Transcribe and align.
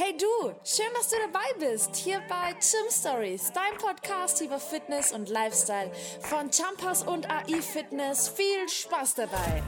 Hey 0.00 0.16
du, 0.16 0.52
schön, 0.62 0.86
dass 0.94 1.08
du 1.08 1.16
dabei 1.26 1.72
bist. 1.72 1.96
Hier 1.96 2.20
bei 2.28 2.52
Gym 2.52 2.88
Stories, 2.88 3.50
dein 3.52 3.76
Podcast 3.78 4.40
über 4.40 4.60
Fitness 4.60 5.10
und 5.10 5.28
Lifestyle 5.28 5.90
von 6.20 6.50
Jumpers 6.52 7.02
und 7.02 7.28
AI 7.28 7.60
Fitness. 7.60 8.28
Viel 8.28 8.68
Spaß 8.68 9.16
dabei. 9.16 9.60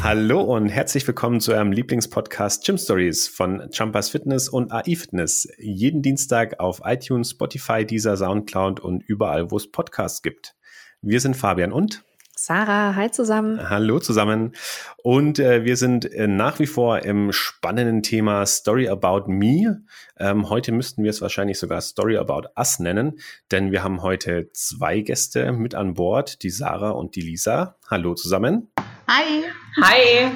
Hallo 0.00 0.40
und 0.40 0.68
herzlich 0.68 1.04
willkommen 1.06 1.40
zu 1.40 1.52
eurem 1.52 1.72
Lieblingspodcast 1.72 2.64
Gym 2.64 2.78
Stories 2.78 3.26
von 3.26 3.68
Jumpers 3.72 4.08
Fitness 4.08 4.48
und 4.48 4.70
AI 4.70 4.94
Fitness. 4.94 5.48
Jeden 5.58 6.00
Dienstag 6.00 6.60
auf 6.60 6.80
iTunes, 6.84 7.30
Spotify, 7.30 7.84
Deezer, 7.84 8.16
Soundcloud 8.16 8.78
und 8.78 9.02
überall, 9.02 9.50
wo 9.50 9.56
es 9.56 9.68
Podcasts 9.68 10.22
gibt. 10.22 10.54
Wir 11.02 11.20
sind 11.20 11.34
Fabian 11.34 11.72
und 11.72 12.04
Sarah, 12.36 12.94
hi 12.94 13.10
zusammen. 13.10 13.70
Hallo 13.70 14.00
zusammen. 14.00 14.52
Und 15.02 15.38
äh, 15.38 15.64
wir 15.64 15.78
sind 15.78 16.04
äh, 16.12 16.26
nach 16.26 16.58
wie 16.58 16.66
vor 16.66 17.00
im 17.00 17.32
spannenden 17.32 18.02
Thema 18.02 18.44
Story 18.44 18.86
About 18.86 19.24
Me. 19.26 19.82
Ähm, 20.18 20.50
heute 20.50 20.72
müssten 20.72 21.02
wir 21.02 21.08
es 21.08 21.22
wahrscheinlich 21.22 21.58
sogar 21.58 21.80
Story 21.80 22.18
About 22.18 22.48
Us 22.54 22.80
nennen, 22.80 23.18
denn 23.50 23.72
wir 23.72 23.82
haben 23.82 24.02
heute 24.02 24.50
zwei 24.52 25.00
Gäste 25.00 25.52
mit 25.52 25.74
an 25.74 25.94
Bord, 25.94 26.42
die 26.42 26.50
Sarah 26.50 26.90
und 26.90 27.16
die 27.16 27.22
Lisa. 27.22 27.76
Hallo 27.88 28.14
zusammen. 28.14 28.70
Hi. 29.08 29.44
Hi. 29.80 30.30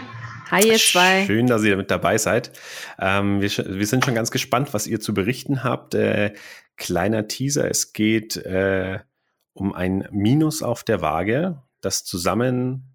Hi, 0.51 0.66
ihr 0.66 0.79
zwei. 0.79 1.27
Schön, 1.27 1.46
dass 1.46 1.62
ihr 1.62 1.77
mit 1.77 1.91
dabei 1.91 2.16
seid. 2.16 2.52
Ähm, 2.99 3.43
wir, 3.43 3.51
wir, 3.51 3.87
sind 3.87 4.07
schon 4.07 4.15
ganz 4.15 4.30
gespannt, 4.30 4.73
was 4.73 4.87
ihr 4.87 4.99
zu 4.99 5.12
berichten 5.12 5.62
habt. 5.62 5.95
Äh, 5.95 6.33
kleiner 6.77 7.29
Teaser, 7.29 7.71
es 7.71 7.93
geht 7.93 8.37
äh, 8.37 9.01
um 9.55 9.73
ein 9.73 10.09
Minus 10.11 10.63
auf 10.63 10.85
der 10.85 11.01
Waage, 11.01 11.63
das 11.81 12.05
zusammen 12.05 12.95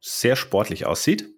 sehr 0.00 0.36
sportlich 0.36 0.86
aussieht. 0.86 1.28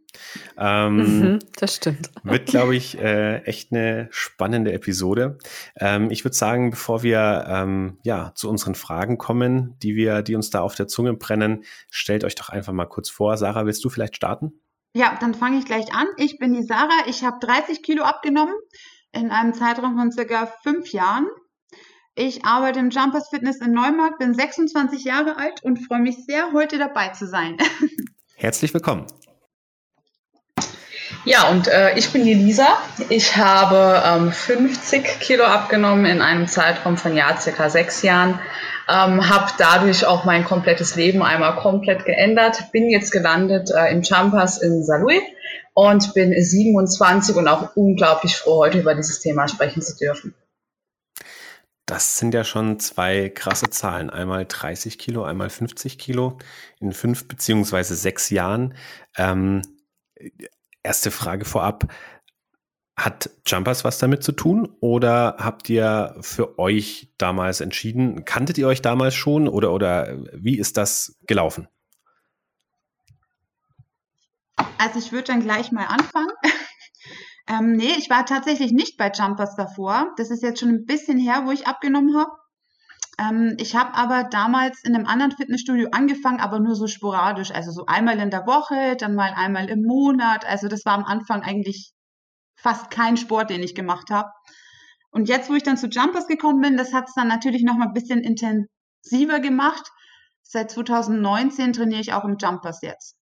Ähm, 0.59 0.97
mhm, 0.97 1.39
das 1.57 1.77
stimmt. 1.77 2.11
Wird, 2.25 2.47
glaube 2.47 2.75
ich, 2.75 2.99
äh, 2.99 3.43
echt 3.45 3.73
eine 3.73 4.09
spannende 4.11 4.73
Episode. 4.73 5.39
Ähm, 5.77 6.11
ich 6.11 6.25
würde 6.25 6.37
sagen, 6.37 6.71
bevor 6.71 7.03
wir 7.03 7.47
ähm, 7.49 7.99
ja 8.03 8.33
zu 8.35 8.51
unseren 8.51 8.75
Fragen 8.75 9.19
kommen, 9.19 9.79
die 9.83 9.95
wir, 9.95 10.23
die 10.23 10.35
uns 10.35 10.51
da 10.51 10.61
auf 10.61 10.75
der 10.75 10.89
Zunge 10.89 11.15
brennen, 11.15 11.65
stellt 11.91 12.25
euch 12.25 12.35
doch 12.35 12.49
einfach 12.49 12.73
mal 12.73 12.87
kurz 12.87 13.09
vor. 13.09 13.37
Sarah, 13.37 13.67
willst 13.67 13.85
du 13.85 13.89
vielleicht 13.89 14.17
starten? 14.17 14.53
Ja, 14.95 15.17
dann 15.21 15.35
fange 15.35 15.59
ich 15.59 15.65
gleich 15.65 15.95
an. 15.95 16.09
Ich 16.17 16.39
bin 16.39 16.53
die 16.53 16.65
Sarah. 16.65 17.07
Ich 17.07 17.23
habe 17.23 17.39
30 17.41 17.83
Kilo 17.83 18.03
abgenommen 18.03 18.55
in 19.13 19.31
einem 19.31 19.55
Zeitraum 19.55 19.97
von 19.97 20.13
circa 20.13 20.47
fünf 20.63 20.93
Jahren. 20.93 21.27
Ich 22.17 22.45
arbeite 22.45 22.81
im 22.81 22.91
Jumpers 22.91 23.29
Fitness 23.29 23.61
in 23.61 23.73
Neumarkt, 23.73 24.19
bin 24.19 24.35
26 24.35 25.05
Jahre 25.05 25.37
alt 25.37 25.63
und 25.63 25.79
freue 25.79 26.01
mich 26.01 26.17
sehr, 26.27 26.53
heute 26.53 26.77
dabei 26.77 27.09
zu 27.09 27.27
sein. 27.27 27.57
Herzlich 28.37 28.75
willkommen. 28.75 29.07
Ja, 31.25 31.49
und 31.51 31.69
äh, 31.69 31.97
ich 31.99 32.11
bin 32.11 32.25
die 32.25 32.35
Lisa. 32.35 32.67
Ich 33.11 33.37
habe 33.37 34.03
ähm, 34.05 34.33
50 34.33 35.21
Kilo 35.21 35.45
abgenommen 35.45 36.07
in 36.07 36.23
einem 36.23 36.49
Zeitraum 36.49 36.97
von 36.97 37.15
ja, 37.15 37.37
circa 37.39 37.69
sechs 37.69 38.03
Jahren. 38.03 38.41
Ähm, 38.89 39.29
habe 39.29 39.53
dadurch 39.59 40.07
auch 40.07 40.25
mein 40.25 40.45
komplettes 40.45 40.97
Leben 40.97 41.23
einmal 41.23 41.57
komplett 41.57 42.07
geändert. 42.07 42.73
Bin 42.73 42.91
jetzt 42.91 43.13
gelandet 43.13 43.71
äh, 43.71 43.93
im 43.93 44.03
Jumpers 44.03 44.59
in 44.59 44.83
Saarlouis 44.83 45.23
und 45.75 46.13
bin 46.15 46.33
27 46.33 47.37
und 47.37 47.47
auch 47.47 47.77
unglaublich 47.77 48.37
froh, 48.37 48.59
heute 48.59 48.79
über 48.79 48.95
dieses 48.95 49.21
Thema 49.21 49.47
sprechen 49.47 49.83
zu 49.83 49.97
dürfen. 49.97 50.35
Das 51.91 52.19
sind 52.19 52.35
ja 52.35 52.45
schon 52.45 52.79
zwei 52.79 53.31
krasse 53.31 53.69
Zahlen. 53.69 54.11
Einmal 54.11 54.47
30 54.47 54.97
Kilo, 54.97 55.25
einmal 55.25 55.51
50 55.51 55.99
Kilo 55.99 56.39
in 56.79 56.93
fünf 56.93 57.27
beziehungsweise 57.27 57.97
sechs 57.97 58.31
Jahren. 58.31 58.75
Ähm, 59.17 59.63
erste 60.85 61.11
Frage 61.11 61.45
vorab. 61.45 61.93
Hat 62.97 63.31
Jumpers 63.45 63.83
was 63.83 63.99
damit 63.99 64.23
zu 64.23 64.31
tun 64.31 64.69
oder 64.79 65.39
habt 65.41 65.69
ihr 65.69 66.15
für 66.21 66.61
euch 66.61 67.13
damals 67.19 67.61
entschieden? 67.61 68.25
Kanntet 68.25 68.57
ihr 68.57 68.69
euch 68.69 68.83
damals 68.83 69.17
schon 69.17 69.49
oder, 69.49 69.73
oder 69.73 70.17
wie 70.33 70.61
ist 70.61 70.77
das 70.77 71.19
gelaufen? 71.27 71.67
Also 74.79 75.01
ich 75.01 75.11
würde 75.11 75.25
dann 75.25 75.43
gleich 75.43 75.73
mal 75.73 75.87
anfangen. 75.87 76.31
Ähm, 77.51 77.73
nee, 77.73 77.95
ich 77.99 78.09
war 78.09 78.25
tatsächlich 78.27 78.71
nicht 78.71 78.97
bei 78.97 79.11
Jumpers 79.11 79.57
davor. 79.57 80.13
Das 80.17 80.31
ist 80.31 80.43
jetzt 80.43 80.61
schon 80.61 80.69
ein 80.69 80.87
bisschen 80.87 81.19
her, 81.19 81.43
wo 81.47 81.51
ich 81.51 81.67
abgenommen 81.67 82.17
habe. 82.17 82.31
Ähm, 83.19 83.57
ich 83.59 83.75
habe 83.75 83.95
aber 83.95 84.25
damals 84.25 84.85
in 84.85 84.95
einem 84.95 85.07
anderen 85.07 85.33
Fitnessstudio 85.33 85.89
angefangen, 85.91 86.39
aber 86.39 86.61
nur 86.61 86.77
so 86.77 86.87
sporadisch. 86.87 87.51
Also 87.51 87.73
so 87.73 87.87
einmal 87.87 88.21
in 88.21 88.31
der 88.31 88.47
Woche, 88.47 88.95
dann 88.97 89.17
mal 89.17 89.33
einmal 89.35 89.69
im 89.69 89.83
Monat. 89.83 90.47
Also 90.47 90.69
das 90.69 90.85
war 90.85 90.95
am 90.95 91.05
Anfang 91.05 91.43
eigentlich 91.43 91.93
fast 92.55 92.89
kein 92.91 93.17
Sport, 93.17 93.51
den 93.51 93.65
ich 93.65 93.75
gemacht 93.75 94.11
habe. 94.11 94.31
Und 95.11 95.29
jetzt, 95.29 95.51
wo 95.51 95.55
ich 95.55 95.65
dann 95.65 95.77
zu 95.77 95.89
Jumpers 95.89 96.29
gekommen 96.29 96.61
bin, 96.61 96.77
das 96.77 96.95
hat 96.95 97.09
es 97.09 97.15
dann 97.15 97.27
natürlich 97.27 97.65
noch 97.65 97.77
mal 97.77 97.89
ein 97.89 97.95
bisschen 97.95 98.21
intensiver 98.21 99.41
gemacht. 99.41 99.91
Seit 100.43 100.71
2019 100.71 101.73
trainiere 101.73 102.01
ich 102.01 102.13
auch 102.13 102.25
im 102.25 102.37
Jumpers 102.39 102.81
jetzt. 102.83 103.17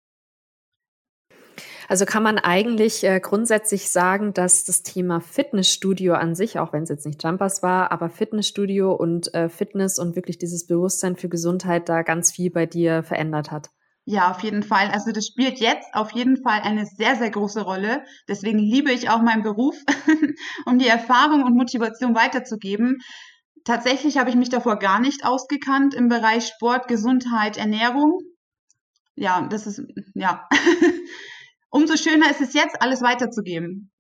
Also 1.89 2.05
kann 2.05 2.23
man 2.23 2.39
eigentlich 2.39 3.03
äh, 3.03 3.19
grundsätzlich 3.19 3.91
sagen, 3.91 4.35
dass 4.35 4.65
das 4.65 4.83
Thema 4.83 5.23
Fitnessstudio 5.23 6.13
an 6.15 6.35
sich, 6.35 6.59
auch 6.59 6.75
wenn 6.75 6.83
es 6.83 6.91
jetzt 6.91 7.07
nicht 7.07 7.25
Jumpers 7.25 7.63
war, 7.63 7.91
aber 7.91 8.11
Fitnessstudio 8.11 8.93
und 8.93 9.33
äh, 9.33 9.49
Fitness 9.49 9.99
und 9.99 10.15
wirklich 10.15 10.37
dieses 10.37 10.67
Bewusstsein 10.67 11.17
für 11.17 11.31
Gesundheit 11.31 11.89
da 11.89 12.03
ganz 12.03 12.31
viel 12.31 12.51
bei 12.51 12.67
dir 12.67 13.03
verändert 13.03 13.51
hat. 13.51 13.71
Ja, 14.05 14.31
auf 14.31 14.41
jeden 14.41 14.63
Fall. 14.63 14.91
Also 14.91 15.13
das 15.13 15.27
spielt 15.27 15.61
jetzt 15.61 15.95
auf 15.95 16.13
jeden 16.13 16.43
Fall 16.43 16.61
eine 16.63 16.85
sehr, 16.85 17.17
sehr 17.17 17.31
große 17.31 17.63
Rolle. 17.63 18.05
Deswegen 18.29 18.59
liebe 18.59 18.93
ich 18.93 19.09
auch 19.09 19.23
meinen 19.23 19.43
Beruf, 19.43 19.77
um 20.67 20.79
die 20.79 20.89
Erfahrung 20.89 21.43
und 21.43 21.57
Motivation 21.57 22.15
weiterzugeben. 22.15 22.99
Tatsächlich 23.65 24.19
habe 24.19 24.29
ich 24.29 24.37
mich 24.37 24.51
davor 24.51 24.79
gar 24.79 25.01
nicht 25.01 25.25
ausgekannt 25.25 25.95
im 25.95 26.09
Bereich 26.09 26.49
Sport, 26.49 26.87
Gesundheit, 26.87 27.57
Ernährung. 27.57 28.21
Ja, 29.15 29.47
das 29.51 29.67
ist, 29.67 29.83
ja. 30.15 30.47
umso 31.71 31.97
schöner 31.97 32.31
ist 32.31 32.41
es 32.41 32.55
jetzt, 32.55 32.81
alles 32.81 33.03
weiterzugeben. 33.03 33.91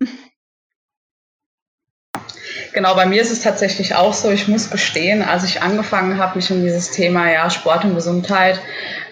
Genau, 2.73 2.95
bei 2.95 3.07
mir 3.07 3.23
ist 3.23 3.31
es 3.31 3.41
tatsächlich 3.41 3.95
auch 3.95 4.13
so. 4.13 4.31
Ich 4.31 4.49
muss 4.49 4.71
gestehen, 4.71 5.23
als 5.23 5.45
ich 5.45 5.63
angefangen 5.63 6.19
habe, 6.19 6.37
mich 6.37 6.51
in 6.51 6.63
dieses 6.63 6.91
Thema 6.91 7.31
ja, 7.31 7.51
Sport 7.51 7.85
und 7.85 7.95
Gesundheit 7.95 8.61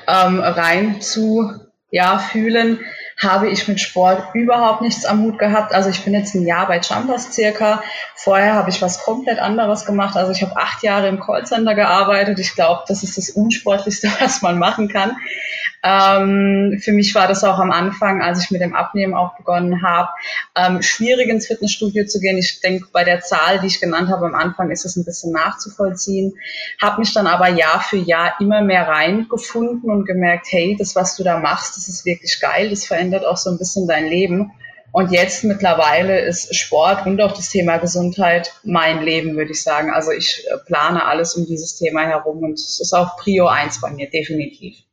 ähm, 0.06 0.40
rein 0.40 1.00
zu 1.00 1.52
ja, 1.90 2.18
fühlen, 2.18 2.80
habe 3.20 3.48
ich 3.48 3.66
mit 3.66 3.80
Sport 3.80 4.34
überhaupt 4.34 4.82
nichts 4.82 5.06
am 5.06 5.22
Hut 5.22 5.38
gehabt. 5.38 5.72
Also 5.72 5.88
ich 5.88 6.04
bin 6.04 6.12
jetzt 6.12 6.34
ein 6.34 6.46
Jahr 6.46 6.66
bei 6.66 6.80
Jumpers 6.80 7.32
circa. 7.32 7.82
Vorher 8.14 8.54
habe 8.54 8.68
ich 8.68 8.82
was 8.82 9.02
komplett 9.02 9.38
anderes 9.38 9.86
gemacht. 9.86 10.16
Also 10.16 10.32
ich 10.32 10.42
habe 10.42 10.56
acht 10.56 10.82
Jahre 10.82 11.08
im 11.08 11.18
Callcenter 11.18 11.74
gearbeitet. 11.74 12.38
Ich 12.38 12.54
glaube, 12.54 12.84
das 12.88 13.02
ist 13.02 13.16
das 13.16 13.30
Unsportlichste, 13.30 14.10
was 14.20 14.42
man 14.42 14.58
machen 14.58 14.88
kann. 14.88 15.16
Ähm, 15.88 16.80
für 16.82 16.90
mich 16.90 17.14
war 17.14 17.28
das 17.28 17.44
auch 17.44 17.60
am 17.60 17.70
Anfang, 17.70 18.20
als 18.20 18.42
ich 18.42 18.50
mit 18.50 18.60
dem 18.60 18.74
Abnehmen 18.74 19.14
auch 19.14 19.36
begonnen 19.36 19.82
habe, 19.82 20.08
ähm, 20.56 20.82
schwierig 20.82 21.28
ins 21.28 21.46
Fitnessstudio 21.46 22.06
zu 22.06 22.18
gehen. 22.18 22.38
Ich 22.38 22.60
denke, 22.60 22.88
bei 22.92 23.04
der 23.04 23.20
Zahl, 23.20 23.60
die 23.60 23.68
ich 23.68 23.80
genannt 23.80 24.08
habe 24.08 24.26
am 24.26 24.34
Anfang, 24.34 24.72
ist 24.72 24.84
es 24.84 24.96
ein 24.96 25.04
bisschen 25.04 25.30
nachzuvollziehen. 25.30 26.34
Habe 26.82 27.02
mich 27.02 27.14
dann 27.14 27.28
aber 27.28 27.50
Jahr 27.50 27.80
für 27.80 27.98
Jahr 27.98 28.34
immer 28.40 28.62
mehr 28.62 28.88
reingefunden 28.88 29.88
und 29.88 30.06
gemerkt, 30.06 30.48
hey, 30.50 30.74
das, 30.76 30.96
was 30.96 31.14
du 31.14 31.22
da 31.22 31.38
machst, 31.38 31.76
das 31.76 31.86
ist 31.86 32.04
wirklich 32.04 32.40
geil. 32.40 32.68
Das 32.70 32.84
verändert 32.84 33.24
auch 33.24 33.36
so 33.36 33.50
ein 33.50 33.58
bisschen 33.58 33.86
dein 33.86 34.06
Leben. 34.06 34.50
Und 34.90 35.12
jetzt 35.12 35.44
mittlerweile 35.44 36.18
ist 36.18 36.52
Sport 36.56 37.06
und 37.06 37.20
auch 37.20 37.32
das 37.32 37.50
Thema 37.50 37.76
Gesundheit 37.76 38.52
mein 38.64 39.02
Leben, 39.02 39.36
würde 39.36 39.52
ich 39.52 39.62
sagen. 39.62 39.92
Also 39.92 40.10
ich 40.10 40.44
äh, 40.50 40.56
plane 40.66 41.04
alles 41.04 41.36
um 41.36 41.46
dieses 41.46 41.76
Thema 41.76 42.02
herum 42.02 42.38
und 42.38 42.54
es 42.54 42.80
ist 42.80 42.92
auch 42.92 43.16
Prio 43.18 43.46
1 43.46 43.80
bei 43.80 43.90
mir, 43.90 44.10
definitiv. 44.10 44.85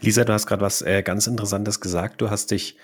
Lisa, 0.00 0.24
du 0.24 0.32
hast 0.32 0.46
gerade 0.46 0.62
was 0.62 0.80
äh, 0.80 1.02
ganz 1.02 1.26
Interessantes 1.26 1.80
gesagt. 1.80 2.22
Du 2.22 2.30
hast 2.30 2.50
dich 2.50 2.78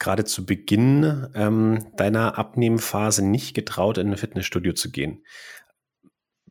gerade 0.00 0.24
zu 0.24 0.44
Beginn 0.44 1.28
ähm, 1.34 1.86
deiner 1.96 2.38
Abnehmphase 2.38 3.24
nicht 3.24 3.54
getraut, 3.54 3.98
in 3.98 4.08
ein 4.10 4.16
Fitnessstudio 4.16 4.72
zu 4.72 4.90
gehen. 4.90 5.24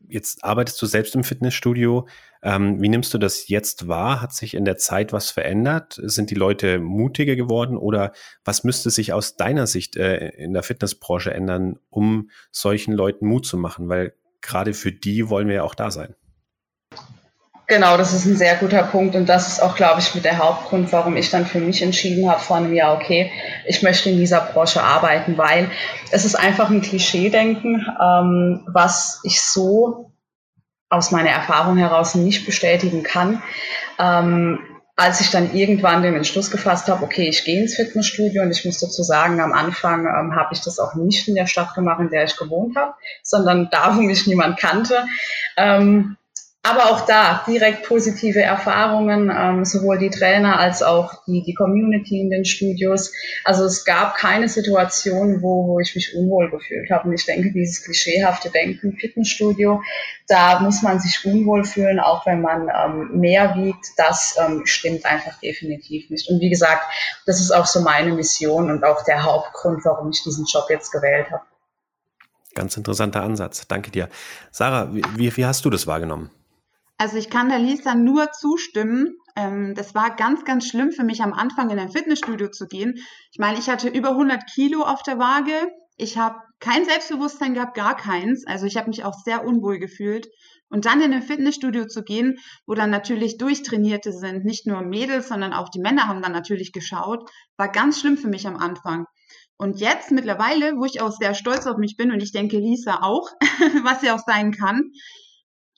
Jetzt 0.07 0.43
arbeitest 0.43 0.81
du 0.81 0.85
selbst 0.85 1.15
im 1.15 1.23
Fitnessstudio. 1.23 2.07
Ähm, 2.41 2.81
wie 2.81 2.87
nimmst 2.89 3.13
du 3.13 3.17
das 3.17 3.49
jetzt 3.49 3.89
wahr? 3.89 4.21
Hat 4.21 4.33
sich 4.33 4.53
in 4.53 4.65
der 4.65 4.77
Zeit 4.77 5.11
was 5.11 5.31
verändert? 5.31 5.99
Sind 6.01 6.31
die 6.31 6.35
Leute 6.35 6.79
mutiger 6.79 7.35
geworden 7.35 7.77
oder 7.77 8.13
was 8.45 8.63
müsste 8.63 8.89
sich 8.91 9.11
aus 9.11 9.35
deiner 9.35 9.67
Sicht 9.67 9.97
äh, 9.97 10.29
in 10.29 10.53
der 10.53 10.63
Fitnessbranche 10.63 11.33
ändern, 11.33 11.77
um 11.89 12.29
solchen 12.51 12.93
Leuten 12.93 13.27
Mut 13.27 13.45
zu 13.45 13.57
machen? 13.57 13.89
Weil 13.89 14.13
gerade 14.41 14.73
für 14.73 14.93
die 14.93 15.29
wollen 15.29 15.47
wir 15.47 15.55
ja 15.55 15.63
auch 15.63 15.75
da 15.75 15.91
sein. 15.91 16.15
Genau, 17.69 17.97
das 17.97 18.13
ist 18.13 18.25
ein 18.25 18.35
sehr 18.35 18.55
guter 18.55 18.81
Punkt 18.81 19.15
und 19.15 19.29
das 19.29 19.47
ist 19.47 19.61
auch, 19.61 19.75
glaube 19.75 19.99
ich, 19.99 20.15
mit 20.15 20.25
der 20.25 20.39
Hauptgrund, 20.39 20.91
warum 20.91 21.15
ich 21.15 21.29
dann 21.29 21.45
für 21.45 21.59
mich 21.59 21.83
entschieden 21.83 22.27
habe 22.27 22.39
vor 22.39 22.57
einem 22.57 22.73
Jahr, 22.73 22.95
okay, 22.95 23.31
ich 23.67 23.83
möchte 23.83 24.09
in 24.09 24.17
dieser 24.17 24.41
Branche 24.41 24.81
arbeiten, 24.81 25.37
weil 25.37 25.69
es 26.09 26.25
ist 26.25 26.33
einfach 26.33 26.71
ein 26.71 26.81
Klischee-Denken, 26.81 27.85
ähm, 28.01 28.65
was 28.73 29.19
ich 29.23 29.39
so 29.43 30.11
aus 30.89 31.11
meiner 31.11 31.29
Erfahrung 31.29 31.77
heraus 31.77 32.15
nicht 32.15 32.47
bestätigen 32.47 33.03
kann. 33.03 33.43
Ähm, 33.99 34.61
als 34.95 35.21
ich 35.21 35.29
dann 35.29 35.53
irgendwann 35.53 36.01
den 36.01 36.15
Entschluss 36.15 36.49
gefasst 36.49 36.87
habe, 36.87 37.03
okay, 37.03 37.29
ich 37.29 37.45
gehe 37.45 37.61
ins 37.61 37.75
Fitnessstudio 37.75 38.41
und 38.41 38.49
ich 38.49 38.65
muss 38.65 38.79
dazu 38.79 39.03
sagen, 39.03 39.39
am 39.41 39.53
Anfang 39.53 40.07
ähm, 40.07 40.35
habe 40.35 40.55
ich 40.55 40.61
das 40.61 40.79
auch 40.79 40.95
nicht 40.95 41.27
in 41.27 41.35
der 41.35 41.45
Stadt 41.45 41.75
gemacht, 41.75 41.99
in 41.99 42.09
der 42.09 42.23
ich 42.23 42.35
gewohnt 42.35 42.75
habe, 42.75 42.95
sondern 43.21 43.69
da, 43.69 43.95
wo 43.95 44.01
mich 44.01 44.25
niemand 44.25 44.59
kannte. 44.59 45.05
Ähm, 45.55 46.15
aber 46.69 46.91
auch 46.91 47.01
da 47.05 47.43
direkt 47.47 47.87
positive 47.87 48.41
Erfahrungen, 48.41 49.31
ähm, 49.35 49.65
sowohl 49.65 49.97
die 49.97 50.11
Trainer 50.11 50.59
als 50.59 50.83
auch 50.83 51.25
die, 51.25 51.43
die 51.43 51.55
Community 51.55 52.21
in 52.21 52.29
den 52.29 52.45
Studios. 52.45 53.11
Also 53.43 53.65
es 53.65 53.85
gab 53.85 54.15
keine 54.15 54.47
Situation, 54.47 55.41
wo, 55.41 55.67
wo 55.67 55.79
ich 55.79 55.95
mich 55.95 56.15
unwohl 56.15 56.51
gefühlt 56.51 56.91
habe. 56.91 57.07
Und 57.07 57.15
ich 57.15 57.25
denke, 57.25 57.51
dieses 57.51 57.83
klischeehafte 57.83 58.51
Denken, 58.51 58.97
Fitnessstudio, 58.97 59.81
da 60.27 60.59
muss 60.59 60.83
man 60.83 60.99
sich 60.99 61.25
unwohl 61.25 61.63
fühlen, 61.63 61.99
auch 61.99 62.25
wenn 62.27 62.41
man 62.41 62.69
ähm, 62.69 63.19
mehr 63.19 63.55
wiegt. 63.55 63.87
Das 63.97 64.37
ähm, 64.39 64.61
stimmt 64.65 65.05
einfach 65.05 65.39
definitiv 65.39 66.09
nicht. 66.11 66.29
Und 66.29 66.39
wie 66.39 66.49
gesagt, 66.49 66.83
das 67.25 67.39
ist 67.39 67.51
auch 67.51 67.65
so 67.65 67.81
meine 67.81 68.13
Mission 68.13 68.69
und 68.69 68.83
auch 68.83 69.03
der 69.03 69.23
Hauptgrund, 69.23 69.83
warum 69.85 70.11
ich 70.11 70.21
diesen 70.23 70.45
Job 70.45 70.65
jetzt 70.69 70.91
gewählt 70.91 71.31
habe. 71.31 71.43
Ganz 72.53 72.77
interessanter 72.77 73.23
Ansatz. 73.23 73.67
Danke 73.67 73.89
dir. 73.89 74.09
Sarah, 74.51 74.93
wie, 74.93 75.35
wie 75.35 75.45
hast 75.45 75.65
du 75.65 75.69
das 75.69 75.87
wahrgenommen? 75.87 76.29
Also 76.99 77.15
ich 77.17 77.29
kann 77.29 77.47
der 77.47 77.59
Lisa 77.59 77.95
nur 77.95 78.33
zustimmen. 78.33 79.15
Ähm, 79.37 79.73
das 79.73 79.95
war 79.95 80.17
ganz, 80.17 80.43
ganz 80.43 80.67
schlimm 80.67 80.91
für 80.91 81.05
mich 81.05 81.23
am 81.23 81.31
Anfang 81.31 81.69
in 81.69 81.79
ein 81.79 81.91
Fitnessstudio 81.91 82.49
zu 82.49 82.67
gehen. 82.67 82.95
Ich 83.31 83.39
meine, 83.39 83.57
ich 83.57 83.69
hatte 83.69 83.87
über 83.87 84.09
100 84.09 84.45
Kilo 84.53 84.83
auf 84.83 85.01
der 85.01 85.17
Waage. 85.17 85.53
Ich 85.95 86.17
habe 86.17 86.35
kein 86.59 86.83
Selbstbewusstsein 86.83 87.53
gehabt, 87.53 87.75
gar 87.75 87.95
keins. 87.95 88.45
Also 88.45 88.65
ich 88.65 88.75
habe 88.75 88.89
mich 88.89 89.05
auch 89.05 89.13
sehr 89.13 89.45
unwohl 89.45 89.79
gefühlt. 89.79 90.27
Und 90.67 90.85
dann 90.85 90.99
in 90.99 91.13
ein 91.13 91.21
Fitnessstudio 91.21 91.87
zu 91.87 92.03
gehen, 92.03 92.37
wo 92.67 92.73
dann 92.73 92.89
natürlich 92.89 93.37
Durchtrainierte 93.37 94.11
sind, 94.11 94.43
nicht 94.43 94.67
nur 94.67 94.81
Mädels, 94.81 95.29
sondern 95.29 95.53
auch 95.53 95.69
die 95.69 95.79
Männer 95.79 96.09
haben 96.09 96.21
dann 96.21 96.33
natürlich 96.33 96.73
geschaut, 96.73 97.29
war 97.55 97.71
ganz 97.71 98.01
schlimm 98.01 98.17
für 98.17 98.27
mich 98.27 98.45
am 98.45 98.57
Anfang. 98.57 99.05
Und 99.57 99.79
jetzt 99.79 100.11
mittlerweile, 100.11 100.75
wo 100.75 100.83
ich 100.83 101.01
auch 101.01 101.11
sehr 101.11 101.33
stolz 101.33 101.65
auf 101.65 101.77
mich 101.77 101.95
bin 101.95 102.11
und 102.11 102.21
ich 102.21 102.33
denke 102.33 102.57
Lisa 102.57 102.99
auch, 103.03 103.29
was 103.83 104.01
sie 104.01 104.11
auch 104.11 104.23
sein 104.25 104.51
kann, 104.51 104.91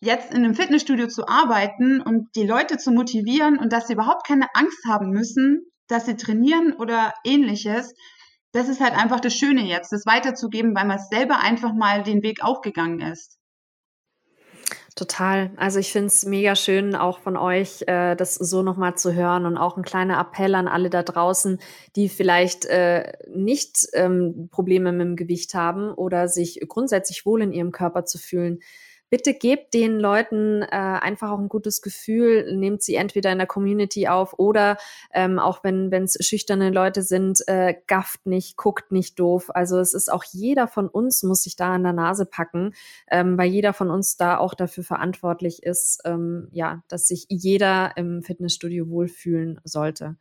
jetzt 0.01 0.31
in 0.33 0.43
einem 0.43 0.55
Fitnessstudio 0.55 1.07
zu 1.07 1.27
arbeiten 1.27 2.01
und 2.01 2.35
die 2.35 2.45
Leute 2.45 2.77
zu 2.77 2.91
motivieren 2.91 3.57
und 3.57 3.71
dass 3.71 3.87
sie 3.87 3.93
überhaupt 3.93 4.27
keine 4.27 4.47
Angst 4.53 4.83
haben 4.87 5.11
müssen, 5.11 5.65
dass 5.87 6.05
sie 6.05 6.17
trainieren 6.17 6.73
oder 6.73 7.13
ähnliches, 7.23 7.93
das 8.51 8.67
ist 8.67 8.81
halt 8.81 8.93
einfach 8.93 9.19
das 9.19 9.35
Schöne 9.35 9.61
jetzt, 9.61 9.91
das 9.91 10.05
weiterzugeben, 10.05 10.75
weil 10.75 10.85
man 10.85 10.99
selber 10.99 11.39
einfach 11.39 11.73
mal 11.73 12.03
den 12.03 12.23
Weg 12.23 12.43
aufgegangen 12.43 12.99
ist. 12.99 13.37
Total. 14.95 15.51
Also 15.55 15.79
ich 15.79 15.91
finde 15.91 16.07
es 16.07 16.25
mega 16.25 16.53
schön, 16.55 16.95
auch 16.95 17.19
von 17.19 17.37
euch 17.37 17.83
äh, 17.87 18.15
das 18.15 18.35
so 18.35 18.61
nochmal 18.61 18.95
zu 18.95 19.13
hören 19.13 19.45
und 19.45 19.57
auch 19.57 19.77
ein 19.77 19.83
kleiner 19.83 20.19
Appell 20.19 20.53
an 20.53 20.67
alle 20.67 20.89
da 20.89 21.01
draußen, 21.01 21.59
die 21.95 22.09
vielleicht 22.09 22.65
äh, 22.65 23.13
nicht 23.33 23.87
ähm, 23.93 24.49
Probleme 24.51 24.91
mit 24.91 25.07
dem 25.07 25.15
Gewicht 25.15 25.53
haben 25.53 25.93
oder 25.93 26.27
sich 26.27 26.59
grundsätzlich 26.67 27.25
wohl 27.25 27.41
in 27.41 27.53
ihrem 27.53 27.71
Körper 27.71 28.03
zu 28.03 28.17
fühlen 28.17 28.59
bitte 29.11 29.33
gebt 29.33 29.73
den 29.73 29.99
Leuten 29.99 30.63
äh, 30.63 30.67
einfach 30.69 31.31
auch 31.31 31.39
ein 31.39 31.49
gutes 31.49 31.81
Gefühl, 31.81 32.55
nehmt 32.55 32.81
sie 32.81 32.95
entweder 32.95 33.31
in 33.31 33.37
der 33.37 33.45
Community 33.45 34.07
auf 34.07 34.39
oder 34.39 34.77
ähm, 35.13 35.37
auch 35.37 35.63
wenn 35.63 35.91
es 35.91 36.17
schüchterne 36.25 36.71
Leute 36.71 37.03
sind, 37.03 37.39
äh, 37.47 37.75
gafft 37.87 38.25
nicht, 38.25 38.55
guckt 38.55 38.93
nicht 38.93 39.19
doof. 39.19 39.51
Also 39.53 39.79
es 39.79 39.93
ist 39.93 40.11
auch 40.11 40.23
jeder 40.31 40.67
von 40.67 40.87
uns 40.87 41.23
muss 41.23 41.43
sich 41.43 41.57
da 41.57 41.73
an 41.75 41.83
der 41.83 41.93
Nase 41.93 42.25
packen, 42.25 42.73
ähm, 43.09 43.37
weil 43.37 43.49
jeder 43.49 43.73
von 43.73 43.91
uns 43.91 44.15
da 44.15 44.37
auch 44.37 44.53
dafür 44.53 44.85
verantwortlich 44.85 45.61
ist, 45.61 45.99
ähm, 46.05 46.47
ja, 46.51 46.81
dass 46.87 47.07
sich 47.07 47.25
jeder 47.27 47.91
im 47.97 48.23
Fitnessstudio 48.23 48.89
wohlfühlen 48.89 49.59
sollte. 49.65 50.15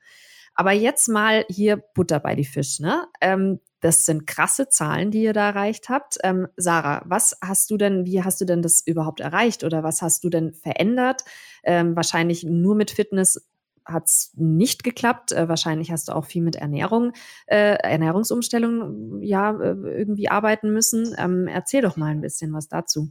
Aber 0.54 0.72
jetzt 0.72 1.08
mal 1.08 1.44
hier 1.48 1.76
Butter 1.76 2.18
bei 2.18 2.34
die 2.34 2.44
Fisch. 2.44 2.80
Ne? 2.80 3.06
Ähm, 3.20 3.60
das 3.80 4.04
sind 4.04 4.26
krasse 4.26 4.68
Zahlen, 4.68 5.10
die 5.10 5.22
ihr 5.22 5.32
da 5.32 5.48
erreicht 5.48 5.88
habt. 5.88 6.18
Ähm, 6.22 6.48
Sarah, 6.56 7.02
was 7.06 7.36
hast 7.42 7.70
du 7.70 7.76
denn, 7.76 8.04
wie 8.04 8.22
hast 8.22 8.40
du 8.40 8.44
denn 8.44 8.62
das 8.62 8.80
überhaupt 8.86 9.20
erreicht 9.20 9.64
oder 9.64 9.82
was 9.82 10.02
hast 10.02 10.24
du 10.24 10.28
denn 10.28 10.52
verändert? 10.52 11.24
Ähm, 11.64 11.96
wahrscheinlich 11.96 12.44
nur 12.44 12.74
mit 12.74 12.90
Fitness 12.90 13.48
hat 13.84 14.06
es 14.06 14.32
nicht 14.36 14.84
geklappt. 14.84 15.32
Äh, 15.32 15.48
wahrscheinlich 15.48 15.90
hast 15.90 16.08
du 16.08 16.12
auch 16.12 16.24
viel 16.26 16.42
mit 16.42 16.56
Ernährung, 16.56 17.12
äh, 17.46 17.74
Ernährungsumstellung 17.74 19.22
ja 19.22 19.50
äh, 19.52 19.74
irgendwie 19.98 20.28
arbeiten 20.28 20.72
müssen. 20.72 21.14
Ähm, 21.18 21.46
erzähl 21.46 21.82
doch 21.82 21.96
mal 21.96 22.10
ein 22.10 22.20
bisschen 22.20 22.52
was 22.52 22.68
dazu. 22.68 23.08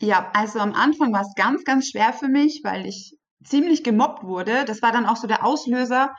Ja, 0.00 0.30
also 0.34 0.60
am 0.60 0.72
Anfang 0.72 1.12
war 1.12 1.22
es 1.22 1.34
ganz, 1.34 1.64
ganz 1.64 1.88
schwer 1.88 2.12
für 2.12 2.28
mich, 2.28 2.62
weil 2.64 2.86
ich 2.86 3.18
ziemlich 3.44 3.84
gemobbt 3.84 4.24
wurde. 4.24 4.64
Das 4.66 4.82
war 4.82 4.92
dann 4.92 5.06
auch 5.06 5.16
so 5.16 5.26
der 5.26 5.44
Auslöser, 5.44 6.14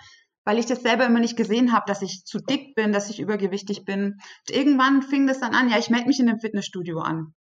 weil 0.45 0.59
ich 0.59 0.65
das 0.65 0.81
selber 0.81 1.05
immer 1.05 1.19
nicht 1.19 1.37
gesehen 1.37 1.71
habe, 1.71 1.85
dass 1.87 2.01
ich 2.01 2.23
zu 2.25 2.39
dick 2.39 2.75
bin, 2.75 2.91
dass 2.91 3.09
ich 3.09 3.19
übergewichtig 3.19 3.85
bin. 3.85 4.15
Und 4.47 4.55
irgendwann 4.55 5.01
fing 5.01 5.27
das 5.27 5.39
dann 5.39 5.53
an, 5.53 5.69
ja, 5.69 5.77
ich 5.77 5.89
melde 5.89 6.07
mich 6.07 6.19
in 6.19 6.29
einem 6.29 6.39
Fitnessstudio 6.39 6.99
an. 6.99 7.33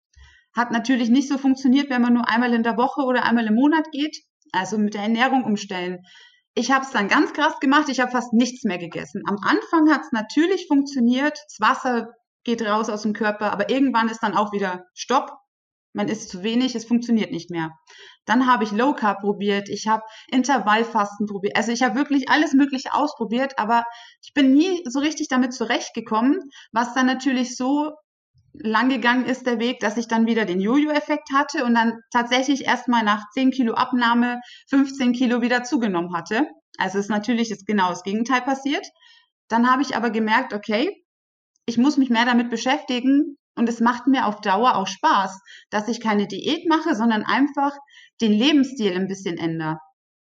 Hat 0.55 0.70
natürlich 0.70 1.08
nicht 1.08 1.29
so 1.29 1.38
funktioniert, 1.38 1.91
wenn 1.91 2.02
man 2.02 2.14
nur 2.14 2.29
einmal 2.29 2.52
in 2.52 2.62
der 2.62 2.76
Woche 2.76 3.02
oder 3.02 3.25
einmal 3.25 3.47
im 3.47 3.55
Monat 3.55 3.87
geht, 3.93 4.17
also 4.52 4.79
mit 4.79 4.94
der 4.94 5.02
Ernährung 5.02 5.44
umstellen. 5.44 5.99
Ich 6.55 6.73
habe 6.73 6.85
es 6.85 6.91
dann 6.91 7.08
ganz 7.08 7.32
krass 7.32 7.61
gemacht, 7.61 7.88
ich 7.88 8.00
habe 8.00 8.11
fast 8.11 8.32
nichts 8.32 8.64
mehr 8.64 8.79
gegessen. 8.79 9.23
Am 9.26 9.37
Anfang 9.43 9.93
hat 9.93 10.02
es 10.02 10.12
natürlich 10.12 10.67
funktioniert, 10.67 11.38
das 11.47 11.61
Wasser 11.61 12.12
geht 12.43 12.62
raus 12.62 12.88
aus 12.88 13.02
dem 13.02 13.12
Körper, 13.12 13.52
aber 13.52 13.70
irgendwann 13.70 14.08
ist 14.08 14.23
dann 14.23 14.35
auch 14.35 14.52
wieder 14.52 14.85
Stopp 14.94 15.31
man 15.93 16.08
isst 16.08 16.31
zu 16.31 16.43
wenig, 16.43 16.75
es 16.75 16.85
funktioniert 16.85 17.32
nicht 17.32 17.50
mehr. 17.50 17.70
Dann 18.27 18.47
habe 18.47 18.65
ich 18.65 18.73
Low 18.73 18.95
Carb 18.95 19.21
probiert, 19.21 19.69
ich 19.69 19.89
habe 19.89 20.03
Intervallfasten 20.31 21.27
probiert. 21.27 21.57
Also 21.57 21.73
ich 21.73 21.83
habe 21.83 21.97
wirklich 21.97 22.29
alles 22.29 22.53
Mögliche 22.53 22.95
ausprobiert, 22.95 23.59
aber 23.59 23.85
ich 24.23 24.33
bin 24.35 24.55
nie 24.55 24.83
so 24.87 25.01
richtig 25.01 25.29
damit 25.29 25.53
zurechtgekommen, 25.53 26.39
was 26.73 26.95
dann 26.95 27.07
natürlich 27.07 27.57
so 27.57 27.93
lang 28.53 28.89
gegangen 28.89 29.27
ist 29.27 29.47
der 29.47 29.59
Weg, 29.59 29.81
dass 29.81 29.97
ich 29.97 30.09
dann 30.09 30.27
wieder 30.27 30.45
den 30.45 30.61
Jojo-Effekt 30.61 31.29
hatte 31.33 31.65
und 31.65 31.75
dann 31.75 32.01
tatsächlich 32.13 32.65
erstmal 32.67 33.05
nach 33.05 33.31
10 33.33 33.51
Kilo 33.51 33.75
Abnahme 33.75 34.41
15 34.69 35.13
Kilo 35.13 35.41
wieder 35.41 35.63
zugenommen 35.63 36.15
hatte. 36.15 36.47
Also 36.79 36.99
ist 36.99 37.11
natürlich 37.11 37.49
das 37.49 37.65
genau 37.65 37.91
das 37.91 38.03
Gegenteil 38.03 38.43
passiert. 38.43 38.87
Dann 39.49 39.71
habe 39.71 39.83
ich 39.83 39.97
aber 39.97 40.11
gemerkt, 40.11 40.53
okay, 40.53 41.05
ich 41.67 41.79
muss 41.79 41.97
mich 41.97 42.11
mehr 42.11 42.25
damit 42.25 42.51
beschäftigen, 42.51 43.37
und 43.61 43.69
es 43.69 43.81
macht 43.81 44.07
mir 44.07 44.25
auf 44.25 44.41
Dauer 44.41 44.75
auch 44.77 44.87
Spaß, 44.87 45.39
dass 45.69 45.87
ich 45.87 46.01
keine 46.01 46.27
Diät 46.27 46.67
mache, 46.67 46.95
sondern 46.95 47.25
einfach 47.25 47.77
den 48.23 48.33
Lebensstil 48.33 48.97
ein 48.97 49.07
bisschen 49.07 49.37
ändere. 49.37 49.79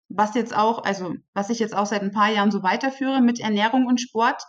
Was 0.10 0.34
jetzt 0.34 0.58
auch, 0.58 0.84
also 0.84 1.14
was 1.36 1.52
ich 1.52 1.60
jetzt 1.60 1.76
auch 1.76 1.86
seit 1.86 2.02
ein 2.02 2.12
paar 2.12 2.32
Jahren 2.32 2.50
so 2.50 2.64
weiterführe 2.64 3.22
mit 3.22 3.40
Ernährung 3.40 3.86
und 3.86 4.02
Sport 4.02 4.42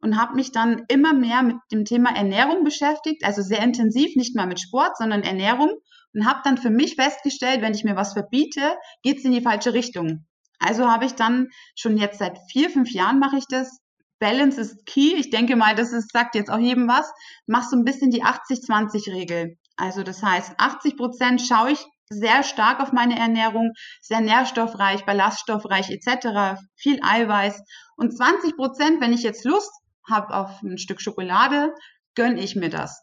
und 0.00 0.20
habe 0.20 0.34
mich 0.34 0.50
dann 0.50 0.82
immer 0.88 1.14
mehr 1.14 1.44
mit 1.44 1.56
dem 1.70 1.84
Thema 1.84 2.10
Ernährung 2.10 2.64
beschäftigt, 2.64 3.24
also 3.24 3.40
sehr 3.40 3.62
intensiv, 3.62 4.16
nicht 4.16 4.34
mal 4.34 4.48
mit 4.48 4.58
Sport, 4.58 4.96
sondern 4.96 5.22
Ernährung 5.22 5.70
und 6.12 6.26
habe 6.26 6.40
dann 6.42 6.58
für 6.58 6.70
mich 6.70 6.96
festgestellt, 6.96 7.62
wenn 7.62 7.74
ich 7.74 7.84
mir 7.84 7.94
was 7.94 8.14
verbiete, 8.14 8.76
geht 9.02 9.18
es 9.18 9.24
in 9.24 9.32
die 9.32 9.42
falsche 9.42 9.74
Richtung. 9.74 10.26
Also 10.58 10.90
habe 10.90 11.04
ich 11.04 11.14
dann 11.14 11.50
schon 11.76 11.98
jetzt 11.98 12.18
seit 12.18 12.36
vier, 12.50 12.68
fünf 12.68 12.90
Jahren 12.90 13.20
mache 13.20 13.36
ich 13.36 13.46
das, 13.48 13.78
Balance 14.24 14.58
ist 14.58 14.86
key. 14.86 15.14
Ich 15.16 15.28
denke 15.28 15.54
mal, 15.54 15.74
das 15.74 15.92
ist, 15.92 16.10
sagt 16.10 16.34
jetzt 16.34 16.50
auch 16.50 16.58
jedem 16.58 16.88
was. 16.88 17.12
Mach 17.46 17.68
so 17.68 17.76
ein 17.76 17.84
bisschen 17.84 18.10
die 18.10 18.24
80-20-Regel. 18.24 19.58
Also 19.76 20.02
das 20.02 20.22
heißt, 20.22 20.54
80 20.56 20.96
Prozent 20.96 21.42
schaue 21.42 21.72
ich 21.72 21.84
sehr 22.08 22.42
stark 22.42 22.80
auf 22.80 22.90
meine 22.90 23.18
Ernährung, 23.18 23.72
sehr 24.00 24.22
nährstoffreich, 24.22 25.04
ballaststoffreich 25.04 25.90
etc., 25.90 26.58
viel 26.74 27.00
Eiweiß. 27.02 27.60
Und 27.96 28.16
20 28.16 28.56
Prozent, 28.56 29.02
wenn 29.02 29.12
ich 29.12 29.24
jetzt 29.24 29.44
Lust 29.44 29.70
habe 30.08 30.34
auf 30.34 30.62
ein 30.62 30.78
Stück 30.78 31.02
Schokolade, 31.02 31.74
gönne 32.14 32.40
ich 32.40 32.56
mir 32.56 32.70
das. 32.70 33.02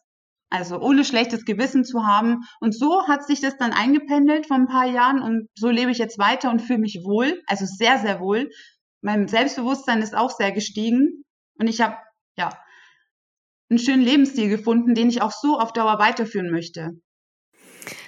Also 0.49 0.79
ohne 0.79 1.05
schlechtes 1.05 1.45
Gewissen 1.45 1.85
zu 1.85 2.03
haben. 2.03 2.45
Und 2.59 2.75
so 2.75 3.07
hat 3.07 3.27
sich 3.27 3.41
das 3.41 3.57
dann 3.57 3.73
eingependelt 3.73 4.47
vor 4.47 4.57
ein 4.57 4.67
paar 4.67 4.87
Jahren 4.87 5.21
und 5.21 5.49
so 5.53 5.69
lebe 5.69 5.91
ich 5.91 5.99
jetzt 5.99 6.17
weiter 6.17 6.49
und 6.49 6.63
fühle 6.63 6.79
mich 6.79 7.01
wohl, 7.03 7.43
also 7.45 7.65
sehr, 7.67 7.99
sehr 7.99 8.19
wohl 8.19 8.49
mein 9.01 9.27
Selbstbewusstsein 9.27 10.01
ist 10.01 10.15
auch 10.15 10.31
sehr 10.31 10.51
gestiegen 10.51 11.23
und 11.55 11.67
ich 11.67 11.81
habe 11.81 11.97
ja 12.37 12.49
einen 13.69 13.79
schönen 13.79 14.03
Lebensstil 14.03 14.49
gefunden, 14.49 14.95
den 14.95 15.09
ich 15.09 15.21
auch 15.21 15.31
so 15.31 15.57
auf 15.59 15.73
Dauer 15.73 15.99
weiterführen 15.99 16.51
möchte. 16.51 16.91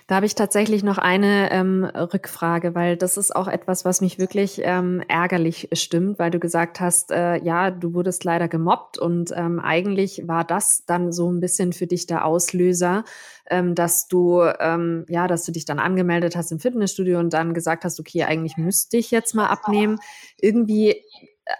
Da 0.07 0.15
habe 0.15 0.25
ich 0.25 0.35
tatsächlich 0.35 0.83
noch 0.83 0.97
eine 0.97 1.49
ähm, 1.51 1.85
Rückfrage, 1.85 2.75
weil 2.75 2.97
das 2.97 3.15
ist 3.15 3.33
auch 3.33 3.47
etwas, 3.47 3.85
was 3.85 4.01
mich 4.01 4.19
wirklich 4.19 4.59
ähm, 4.63 5.01
ärgerlich 5.07 5.69
stimmt, 5.71 6.19
weil 6.19 6.29
du 6.29 6.39
gesagt 6.39 6.81
hast, 6.81 7.11
äh, 7.11 7.41
ja, 7.41 7.71
du 7.71 7.93
wurdest 7.93 8.25
leider 8.25 8.49
gemobbt 8.49 8.97
und 8.97 9.31
ähm, 9.33 9.61
eigentlich 9.61 10.27
war 10.27 10.43
das 10.43 10.83
dann 10.85 11.13
so 11.13 11.31
ein 11.31 11.39
bisschen 11.39 11.71
für 11.71 11.87
dich 11.87 12.05
der 12.05 12.25
Auslöser, 12.25 13.05
ähm, 13.49 13.75
dass 13.75 14.07
du 14.09 14.41
ähm, 14.59 15.05
ja, 15.07 15.27
dass 15.27 15.45
du 15.45 15.53
dich 15.53 15.63
dann 15.63 15.79
angemeldet 15.79 16.35
hast 16.35 16.51
im 16.51 16.59
Fitnessstudio 16.59 17.19
und 17.19 17.33
dann 17.33 17.53
gesagt 17.53 17.85
hast, 17.85 17.99
okay, 17.99 18.23
eigentlich 18.23 18.57
müsste 18.57 18.97
ich 18.97 19.09
jetzt 19.09 19.33
mal 19.35 19.47
abnehmen. 19.47 19.99
Irgendwie 20.37 21.01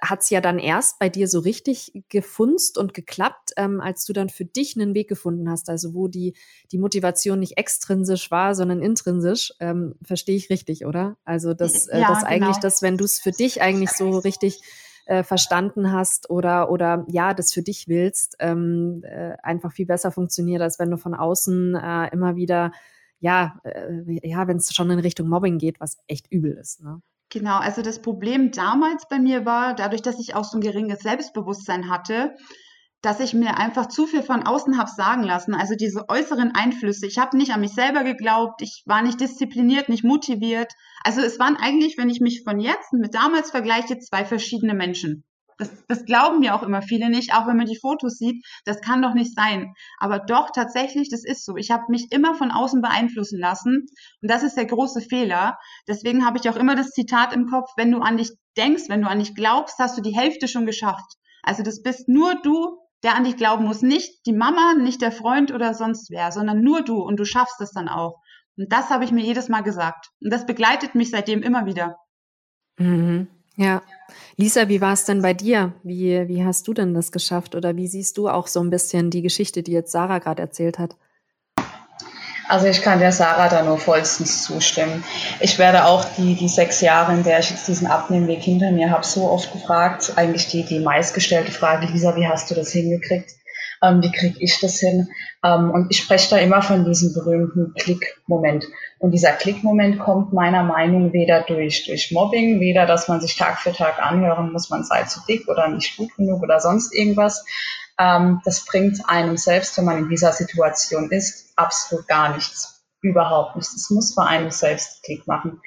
hat 0.02 0.22
es 0.22 0.30
ja 0.30 0.40
dann 0.40 0.60
erst 0.60 1.00
bei 1.00 1.10
dir 1.10 1.28
so 1.28 1.40
richtig 1.40 1.92
gefunzt 2.10 2.78
und 2.78 2.94
geklappt, 2.94 3.52
ähm, 3.58 3.82
als 3.82 4.06
du 4.06 4.14
dann 4.14 4.30
für 4.30 4.46
dich 4.46 4.76
einen 4.76 4.96
Weg 4.96 5.10
gefunden 5.10 5.50
hast, 5.50 5.70
also 5.70 5.94
wo 5.94 6.08
die, 6.08 6.36
die 6.72 6.78
Motivation 6.78 7.40
nicht 7.40 7.58
extrinsisch 7.58 8.32
war, 8.32 8.56
sondern 8.56 8.82
intrinsisch. 8.82 9.54
Ähm, 9.60 9.96
Verstehe 10.02 10.38
ich 10.38 10.50
richtig, 10.50 10.86
oder? 10.86 11.18
Also, 11.26 11.54
dass, 11.54 11.88
äh, 11.88 12.00
ja, 12.00 12.08
dass 12.08 12.20
genau. 12.20 12.32
eigentlich, 12.32 12.58
dass 12.58 12.82
wenn 12.82 12.98
du 12.98 13.04
es 13.04 13.20
für 13.20 13.32
dich 13.32 13.62
eigentlich 13.62 13.92
so 13.92 14.18
richtig 14.20 14.62
äh, 15.06 15.24
verstanden 15.24 15.92
hast 15.92 16.30
oder, 16.30 16.72
oder 16.72 17.06
ja, 17.10 17.34
das 17.34 17.52
für 17.52 17.62
dich 17.62 17.90
willst, 17.90 18.38
ähm, 18.40 19.04
äh, 19.04 19.36
einfach 19.44 19.74
viel 19.74 19.86
besser 19.86 20.12
funktioniert, 20.12 20.62
als 20.62 20.80
wenn 20.80 20.92
du 20.92 20.98
von 20.98 21.14
außen 21.14 21.76
äh, 21.76 22.08
immer 22.14 22.38
wieder, 22.38 22.72
ja, 23.20 23.60
äh, 23.64 24.28
ja, 24.28 24.48
wenn 24.48 24.58
es 24.58 24.74
schon 24.74 24.90
in 24.92 25.00
Richtung 25.00 25.28
Mobbing 25.28 25.58
geht, 25.58 25.82
was 25.82 25.98
echt 26.08 26.32
übel 26.32 26.54
ist. 26.54 26.82
Ne? 26.82 27.02
Genau, 27.34 27.58
also 27.58 27.82
das 27.82 28.00
Problem 28.00 28.52
damals 28.52 29.08
bei 29.08 29.18
mir 29.18 29.44
war, 29.44 29.74
dadurch, 29.74 30.04
dass 30.04 30.20
ich 30.20 30.36
auch 30.36 30.44
so 30.44 30.60
ein 30.60 30.62
geringes 30.62 31.00
Selbstbewusstsein 31.00 31.90
hatte, 31.90 32.36
dass 33.02 33.20
ich 33.20 33.34
mir 33.34 33.58
einfach 33.58 33.88
zu 33.88 34.06
viel 34.06 34.22
von 34.22 34.44
außen 34.44 34.78
habe 34.78 34.92
sagen 34.92 35.24
lassen. 35.24 35.56
Also 35.56 35.74
diese 35.74 36.08
äußeren 36.10 36.52
Einflüsse. 36.54 37.08
Ich 37.08 37.18
habe 37.18 37.36
nicht 37.36 37.52
an 37.52 37.62
mich 37.62 37.74
selber 37.74 38.04
geglaubt, 38.04 38.62
ich 38.62 38.84
war 38.86 39.02
nicht 39.02 39.20
diszipliniert, 39.20 39.90
nicht 39.90 40.04
motiviert. 40.04 40.74
Also 41.04 41.22
es 41.22 41.40
waren 41.40 41.58
eigentlich, 41.58 41.98
wenn 41.98 42.12
ich 42.12 42.22
mich 42.22 42.44
von 42.44 42.60
jetzt 42.60 42.94
mit 42.94 43.16
damals 43.16 43.50
vergleiche, 43.50 43.98
zwei 43.98 44.26
verschiedene 44.26 44.76
Menschen. 44.76 45.24
Das, 45.58 45.70
das 45.88 46.06
glauben 46.06 46.40
mir 46.40 46.56
auch 46.56 46.64
immer 46.64 46.82
viele 46.82 47.10
nicht, 47.10 47.34
auch 47.34 47.48
wenn 47.48 47.58
man 47.58 47.66
die 47.66 47.80
Fotos 47.80 48.18
sieht. 48.18 48.46
Das 48.66 48.82
kann 48.82 49.02
doch 49.02 49.14
nicht 49.14 49.36
sein. 49.36 49.74
Aber 50.00 50.20
doch, 50.20 50.52
tatsächlich, 50.52 51.10
das 51.10 51.24
ist 51.24 51.46
so. 51.46 51.56
Ich 51.56 51.72
habe 51.72 51.84
mich 51.90 52.12
immer 52.12 52.36
von 52.36 52.52
außen 52.52 52.82
beeinflussen 52.82 53.40
lassen. 53.40 53.86
Und 54.22 54.32
das 54.32 54.44
ist 54.44 54.56
der 54.56 54.66
große 54.66 55.02
Fehler. 55.02 55.58
Deswegen 55.88 56.26
habe 56.26 56.38
ich 56.38 56.50
auch 56.50 56.56
immer 56.56 56.76
das 56.76 56.92
Zitat 56.92 57.34
im 57.34 57.48
Kopf, 57.48 57.70
wenn 57.78 57.92
du 57.92 58.00
an 58.00 58.18
dich 58.18 58.32
denkst, 58.58 58.84
wenn 58.88 59.02
du 59.02 59.08
an 59.08 59.20
dich 59.20 59.36
glaubst, 59.36 59.80
hast 59.80 59.98
du 59.98 60.02
die 60.02 60.16
Hälfte 60.16 60.48
schon 60.48 60.66
geschafft. 60.66 61.18
Also 61.42 61.64
das 61.64 61.82
bist 61.82 62.08
nur 62.08 62.36
du, 62.42 62.78
der 63.04 63.16
an 63.16 63.26
dich 63.26 63.38
glauben 63.38 63.66
muss. 63.66 63.82
Nicht 63.82 64.26
die 64.26 64.34
Mama, 64.34 64.74
nicht 64.76 65.02
der 65.02 65.12
Freund 65.12 65.52
oder 65.52 65.74
sonst 65.74 66.10
wer, 66.10 66.32
sondern 66.32 66.62
nur 66.62 66.82
du. 66.84 67.02
Und 67.02 67.20
du 67.20 67.26
schaffst 67.26 67.60
es 67.62 67.72
dann 67.72 67.90
auch. 67.90 68.22
Und 68.58 68.72
das 68.72 68.90
habe 68.90 69.04
ich 69.04 69.12
mir 69.12 69.24
jedes 69.24 69.50
Mal 69.50 69.62
gesagt. 69.62 70.10
Und 70.22 70.32
das 70.32 70.46
begleitet 70.46 70.96
mich 70.96 71.12
seitdem 71.12 71.42
immer 71.42 71.66
wieder. 71.66 71.98
Mhm. 72.78 73.28
Ja. 73.56 73.82
Lisa, 74.38 74.68
wie 74.70 74.82
war 74.82 74.94
es 74.94 75.06
denn 75.06 75.22
bei 75.22 75.34
dir? 75.34 75.74
Wie, 75.84 76.28
wie 76.28 76.44
hast 76.44 76.68
du 76.68 76.74
denn 76.74 76.94
das 76.94 77.12
geschafft? 77.12 77.56
Oder 77.56 77.76
wie 77.76 77.88
siehst 77.88 78.18
du 78.18 78.30
auch 78.30 78.48
so 78.48 78.60
ein 78.62 78.70
bisschen 78.70 79.10
die 79.10 79.22
Geschichte, 79.22 79.64
die 79.64 79.72
jetzt 79.72 79.92
Sarah 79.92 80.20
gerade 80.20 80.42
erzählt 80.42 80.80
hat? 80.80 80.96
Also 82.48 82.68
ich 82.68 82.82
kann 82.82 83.00
der 83.00 83.12
Sarah 83.12 83.48
da 83.48 83.64
nur 83.64 83.78
vollstens 83.78 84.44
zustimmen. 84.44 85.04
Ich 85.40 85.58
werde 85.58 85.86
auch 85.86 86.06
die, 86.18 86.36
die 86.36 86.50
sechs 86.50 86.82
Jahre, 86.82 87.14
in 87.14 87.24
der 87.24 87.40
ich 87.40 87.50
jetzt 87.50 87.68
diesen 87.68 87.88
Abnehmweg 87.88 88.42
hinter 88.42 88.72
mir 88.72 88.92
habe, 88.92 89.06
so 89.06 89.30
oft 89.30 89.52
gefragt, 89.54 90.14
eigentlich 90.18 90.48
die, 90.48 90.64
die 90.64 90.80
meistgestellte 90.80 91.52
Frage, 91.52 91.88
Lisa, 91.88 92.16
wie 92.16 92.28
hast 92.28 92.52
du 92.52 92.56
das 92.56 92.72
hingekriegt? 92.72 93.32
Ähm, 93.84 94.02
wie 94.02 94.12
kriege 94.12 94.40
ich 94.40 94.60
das 94.60 94.80
hin? 94.80 95.10
Ähm, 95.44 95.70
und 95.72 95.88
ich 95.92 95.98
spreche 95.98 96.30
da 96.30 96.38
immer 96.38 96.62
von 96.62 96.86
diesem 96.86 97.14
berühmten 97.14 97.74
Klick-Moment. 97.74 98.66
Und 99.00 99.12
dieser 99.12 99.34
Klickmoment 99.34 100.00
kommt 100.00 100.32
meiner 100.32 100.64
Meinung 100.64 101.12
weder 101.12 101.42
durch, 101.42 101.86
durch 101.86 102.12
Mobbing, 102.12 102.62
weder, 102.62 102.86
dass 102.86 103.10
man 103.10 103.20
sich 103.20 103.36
Tag 103.36 103.60
für 103.60 103.74
Tag 103.74 104.02
anhören 104.02 104.54
muss, 104.54 104.70
man 104.70 104.84
sei 104.86 105.04
zu 105.04 105.20
dick 105.28 105.48
oder 105.50 105.68
nicht 105.68 105.98
gut 105.98 106.16
genug 106.16 106.42
oder 106.42 106.60
sonst 106.60 106.96
irgendwas. 106.96 107.46
Ähm, 108.00 108.42
das 108.46 108.66
bringt 108.66 109.02
einem 109.08 109.38
selbst, 109.38 109.78
wenn 109.78 109.86
man 109.86 109.98
in 109.98 110.10
dieser 110.10 110.32
Situation 110.32 111.12
ist, 111.12 111.52
absolut 111.58 112.08
gar 112.08 112.34
nichts 112.34 112.73
überhaupt 113.04 113.58
nichts. 113.58 113.76
Es 113.76 113.90
muss 113.90 114.16
bei 114.16 114.26
einem 114.26 114.50
selbst 114.50 115.04
Klick 115.04 115.28
machen. 115.28 115.62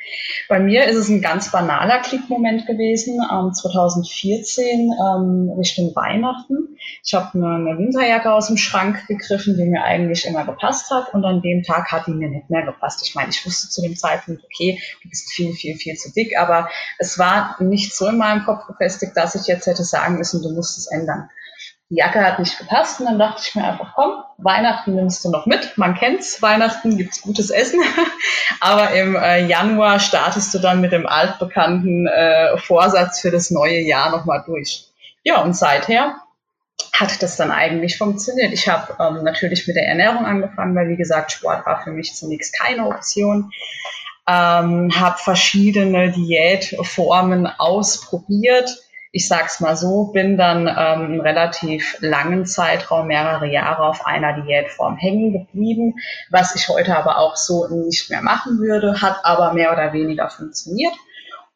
Bei 0.48 0.58
mir 0.58 0.86
ist 0.86 0.96
es 0.96 1.08
ein 1.10 1.20
ganz 1.20 1.52
banaler 1.52 2.00
Klickmoment 2.00 2.66
gewesen, 2.66 3.20
ähm, 3.30 3.52
2014 3.52 4.90
ähm, 4.90 5.54
Richtung 5.58 5.94
Weihnachten. 5.94 6.76
Ich 7.04 7.12
habe 7.12 7.34
eine, 7.34 7.56
eine, 7.56 7.78
Winterjacke 7.78 8.32
aus 8.32 8.46
dem 8.48 8.56
Schrank 8.56 9.06
gegriffen, 9.06 9.56
die 9.56 9.64
mir 9.64 9.84
eigentlich 9.84 10.26
immer 10.26 10.44
gepasst 10.44 10.90
hat 10.90 11.12
und 11.12 11.24
an 11.24 11.42
dem 11.42 11.62
Tag 11.62 11.92
hat 11.92 12.06
die 12.06 12.12
mir 12.12 12.30
nicht 12.30 12.48
mehr 12.48 12.64
gepasst. 12.64 13.06
Ich 13.06 13.14
meine, 13.14 13.28
ich 13.28 13.44
wusste 13.44 13.68
zu 13.68 13.82
dem 13.82 13.96
Zeitpunkt, 13.96 14.42
okay, 14.42 14.80
du 15.02 15.10
bist 15.10 15.30
viel, 15.30 15.52
viel, 15.52 15.76
viel 15.76 15.96
zu 15.96 16.10
dick, 16.12 16.38
aber 16.38 16.70
es 16.98 17.18
war 17.18 17.56
nicht 17.60 17.94
so 17.94 18.08
in 18.08 18.16
meinem 18.16 18.44
Kopf 18.44 18.66
befestigt, 18.66 19.12
dass 19.14 19.34
ich 19.34 19.46
jetzt 19.46 19.66
hätte 19.66 19.84
sagen 19.84 20.16
müssen, 20.16 20.42
du 20.42 20.54
musst 20.54 20.78
es 20.78 20.86
ändern. 20.86 21.28
Die 21.88 21.96
Jacke 21.96 22.24
hat 22.24 22.40
nicht 22.40 22.58
gepasst 22.58 22.98
und 22.98 23.06
dann 23.06 23.18
dachte 23.18 23.42
ich 23.44 23.54
mir 23.54 23.64
einfach, 23.64 23.92
komm, 23.94 24.24
Weihnachten 24.38 24.96
nimmst 24.96 25.24
du 25.24 25.30
noch 25.30 25.46
mit. 25.46 25.78
Man 25.78 25.94
kennt's, 25.94 26.42
Weihnachten 26.42 26.96
gibt's 26.96 27.22
gutes 27.22 27.50
Essen. 27.50 27.80
Aber 28.60 28.90
im 28.90 29.14
äh, 29.14 29.46
Januar 29.46 30.00
startest 30.00 30.52
du 30.52 30.58
dann 30.58 30.80
mit 30.80 30.90
dem 30.90 31.06
altbekannten 31.06 32.08
äh, 32.08 32.58
Vorsatz 32.58 33.20
für 33.20 33.30
das 33.30 33.52
neue 33.52 33.80
Jahr 33.80 34.10
nochmal 34.10 34.42
durch. 34.44 34.88
Ja, 35.22 35.42
und 35.42 35.56
seither 35.56 36.16
hat 36.92 37.22
das 37.22 37.36
dann 37.36 37.52
eigentlich 37.52 37.98
funktioniert. 37.98 38.52
Ich 38.52 38.68
habe 38.68 38.96
ähm, 38.98 39.22
natürlich 39.22 39.66
mit 39.68 39.76
der 39.76 39.86
Ernährung 39.86 40.24
angefangen, 40.24 40.74
weil 40.74 40.88
wie 40.88 40.96
gesagt, 40.96 41.32
Sport 41.32 41.66
war 41.66 41.82
für 41.82 41.90
mich 41.90 42.14
zunächst 42.14 42.58
keine 42.58 42.86
Option. 42.86 43.52
Ähm, 44.28 44.90
habe 44.98 45.18
verschiedene 45.18 46.10
Diätformen 46.10 47.46
ausprobiert 47.46 48.76
ich 49.12 49.28
sag's 49.28 49.60
mal 49.60 49.76
so, 49.76 50.04
bin 50.12 50.36
dann 50.36 50.66
ähm, 50.66 50.74
einen 50.76 51.20
relativ 51.20 51.96
langen 52.00 52.46
Zeitraum, 52.46 53.06
mehrere 53.06 53.50
Jahre 53.50 53.84
auf 53.84 54.06
einer 54.06 54.42
Diätform 54.42 54.96
hängen 54.96 55.32
geblieben, 55.32 55.94
was 56.30 56.54
ich 56.54 56.68
heute 56.68 56.96
aber 56.96 57.18
auch 57.18 57.36
so 57.36 57.66
nicht 57.68 58.10
mehr 58.10 58.22
machen 58.22 58.58
würde, 58.58 59.00
hat 59.00 59.24
aber 59.24 59.52
mehr 59.52 59.72
oder 59.72 59.92
weniger 59.92 60.28
funktioniert. 60.28 60.94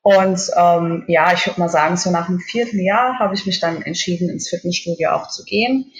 Und 0.02 0.40
ähm, 0.57 1.04
ja, 1.09 1.33
ich 1.35 1.47
würde 1.47 1.61
mal 1.61 1.69
sagen, 1.69 1.97
so 1.97 2.11
nach 2.11 2.28
einem 2.28 2.40
Vierteljahr 2.40 3.19
habe 3.19 3.35
ich 3.35 3.45
mich 3.45 3.61
dann 3.61 3.83
entschieden, 3.83 4.30
ins 4.30 4.49
Fitnessstudio 4.49 5.11
auch 5.11 5.28
zu 5.28 5.45
gehen. 5.45 5.92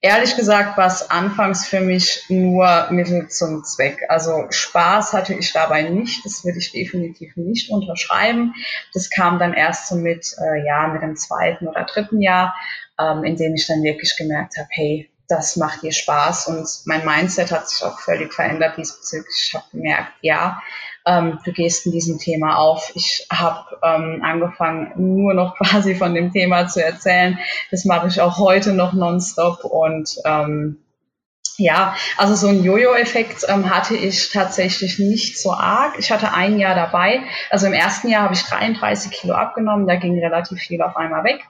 Ehrlich 0.00 0.36
gesagt 0.36 0.78
war 0.78 0.86
es 0.86 1.10
anfangs 1.10 1.66
für 1.66 1.80
mich 1.80 2.24
nur 2.28 2.86
Mittel 2.90 3.28
zum 3.28 3.64
Zweck. 3.64 4.04
Also 4.08 4.46
Spaß 4.48 5.12
hatte 5.12 5.34
ich 5.34 5.52
dabei 5.52 5.82
nicht, 5.82 6.24
das 6.24 6.44
würde 6.44 6.58
ich 6.58 6.70
definitiv 6.70 7.36
nicht 7.36 7.70
unterschreiben. 7.70 8.54
Das 8.94 9.10
kam 9.10 9.40
dann 9.40 9.54
erst 9.54 9.88
so 9.88 9.96
mit, 9.96 10.36
äh, 10.38 10.64
ja, 10.64 10.86
mit 10.86 11.02
dem 11.02 11.16
zweiten 11.16 11.66
oder 11.66 11.82
dritten 11.82 12.20
Jahr, 12.20 12.54
ähm, 13.00 13.24
in 13.24 13.36
dem 13.36 13.54
ich 13.54 13.66
dann 13.66 13.82
wirklich 13.82 14.16
gemerkt 14.16 14.56
habe, 14.56 14.68
hey, 14.70 15.10
das 15.26 15.56
macht 15.56 15.82
dir 15.82 15.92
Spaß 15.92 16.46
und 16.46 16.68
mein 16.84 17.04
Mindset 17.04 17.50
hat 17.50 17.68
sich 17.68 17.82
auch 17.82 17.98
völlig 17.98 18.32
verändert 18.32 18.76
diesbezüglich. 18.76 19.48
Ich 19.48 19.54
habe 19.54 19.66
gemerkt, 19.72 20.12
ja, 20.22 20.62
ähm, 21.06 21.38
du 21.44 21.52
gehst 21.52 21.86
in 21.86 21.92
diesem 21.92 22.18
Thema 22.18 22.58
auf. 22.58 22.92
Ich 22.94 23.26
habe 23.30 23.78
ähm, 23.82 24.22
angefangen, 24.22 24.92
nur 24.96 25.34
noch 25.34 25.56
quasi 25.58 25.94
von 25.94 26.14
dem 26.14 26.32
Thema 26.32 26.68
zu 26.68 26.84
erzählen. 26.84 27.38
Das 27.70 27.84
mache 27.84 28.08
ich 28.08 28.20
auch 28.20 28.38
heute 28.38 28.72
noch 28.72 28.92
nonstop 28.92 29.64
und 29.64 30.16
ähm, 30.24 30.78
ja, 31.58 31.96
also 32.16 32.36
so 32.36 32.46
ein 32.46 32.62
Jojo-Effekt 32.62 33.44
ähm, 33.48 33.68
hatte 33.68 33.96
ich 33.96 34.30
tatsächlich 34.30 35.00
nicht 35.00 35.40
so 35.40 35.52
arg. 35.52 35.98
Ich 35.98 36.12
hatte 36.12 36.32
ein 36.32 36.58
Jahr 36.60 36.76
dabei. 36.76 37.22
Also 37.50 37.66
im 37.66 37.72
ersten 37.72 38.08
Jahr 38.08 38.22
habe 38.22 38.34
ich 38.34 38.44
33 38.44 39.10
Kilo 39.10 39.34
abgenommen, 39.34 39.88
da 39.88 39.96
ging 39.96 40.18
relativ 40.20 40.60
viel 40.60 40.80
auf 40.82 40.96
einmal 40.96 41.24
weg. 41.24 41.40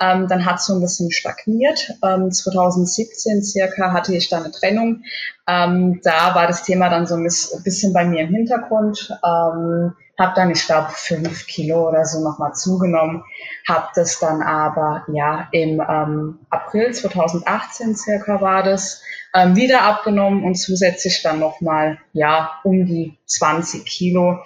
Ähm, 0.00 0.28
dann 0.28 0.44
hat 0.44 0.56
es 0.56 0.66
so 0.66 0.74
ein 0.74 0.80
bisschen 0.80 1.10
stagniert. 1.10 1.92
Ähm, 2.02 2.30
2017 2.30 3.42
circa 3.42 3.92
hatte 3.92 4.14
ich 4.14 4.28
da 4.28 4.38
eine 4.38 4.50
Trennung. 4.50 5.04
Ähm, 5.48 6.00
da 6.02 6.34
war 6.34 6.46
das 6.46 6.64
Thema 6.64 6.88
dann 6.88 7.06
so 7.06 7.14
ein 7.14 7.22
bisschen 7.64 7.92
bei 7.92 8.04
mir 8.04 8.22
im 8.22 8.34
Hintergrund. 8.34 9.10
Ähm, 9.24 9.94
habe 10.18 10.32
dann, 10.34 10.50
ich 10.50 10.64
glaube, 10.64 10.88
fünf 10.94 11.46
Kilo 11.46 11.88
oder 11.88 12.04
so 12.04 12.22
nochmal 12.22 12.54
zugenommen. 12.54 13.22
Habe 13.68 13.88
das 13.94 14.18
dann 14.18 14.42
aber, 14.42 15.04
ja, 15.12 15.48
im 15.52 15.80
ähm, 15.80 16.38
April 16.50 16.92
2018 16.92 17.96
circa 17.96 18.40
war 18.40 18.62
das, 18.62 19.02
ähm, 19.34 19.56
wieder 19.56 19.82
abgenommen 19.82 20.44
und 20.44 20.54
zusätzlich 20.54 21.22
dann 21.22 21.38
nochmal, 21.38 21.98
ja, 22.12 22.60
um 22.64 22.86
die 22.86 23.18
20 23.26 23.84
Kilo. 23.84 24.38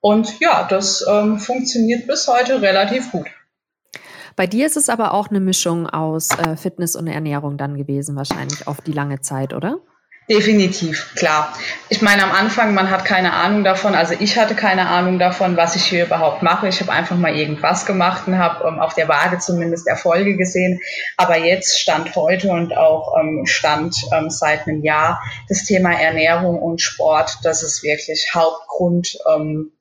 Und 0.00 0.38
ja, 0.40 0.66
das 0.68 1.04
ähm, 1.08 1.38
funktioniert 1.38 2.06
bis 2.06 2.28
heute 2.28 2.60
relativ 2.60 3.10
gut. 3.10 3.26
Bei 4.36 4.46
dir 4.46 4.66
ist 4.66 4.76
es 4.76 4.90
aber 4.90 5.14
auch 5.14 5.28
eine 5.30 5.40
Mischung 5.40 5.88
aus 5.88 6.28
äh, 6.38 6.56
Fitness 6.56 6.94
und 6.94 7.06
Ernährung 7.06 7.56
dann 7.56 7.76
gewesen, 7.78 8.16
wahrscheinlich 8.16 8.66
auf 8.68 8.82
die 8.82 8.92
lange 8.92 9.22
Zeit, 9.22 9.54
oder? 9.54 9.78
Definitiv, 10.28 11.14
klar. 11.14 11.56
Ich 11.88 12.02
meine, 12.02 12.24
am 12.24 12.32
Anfang, 12.32 12.74
man 12.74 12.90
hat 12.90 13.04
keine 13.04 13.32
Ahnung 13.32 13.62
davon, 13.62 13.94
also 13.94 14.14
ich 14.18 14.36
hatte 14.36 14.56
keine 14.56 14.88
Ahnung 14.88 15.18
davon, 15.18 15.56
was 15.56 15.76
ich 15.76 15.84
hier 15.84 16.04
überhaupt 16.04 16.42
mache. 16.42 16.68
Ich 16.68 16.80
habe 16.80 16.92
einfach 16.92 17.16
mal 17.16 17.34
irgendwas 17.34 17.86
gemacht 17.86 18.26
und 18.26 18.36
habe 18.36 18.66
ähm, 18.66 18.80
auf 18.80 18.94
der 18.94 19.08
Waage 19.08 19.38
zumindest 19.38 19.86
Erfolge 19.86 20.36
gesehen. 20.36 20.80
Aber 21.16 21.38
jetzt 21.38 21.80
stand 21.80 22.14
heute 22.16 22.50
und 22.50 22.76
auch 22.76 23.16
ähm, 23.18 23.46
stand 23.46 23.96
ähm, 24.12 24.28
seit 24.28 24.66
einem 24.66 24.82
Jahr 24.82 25.22
das 25.48 25.64
Thema 25.64 25.92
Ernährung 25.92 26.60
und 26.60 26.82
Sport, 26.82 27.38
das 27.44 27.62
ist 27.62 27.84
wirklich 27.84 28.34
Hauptgrund, 28.34 29.16
ähm, 29.32 29.72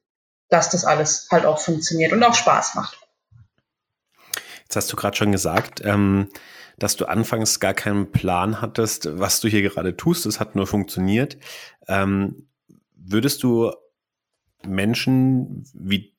dass 0.48 0.70
das 0.70 0.86
alles 0.86 1.28
halt 1.30 1.46
auch 1.46 1.58
funktioniert 1.58 2.14
und 2.14 2.24
auch 2.24 2.36
Spaß 2.36 2.76
macht. 2.76 3.05
Jetzt 4.66 4.76
hast 4.76 4.92
du 4.92 4.96
gerade 4.96 5.16
schon 5.16 5.32
gesagt, 5.32 5.82
ähm, 5.84 6.30
dass 6.78 6.98
du 6.98 7.06
anfangs 7.06 7.60
gar 7.60 7.74
keinen 7.74 8.12
Plan 8.12 8.62
hattest, 8.62 9.08
was 9.20 9.40
du 9.40 9.48
hier 9.48 9.62
gerade 9.62 9.96
tust. 9.96 10.26
Es 10.26 10.40
hat 10.40 10.56
nur 10.56 10.68
funktioniert. 10.68 11.38
Ähm, 11.88 12.50
würdest 12.96 13.44
du 13.44 13.72
Menschen 14.66 15.64
wie 15.74 16.16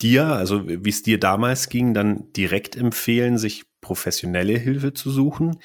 dir, 0.00 0.26
also 0.26 0.66
wie 0.66 0.88
es 0.88 1.02
dir 1.02 1.18
damals 1.18 1.68
ging, 1.68 1.94
dann 1.94 2.32
direkt 2.32 2.76
empfehlen, 2.76 3.38
sich 3.38 3.64
professionelle 3.80 4.56
Hilfe 4.58 4.94
zu 4.94 5.10
suchen? 5.10 5.58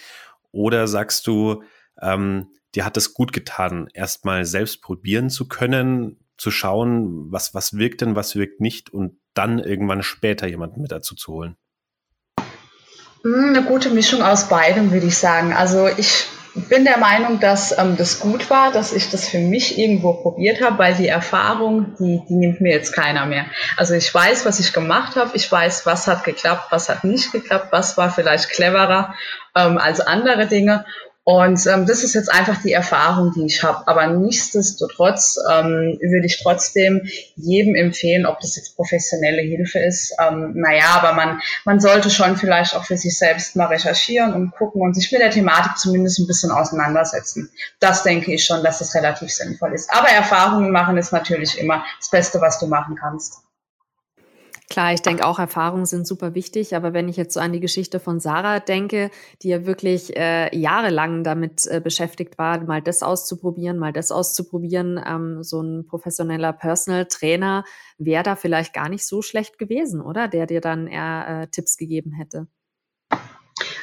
Oder 0.51 0.87
sagst 0.87 1.27
du, 1.27 1.63
ähm, 2.01 2.47
dir 2.75 2.85
hat 2.85 2.97
es 2.97 3.13
gut 3.13 3.33
getan, 3.33 3.87
erstmal 3.93 4.45
selbst 4.45 4.81
probieren 4.81 5.29
zu 5.29 5.47
können, 5.47 6.19
zu 6.37 6.51
schauen, 6.51 7.31
was, 7.31 7.53
was 7.53 7.77
wirkt 7.77 8.01
denn, 8.01 8.15
was 8.15 8.35
wirkt 8.35 8.61
nicht 8.61 8.89
und 8.89 9.19
dann 9.33 9.59
irgendwann 9.59 10.03
später 10.03 10.47
jemanden 10.47 10.81
mit 10.81 10.91
dazu 10.91 11.15
zu 11.15 11.33
holen? 11.33 11.57
Hm, 13.23 13.49
eine 13.49 13.63
gute 13.63 13.89
Mischung 13.89 14.21
aus 14.21 14.47
beidem, 14.47 14.91
würde 14.91 15.07
ich 15.07 15.17
sagen. 15.17 15.53
Also 15.53 15.87
ich 15.87 16.27
bin 16.67 16.85
der 16.85 16.97
Meinung, 16.97 17.39
dass 17.39 17.77
ähm, 17.77 17.95
das 17.97 18.19
gut 18.19 18.49
war, 18.49 18.71
dass 18.71 18.93
ich 18.93 19.09
das 19.09 19.27
für 19.27 19.39
mich 19.39 19.77
irgendwo 19.77 20.13
probiert 20.13 20.61
habe, 20.61 20.79
weil 20.79 20.95
die 20.95 21.07
Erfahrung, 21.07 21.95
die, 21.99 22.21
die 22.27 22.35
nimmt 22.35 22.61
mir 22.61 22.73
jetzt 22.73 22.93
keiner 22.93 23.25
mehr. 23.25 23.45
Also 23.77 23.93
ich 23.93 24.13
weiß, 24.13 24.45
was 24.45 24.59
ich 24.59 24.73
gemacht 24.73 25.15
habe, 25.15 25.31
ich 25.33 25.51
weiß, 25.51 25.85
was 25.85 26.07
hat 26.07 26.23
geklappt, 26.23 26.71
was 26.71 26.89
hat 26.89 27.03
nicht 27.03 27.31
geklappt, 27.31 27.67
was 27.71 27.97
war 27.97 28.09
vielleicht 28.09 28.49
cleverer 28.49 29.13
ähm, 29.55 29.77
als 29.77 29.99
andere 29.99 30.47
Dinge. 30.47 30.85
Und 31.23 31.67
ähm, 31.67 31.85
das 31.85 32.03
ist 32.03 32.15
jetzt 32.15 32.31
einfach 32.31 32.61
die 32.63 32.71
Erfahrung, 32.71 33.31
die 33.35 33.45
ich 33.45 33.61
habe. 33.61 33.87
Aber 33.87 34.07
nichtsdestotrotz 34.07 35.37
ähm, 35.51 35.99
würde 36.01 36.25
ich 36.25 36.41
trotzdem 36.41 37.07
jedem 37.35 37.75
empfehlen, 37.75 38.25
ob 38.25 38.39
das 38.39 38.55
jetzt 38.55 38.75
professionelle 38.75 39.41
Hilfe 39.41 39.79
ist. 39.79 40.15
Ähm, 40.19 40.53
naja, 40.55 40.85
aber 40.99 41.13
man, 41.13 41.39
man 41.65 41.79
sollte 41.79 42.09
schon 42.09 42.35
vielleicht 42.35 42.75
auch 42.75 42.85
für 42.85 42.97
sich 42.97 43.17
selbst 43.17 43.55
mal 43.55 43.67
recherchieren 43.67 44.33
und 44.33 44.51
gucken 44.51 44.81
und 44.81 44.95
sich 44.95 45.11
mit 45.11 45.21
der 45.21 45.29
Thematik 45.29 45.77
zumindest 45.77 46.19
ein 46.19 46.27
bisschen 46.27 46.51
auseinandersetzen. 46.51 47.51
Das 47.79 48.01
denke 48.01 48.33
ich 48.33 48.43
schon, 48.43 48.63
dass 48.63 48.79
das 48.79 48.95
relativ 48.95 49.31
sinnvoll 49.31 49.73
ist. 49.73 49.91
Aber 49.91 50.07
Erfahrungen 50.07 50.71
machen 50.71 50.97
ist 50.97 51.11
natürlich 51.11 51.59
immer 51.59 51.83
das 51.99 52.09
Beste, 52.09 52.41
was 52.41 52.59
du 52.59 52.65
machen 52.65 52.95
kannst. 52.99 53.43
Klar, 54.69 54.93
ich 54.93 55.01
denke 55.01 55.25
auch, 55.25 55.39
Erfahrungen 55.39 55.87
sind 55.87 56.05
super 56.05 56.35
wichtig, 56.35 56.75
aber 56.75 56.93
wenn 56.93 57.09
ich 57.09 57.17
jetzt 57.17 57.33
so 57.33 57.39
an 57.39 57.51
die 57.51 57.59
Geschichte 57.59 57.99
von 57.99 58.19
Sarah 58.19 58.59
denke, 58.59 59.09
die 59.41 59.49
ja 59.49 59.65
wirklich 59.65 60.15
äh, 60.15 60.55
jahrelang 60.55 61.23
damit 61.23 61.65
äh, 61.65 61.81
beschäftigt 61.83 62.37
war, 62.37 62.63
mal 62.63 62.79
das 62.79 63.01
auszuprobieren, 63.01 63.79
mal 63.79 63.93
das 63.93 64.11
auszuprobieren, 64.11 65.03
ähm, 65.03 65.41
so 65.41 65.59
ein 65.61 65.87
professioneller 65.87 66.53
Personal 66.53 67.07
Trainer 67.07 67.63
wäre 67.97 68.21
da 68.21 68.35
vielleicht 68.35 68.75
gar 68.75 68.89
nicht 68.89 69.07
so 69.07 69.23
schlecht 69.23 69.57
gewesen, 69.57 70.01
oder? 70.01 70.27
Der 70.27 70.45
dir 70.45 70.61
dann 70.61 70.85
eher 70.85 71.27
äh, 71.27 71.47
Tipps 71.47 71.75
gegeben 71.75 72.11
hätte. 72.11 72.45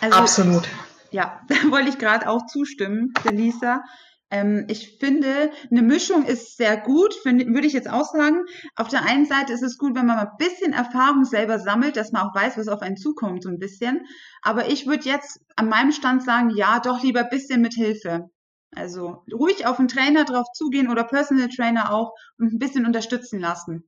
Also, 0.00 0.16
Absolut. 0.16 0.68
Ja, 1.10 1.40
da 1.48 1.56
wollte 1.70 1.88
ich 1.88 1.98
gerade 1.98 2.28
auch 2.28 2.46
zustimmen, 2.46 3.12
Lisa. 3.28 3.82
Ähm, 4.30 4.64
ich 4.68 4.98
finde, 4.98 5.52
eine 5.70 5.82
Mischung 5.82 6.24
ist 6.24 6.56
sehr 6.56 6.76
gut, 6.76 7.14
würde 7.24 7.66
ich 7.66 7.72
jetzt 7.72 7.88
auch 7.90 8.12
sagen. 8.12 8.44
Auf 8.74 8.88
der 8.88 9.02
einen 9.04 9.24
Seite 9.24 9.52
ist 9.52 9.62
es 9.62 9.78
gut, 9.78 9.94
wenn 9.94 10.06
man 10.06 10.16
mal 10.16 10.30
ein 10.30 10.36
bisschen 10.38 10.72
Erfahrung 10.72 11.24
selber 11.24 11.58
sammelt, 11.58 11.96
dass 11.96 12.12
man 12.12 12.22
auch 12.22 12.34
weiß, 12.34 12.56
was 12.56 12.68
auf 12.68 12.82
einen 12.82 12.96
zukommt, 12.96 13.42
so 13.42 13.48
ein 13.48 13.58
bisschen. 13.58 14.04
Aber 14.42 14.68
ich 14.68 14.86
würde 14.86 15.04
jetzt 15.04 15.40
an 15.54 15.68
meinem 15.68 15.92
Stand 15.92 16.24
sagen, 16.24 16.50
ja, 16.50 16.80
doch 16.80 17.02
lieber 17.02 17.20
ein 17.20 17.30
bisschen 17.30 17.60
mit 17.60 17.74
Hilfe. 17.74 18.30
Also 18.74 19.24
ruhig 19.32 19.66
auf 19.66 19.78
einen 19.78 19.88
Trainer 19.88 20.24
drauf 20.24 20.46
zugehen 20.52 20.90
oder 20.90 21.04
Personal 21.04 21.48
Trainer 21.48 21.92
auch 21.92 22.12
und 22.38 22.52
ein 22.52 22.58
bisschen 22.58 22.84
unterstützen 22.84 23.40
lassen. 23.40 23.84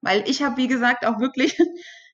Weil 0.00 0.28
ich 0.28 0.42
habe, 0.42 0.56
wie 0.56 0.68
gesagt, 0.68 1.04
auch 1.04 1.18
wirklich 1.20 1.58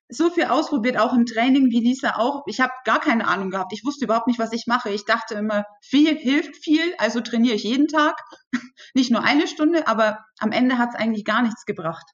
so 0.08 0.30
viel 0.30 0.44
ausprobiert, 0.44 0.98
auch 0.98 1.12
im 1.12 1.26
Training, 1.26 1.70
wie 1.70 1.80
Lisa 1.80 2.16
auch. 2.16 2.42
Ich 2.46 2.60
habe 2.60 2.72
gar 2.84 3.00
keine 3.00 3.28
Ahnung 3.28 3.50
gehabt. 3.50 3.72
Ich 3.72 3.84
wusste 3.84 4.06
überhaupt 4.06 4.26
nicht, 4.26 4.38
was 4.38 4.52
ich 4.52 4.66
mache. 4.66 4.90
Ich 4.90 5.04
dachte 5.04 5.34
immer, 5.34 5.64
viel 5.82 6.16
hilft 6.16 6.56
viel, 6.56 6.94
also 6.98 7.20
trainiere 7.20 7.56
ich 7.56 7.64
jeden 7.64 7.88
Tag. 7.88 8.22
nicht 8.94 9.10
nur 9.10 9.22
eine 9.22 9.46
Stunde, 9.46 9.86
aber 9.86 10.24
am 10.38 10.52
Ende 10.52 10.78
hat 10.78 10.90
es 10.90 10.94
eigentlich 10.94 11.24
gar 11.24 11.42
nichts 11.42 11.66
gebracht. 11.66 12.06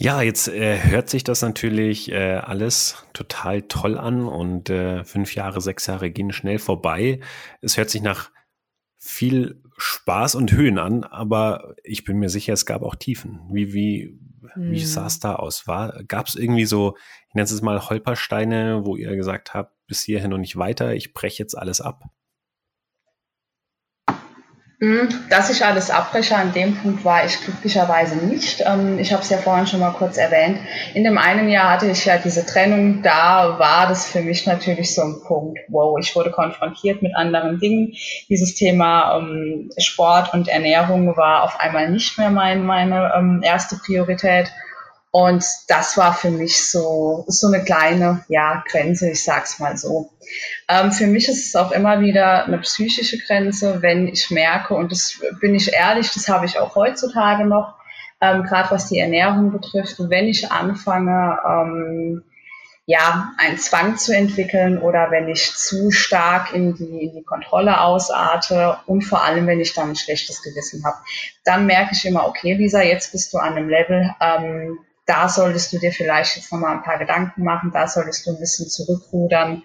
Ja, 0.00 0.22
jetzt 0.22 0.46
äh, 0.46 0.78
hört 0.78 1.10
sich 1.10 1.24
das 1.24 1.42
natürlich 1.42 2.12
äh, 2.12 2.36
alles 2.36 3.04
total 3.14 3.62
toll 3.62 3.98
an 3.98 4.26
und 4.26 4.70
äh, 4.70 5.02
fünf 5.02 5.34
Jahre, 5.34 5.60
sechs 5.60 5.86
Jahre 5.86 6.12
gehen 6.12 6.32
schnell 6.32 6.60
vorbei. 6.60 7.18
Es 7.62 7.76
hört 7.76 7.90
sich 7.90 8.00
nach 8.00 8.30
viel 8.96 9.60
Spaß 9.78 10.34
und 10.34 10.52
Höhen 10.52 10.78
an, 10.78 11.04
aber 11.04 11.74
ich 11.84 12.04
bin 12.04 12.18
mir 12.18 12.28
sicher, 12.28 12.52
es 12.52 12.66
gab 12.66 12.82
auch 12.82 12.96
Tiefen. 12.96 13.40
Wie, 13.50 13.72
wie, 13.72 14.18
hm. 14.52 14.72
wie 14.72 14.84
sah 14.84 15.06
es 15.06 15.20
da 15.20 15.36
aus? 15.36 15.64
Gab 16.08 16.26
es 16.26 16.34
irgendwie 16.34 16.66
so, 16.66 16.96
ich 17.28 17.34
nenne 17.34 17.44
es 17.44 17.62
mal 17.62 17.88
Holpersteine, 17.88 18.84
wo 18.84 18.96
ihr 18.96 19.14
gesagt 19.16 19.54
habt, 19.54 19.74
bis 19.86 20.02
hierhin 20.02 20.32
und 20.32 20.40
nicht 20.40 20.56
weiter, 20.56 20.94
ich 20.94 21.14
breche 21.14 21.42
jetzt 21.42 21.56
alles 21.56 21.80
ab? 21.80 22.04
Hm, 24.80 25.08
dass 25.28 25.50
ich 25.50 25.64
alles 25.64 25.90
abbreche, 25.90 26.36
an 26.36 26.52
dem 26.52 26.76
Punkt 26.76 27.04
war 27.04 27.24
ich 27.24 27.40
glücklicherweise 27.40 28.14
nicht. 28.14 28.62
Ähm, 28.64 29.00
ich 29.00 29.12
habe 29.12 29.22
es 29.22 29.28
ja 29.28 29.38
vorhin 29.38 29.66
schon 29.66 29.80
mal 29.80 29.90
kurz 29.90 30.18
erwähnt. 30.18 30.60
In 30.94 31.02
dem 31.02 31.18
einen 31.18 31.48
Jahr 31.48 31.72
hatte 31.72 31.90
ich 31.90 32.04
ja 32.04 32.16
diese 32.16 32.46
Trennung. 32.46 33.02
Da 33.02 33.58
war 33.58 33.88
das 33.88 34.06
für 34.06 34.20
mich 34.20 34.46
natürlich 34.46 34.94
so 34.94 35.02
ein 35.02 35.20
Punkt. 35.26 35.58
Wow, 35.66 35.98
ich 36.00 36.14
wurde 36.14 36.30
konfrontiert 36.30 37.02
mit 37.02 37.16
anderen 37.16 37.58
Dingen. 37.58 37.94
Dieses 38.28 38.54
Thema 38.54 39.18
ähm, 39.18 39.68
Sport 39.78 40.32
und 40.32 40.46
Ernährung 40.46 41.16
war 41.16 41.42
auf 41.42 41.58
einmal 41.58 41.90
nicht 41.90 42.16
mehr 42.16 42.30
mein, 42.30 42.64
meine 42.64 43.12
ähm, 43.16 43.40
erste 43.42 43.80
Priorität. 43.84 44.52
Und 45.20 45.44
das 45.66 45.96
war 45.96 46.14
für 46.14 46.30
mich 46.30 46.70
so, 46.70 47.24
so 47.26 47.48
eine 47.48 47.64
kleine 47.64 48.24
ja, 48.28 48.62
Grenze, 48.70 49.10
ich 49.10 49.24
sag's 49.24 49.58
mal 49.58 49.76
so. 49.76 50.10
Ähm, 50.68 50.92
für 50.92 51.08
mich 51.08 51.26
ist 51.28 51.44
es 51.44 51.56
auch 51.56 51.72
immer 51.72 52.00
wieder 52.00 52.44
eine 52.44 52.58
psychische 52.58 53.18
Grenze, 53.18 53.82
wenn 53.82 54.06
ich 54.06 54.30
merke, 54.30 54.74
und 54.74 54.92
das 54.92 55.18
bin 55.40 55.56
ich 55.56 55.72
ehrlich, 55.72 56.12
das 56.12 56.28
habe 56.28 56.46
ich 56.46 56.56
auch 56.60 56.76
heutzutage 56.76 57.46
noch, 57.46 57.74
ähm, 58.20 58.44
gerade 58.44 58.70
was 58.70 58.90
die 58.90 59.00
Ernährung 59.00 59.50
betrifft, 59.50 59.96
wenn 59.98 60.28
ich 60.28 60.52
anfange, 60.52 61.36
ähm, 61.44 62.22
ja, 62.86 63.32
einen 63.38 63.58
Zwang 63.58 63.96
zu 63.96 64.14
entwickeln 64.14 64.78
oder 64.78 65.10
wenn 65.10 65.28
ich 65.28 65.52
zu 65.52 65.90
stark 65.90 66.54
in 66.54 66.76
die, 66.76 67.06
in 67.06 67.14
die 67.16 67.24
Kontrolle 67.24 67.80
ausarte 67.80 68.78
und 68.86 69.02
vor 69.02 69.24
allem, 69.24 69.48
wenn 69.48 69.58
ich 69.58 69.74
dann 69.74 69.88
ein 69.88 69.96
schlechtes 69.96 70.42
Gewissen 70.42 70.84
habe, 70.84 70.98
dann 71.44 71.66
merke 71.66 71.90
ich 71.94 72.06
immer, 72.06 72.28
okay, 72.28 72.54
Lisa, 72.54 72.82
jetzt 72.82 73.10
bist 73.10 73.34
du 73.34 73.38
an 73.38 73.56
einem 73.56 73.68
Level, 73.68 74.14
ähm, 74.20 74.78
da 75.08 75.28
solltest 75.28 75.72
du 75.72 75.78
dir 75.78 75.90
vielleicht 75.90 76.36
jetzt 76.36 76.52
nochmal 76.52 76.76
ein 76.76 76.82
paar 76.82 76.98
Gedanken 76.98 77.42
machen, 77.42 77.70
da 77.72 77.88
solltest 77.88 78.26
du 78.26 78.30
ein 78.30 78.38
bisschen 78.38 78.68
zurückrudern. 78.68 79.62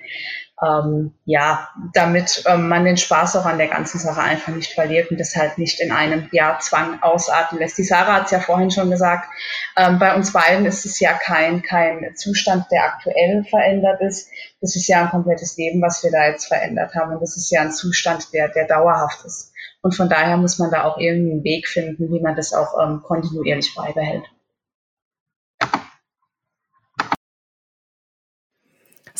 Ähm, 0.64 1.14
ja, 1.26 1.70
damit 1.94 2.44
ähm, 2.48 2.70
man 2.70 2.86
den 2.86 2.96
Spaß 2.96 3.36
auch 3.36 3.46
an 3.46 3.58
der 3.58 3.68
ganzen 3.68 4.00
Sache 4.00 4.22
einfach 4.22 4.54
nicht 4.54 4.72
verliert 4.72 5.12
und 5.12 5.20
das 5.20 5.36
halt 5.36 5.58
nicht 5.58 5.82
in 5.82 5.92
einem 5.92 6.30
ja, 6.32 6.58
Zwang 6.62 7.02
ausarten 7.02 7.60
lässt. 7.60 7.78
Die 7.78 7.84
Sarah 7.84 8.14
hat 8.14 8.26
es 8.26 8.32
ja 8.32 8.40
vorhin 8.40 8.72
schon 8.72 8.90
gesagt, 8.90 9.28
ähm, 9.76 10.00
bei 10.00 10.16
uns 10.16 10.32
beiden 10.32 10.66
ist 10.66 10.86
es 10.86 11.02
ja 11.02 11.12
kein, 11.14 11.62
kein 11.62 12.16
Zustand, 12.16 12.68
der 12.72 12.86
aktuell 12.86 13.44
verändert 13.50 14.00
ist. 14.00 14.30
Das 14.62 14.78
ist 14.78 14.88
ja 14.88 15.02
ein 15.02 15.10
komplettes 15.10 15.58
Leben, 15.58 15.82
was 15.82 16.02
wir 16.04 16.12
da 16.12 16.28
jetzt 16.28 16.46
verändert 16.46 16.96
haben 16.96 17.14
und 17.14 17.22
das 17.22 17.36
ist 17.36 17.52
ja 17.52 17.62
ein 17.62 17.74
Zustand, 17.74 18.32
der, 18.32 18.48
der 18.48 18.66
dauerhaft 18.66 19.26
ist. 19.26 19.52
Und 19.82 19.94
von 19.94 20.08
daher 20.08 20.38
muss 20.38 20.60
man 20.60 20.72
da 20.72 20.86
auch 20.86 20.98
irgendeinen 20.98 21.44
Weg 21.44 21.68
finden, 21.68 22.14
wie 22.14 22.22
man 22.22 22.38
das 22.38 22.54
auch 22.54 22.82
ähm, 22.82 23.02
kontinuierlich 23.04 23.76
beibehält. 23.76 24.24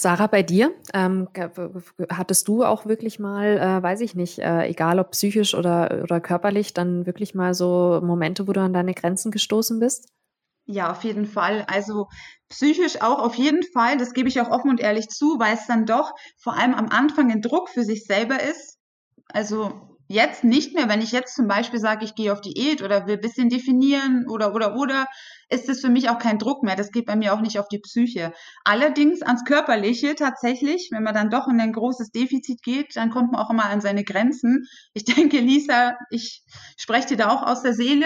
Sarah, 0.04 0.28
bei 0.28 0.44
dir, 0.44 0.76
ähm, 0.94 1.30
hattest 2.10 2.50
du 2.50 2.66
auch 2.66 2.86
wirklich 2.86 3.20
mal, 3.20 3.58
äh, 3.58 3.82
weiß 3.82 4.02
ich 4.02 4.16
nicht, 4.16 4.38
äh, 4.40 4.68
egal 4.68 5.00
ob 5.00 5.12
psychisch 5.12 5.56
oder, 5.56 6.02
oder 6.04 6.20
körperlich, 6.20 6.74
dann 6.74 7.06
wirklich 7.06 7.34
mal 7.34 7.54
so 7.54 8.02
Momente, 8.04 8.46
wo 8.46 8.52
du 8.52 8.60
an 8.60 8.74
deine 8.74 8.94
Grenzen 8.94 9.32
gestoßen 9.32 9.80
bist? 9.80 10.10
Ja, 10.66 10.92
auf 10.92 11.06
jeden 11.06 11.26
Fall. 11.26 11.66
Also 11.68 12.08
psychisch 12.50 13.02
auch 13.02 13.20
auf 13.20 13.36
jeden 13.36 13.64
Fall. 13.64 13.98
Das 13.98 14.14
gebe 14.14 14.28
ich 14.28 14.42
auch 14.42 14.50
offen 14.50 14.70
und 14.70 14.82
ehrlich 14.82 15.08
zu, 15.08 15.40
weil 15.40 15.56
es 15.56 15.68
dann 15.68 15.86
doch 15.86 16.12
vor 16.38 16.58
allem 16.58 16.74
am 16.74 16.90
Anfang 16.90 17.32
ein 17.32 17.42
Druck 17.42 17.70
für 17.70 17.86
sich 17.86 18.04
selber 18.06 18.44
ist. 18.44 18.80
Also 19.30 19.93
jetzt 20.14 20.44
nicht 20.44 20.74
mehr, 20.74 20.88
wenn 20.88 21.02
ich 21.02 21.12
jetzt 21.12 21.36
zum 21.36 21.48
Beispiel 21.48 21.80
sage, 21.80 22.06
ich 22.06 22.16
gehe 22.16 22.32
auf 22.32 22.42
Diät 22.42 22.82
oder 22.82 23.08
will 23.08 23.16
ein 23.16 23.22
bisschen 23.22 23.50
definieren 23.50 24.26
oder, 24.30 24.54
oder, 24.54 24.76
oder, 24.76 25.08
ist 25.50 25.70
es 25.70 25.82
für 25.82 25.90
mich 25.90 26.10
auch 26.10 26.20
kein 26.20 26.40
Druck 26.40 26.64
mehr. 26.64 26.76
Das 26.76 26.92
geht 26.92 27.06
bei 27.06 27.16
mir 27.16 27.34
auch 27.34 27.42
nicht 27.42 27.60
auf 27.60 27.68
die 27.68 27.80
Psyche. 27.80 28.32
Allerdings 28.64 29.22
ans 29.22 29.44
Körperliche 29.44 30.16
tatsächlich, 30.16 30.90
wenn 30.92 31.04
man 31.04 31.14
dann 31.14 31.30
doch 31.30 31.48
in 31.48 31.60
ein 31.60 31.74
großes 31.74 32.12
Defizit 32.12 32.62
geht, 32.64 32.96
dann 32.96 33.10
kommt 33.10 33.32
man 33.32 33.42
auch 33.42 33.50
immer 33.50 33.66
an 33.66 33.82
seine 33.82 34.04
Grenzen. 34.04 34.66
Ich 34.94 35.06
denke, 35.16 35.40
Lisa, 35.40 35.98
ich 36.10 36.44
spreche 36.78 37.10
dir 37.10 37.18
da 37.18 37.30
auch 37.30 37.44
aus 37.44 37.62
der 37.64 37.74
Seele. 37.74 38.06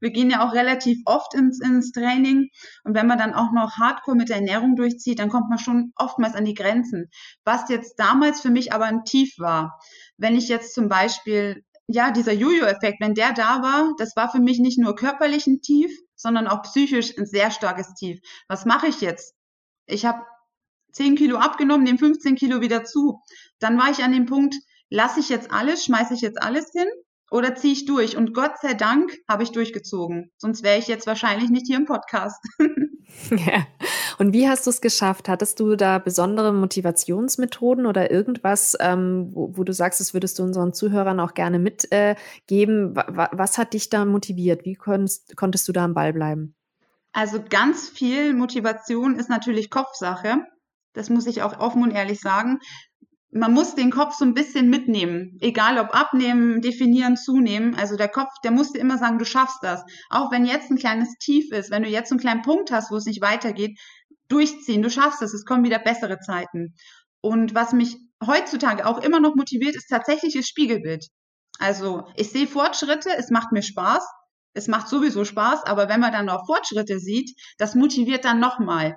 Wir 0.00 0.10
gehen 0.10 0.30
ja 0.30 0.46
auch 0.46 0.52
relativ 0.52 0.98
oft 1.04 1.34
ins, 1.34 1.60
ins 1.60 1.92
Training. 1.92 2.48
Und 2.84 2.94
wenn 2.94 3.06
man 3.06 3.18
dann 3.18 3.34
auch 3.34 3.52
noch 3.52 3.76
hardcore 3.76 4.16
mit 4.16 4.28
der 4.28 4.36
Ernährung 4.36 4.76
durchzieht, 4.76 5.18
dann 5.18 5.28
kommt 5.28 5.48
man 5.48 5.58
schon 5.58 5.92
oftmals 5.96 6.34
an 6.34 6.44
die 6.44 6.54
Grenzen. 6.54 7.10
Was 7.44 7.68
jetzt 7.68 7.98
damals 7.98 8.40
für 8.40 8.50
mich 8.50 8.72
aber 8.72 8.86
ein 8.86 9.04
Tief 9.04 9.34
war. 9.38 9.78
Wenn 10.16 10.36
ich 10.36 10.48
jetzt 10.48 10.74
zum 10.74 10.88
Beispiel 10.88 11.64
ja, 11.92 12.12
dieser 12.12 12.32
Jojo-Effekt, 12.32 13.00
wenn 13.00 13.14
der 13.14 13.32
da 13.32 13.62
war, 13.62 13.94
das 13.98 14.14
war 14.14 14.30
für 14.30 14.40
mich 14.40 14.60
nicht 14.60 14.78
nur 14.78 14.94
körperlich 14.94 15.46
ein 15.46 15.60
Tief, 15.60 15.90
sondern 16.14 16.46
auch 16.46 16.62
psychisch 16.62 17.16
ein 17.18 17.26
sehr 17.26 17.50
starkes 17.50 17.94
Tief. 17.94 18.20
Was 18.48 18.64
mache 18.64 18.86
ich 18.86 19.00
jetzt? 19.00 19.34
Ich 19.86 20.04
habe 20.04 20.24
10 20.92 21.16
Kilo 21.16 21.38
abgenommen, 21.38 21.84
nehme 21.84 21.98
15 21.98 22.36
Kilo 22.36 22.60
wieder 22.60 22.84
zu. 22.84 23.20
Dann 23.58 23.78
war 23.78 23.90
ich 23.90 24.04
an 24.04 24.12
dem 24.12 24.26
Punkt, 24.26 24.54
lasse 24.88 25.20
ich 25.20 25.28
jetzt 25.28 25.50
alles, 25.50 25.84
schmeiße 25.84 26.14
ich 26.14 26.20
jetzt 26.20 26.40
alles 26.40 26.70
hin 26.72 26.88
oder 27.30 27.54
ziehe 27.54 27.72
ich 27.72 27.84
durch? 27.86 28.16
Und 28.16 28.34
Gott 28.34 28.58
sei 28.60 28.74
Dank 28.74 29.12
habe 29.28 29.44
ich 29.44 29.52
durchgezogen. 29.52 30.30
Sonst 30.36 30.62
wäre 30.64 30.78
ich 30.78 30.88
jetzt 30.88 31.06
wahrscheinlich 31.06 31.48
nicht 31.48 31.66
hier 31.66 31.76
im 31.76 31.84
Podcast. 31.84 32.44
ja. 33.30 33.66
Und 34.18 34.32
wie 34.34 34.48
hast 34.48 34.66
du 34.66 34.70
es 34.70 34.80
geschafft? 34.80 35.28
Hattest 35.28 35.60
du 35.60 35.76
da 35.76 35.98
besondere 35.98 36.52
Motivationsmethoden 36.52 37.86
oder 37.86 38.10
irgendwas, 38.10 38.76
ähm, 38.80 39.28
wo, 39.32 39.56
wo, 39.56 39.64
du 39.64 39.72
sagst, 39.72 40.00
das 40.00 40.12
würdest 40.12 40.38
du 40.38 40.42
unseren 40.42 40.72
Zuhörern 40.72 41.20
auch 41.20 41.34
gerne 41.34 41.58
mitgeben? 41.58 42.96
Äh, 42.96 43.28
was 43.32 43.58
hat 43.58 43.74
dich 43.74 43.88
da 43.90 44.04
motiviert? 44.04 44.64
Wie 44.64 44.74
konntest, 44.74 45.36
konntest 45.36 45.68
du 45.68 45.72
da 45.72 45.84
am 45.84 45.94
Ball 45.94 46.12
bleiben? 46.12 46.56
Also 47.12 47.42
ganz 47.48 47.88
viel 47.88 48.34
Motivation 48.34 49.16
ist 49.16 49.30
natürlich 49.30 49.70
Kopfsache. 49.70 50.38
Das 50.92 51.08
muss 51.08 51.26
ich 51.26 51.42
auch 51.42 51.58
offen 51.60 51.84
und 51.84 51.92
ehrlich 51.92 52.20
sagen 52.20 52.58
man 53.32 53.52
muss 53.52 53.74
den 53.76 53.90
Kopf 53.90 54.14
so 54.14 54.24
ein 54.24 54.34
bisschen 54.34 54.70
mitnehmen, 54.70 55.38
egal 55.40 55.78
ob 55.78 55.94
abnehmen, 55.94 56.60
definieren, 56.60 57.16
zunehmen. 57.16 57.76
Also 57.76 57.96
der 57.96 58.08
Kopf, 58.08 58.30
der 58.42 58.50
muss 58.50 58.72
dir 58.72 58.80
immer 58.80 58.98
sagen, 58.98 59.18
du 59.18 59.24
schaffst 59.24 59.58
das. 59.62 59.82
Auch 60.08 60.32
wenn 60.32 60.44
jetzt 60.44 60.70
ein 60.70 60.78
kleines 60.78 61.14
Tief 61.18 61.52
ist, 61.52 61.70
wenn 61.70 61.84
du 61.84 61.88
jetzt 61.88 62.10
einen 62.10 62.20
kleinen 62.20 62.42
Punkt 62.42 62.72
hast, 62.72 62.90
wo 62.90 62.96
es 62.96 63.06
nicht 63.06 63.22
weitergeht, 63.22 63.78
durchziehen, 64.28 64.82
du 64.82 64.90
schaffst 64.90 65.22
es, 65.22 65.32
es 65.32 65.44
kommen 65.44 65.64
wieder 65.64 65.78
bessere 65.78 66.18
Zeiten. 66.18 66.74
Und 67.20 67.54
was 67.54 67.72
mich 67.72 67.96
heutzutage 68.24 68.84
auch 68.84 68.98
immer 68.98 69.20
noch 69.20 69.36
motiviert, 69.36 69.76
ist 69.76 69.88
tatsächlich 69.88 70.34
das 70.34 70.46
Spiegelbild. 70.46 71.06
Also 71.58 72.06
ich 72.16 72.30
sehe 72.30 72.46
Fortschritte, 72.46 73.10
es 73.16 73.30
macht 73.30 73.52
mir 73.52 73.62
Spaß, 73.62 74.04
es 74.54 74.66
macht 74.66 74.88
sowieso 74.88 75.24
Spaß, 75.24 75.64
aber 75.64 75.88
wenn 75.88 76.00
man 76.00 76.12
dann 76.12 76.26
noch 76.26 76.46
Fortschritte 76.46 76.98
sieht, 76.98 77.30
das 77.58 77.74
motiviert 77.74 78.24
dann 78.24 78.40
nochmal. 78.40 78.96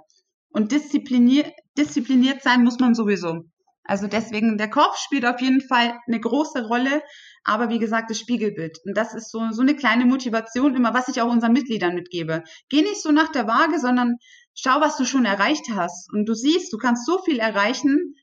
Und 0.49 0.71
diszipliniert, 0.71 1.51
diszipliniert 1.77 2.41
sein 2.41 2.63
muss 2.63 2.79
man 2.79 2.95
sowieso. 2.95 3.41
Also 3.85 4.07
deswegen, 4.07 4.57
der 4.57 4.69
Kopf 4.69 4.97
spielt 4.97 5.25
auf 5.25 5.41
jeden 5.41 5.61
Fall 5.61 5.99
eine 6.07 6.19
große 6.19 6.67
Rolle, 6.67 7.01
aber 7.43 7.69
wie 7.69 7.79
gesagt, 7.79 8.09
das 8.09 8.19
Spiegelbild. 8.19 8.79
Und 8.85 8.95
das 8.95 9.13
ist 9.13 9.29
so, 9.29 9.51
so 9.51 9.61
eine 9.61 9.75
kleine 9.75 10.05
Motivation 10.05 10.75
immer, 10.75 10.93
was 10.93 11.09
ich 11.09 11.21
auch 11.21 11.29
unseren 11.29 11.53
Mitgliedern 11.53 11.93
mitgebe. 11.93 12.43
Geh 12.69 12.81
nicht 12.81 13.01
so 13.01 13.11
nach 13.11 13.31
der 13.31 13.47
Waage, 13.47 13.79
sondern 13.79 14.17
schau, 14.53 14.79
was 14.79 14.95
du 14.95 15.05
schon 15.05 15.25
erreicht 15.25 15.65
hast. 15.73 16.11
Und 16.13 16.25
du 16.25 16.33
siehst, 16.33 16.71
du 16.71 16.77
kannst 16.77 17.05
so 17.05 17.19
viel 17.19 17.39
erreichen, 17.39 18.15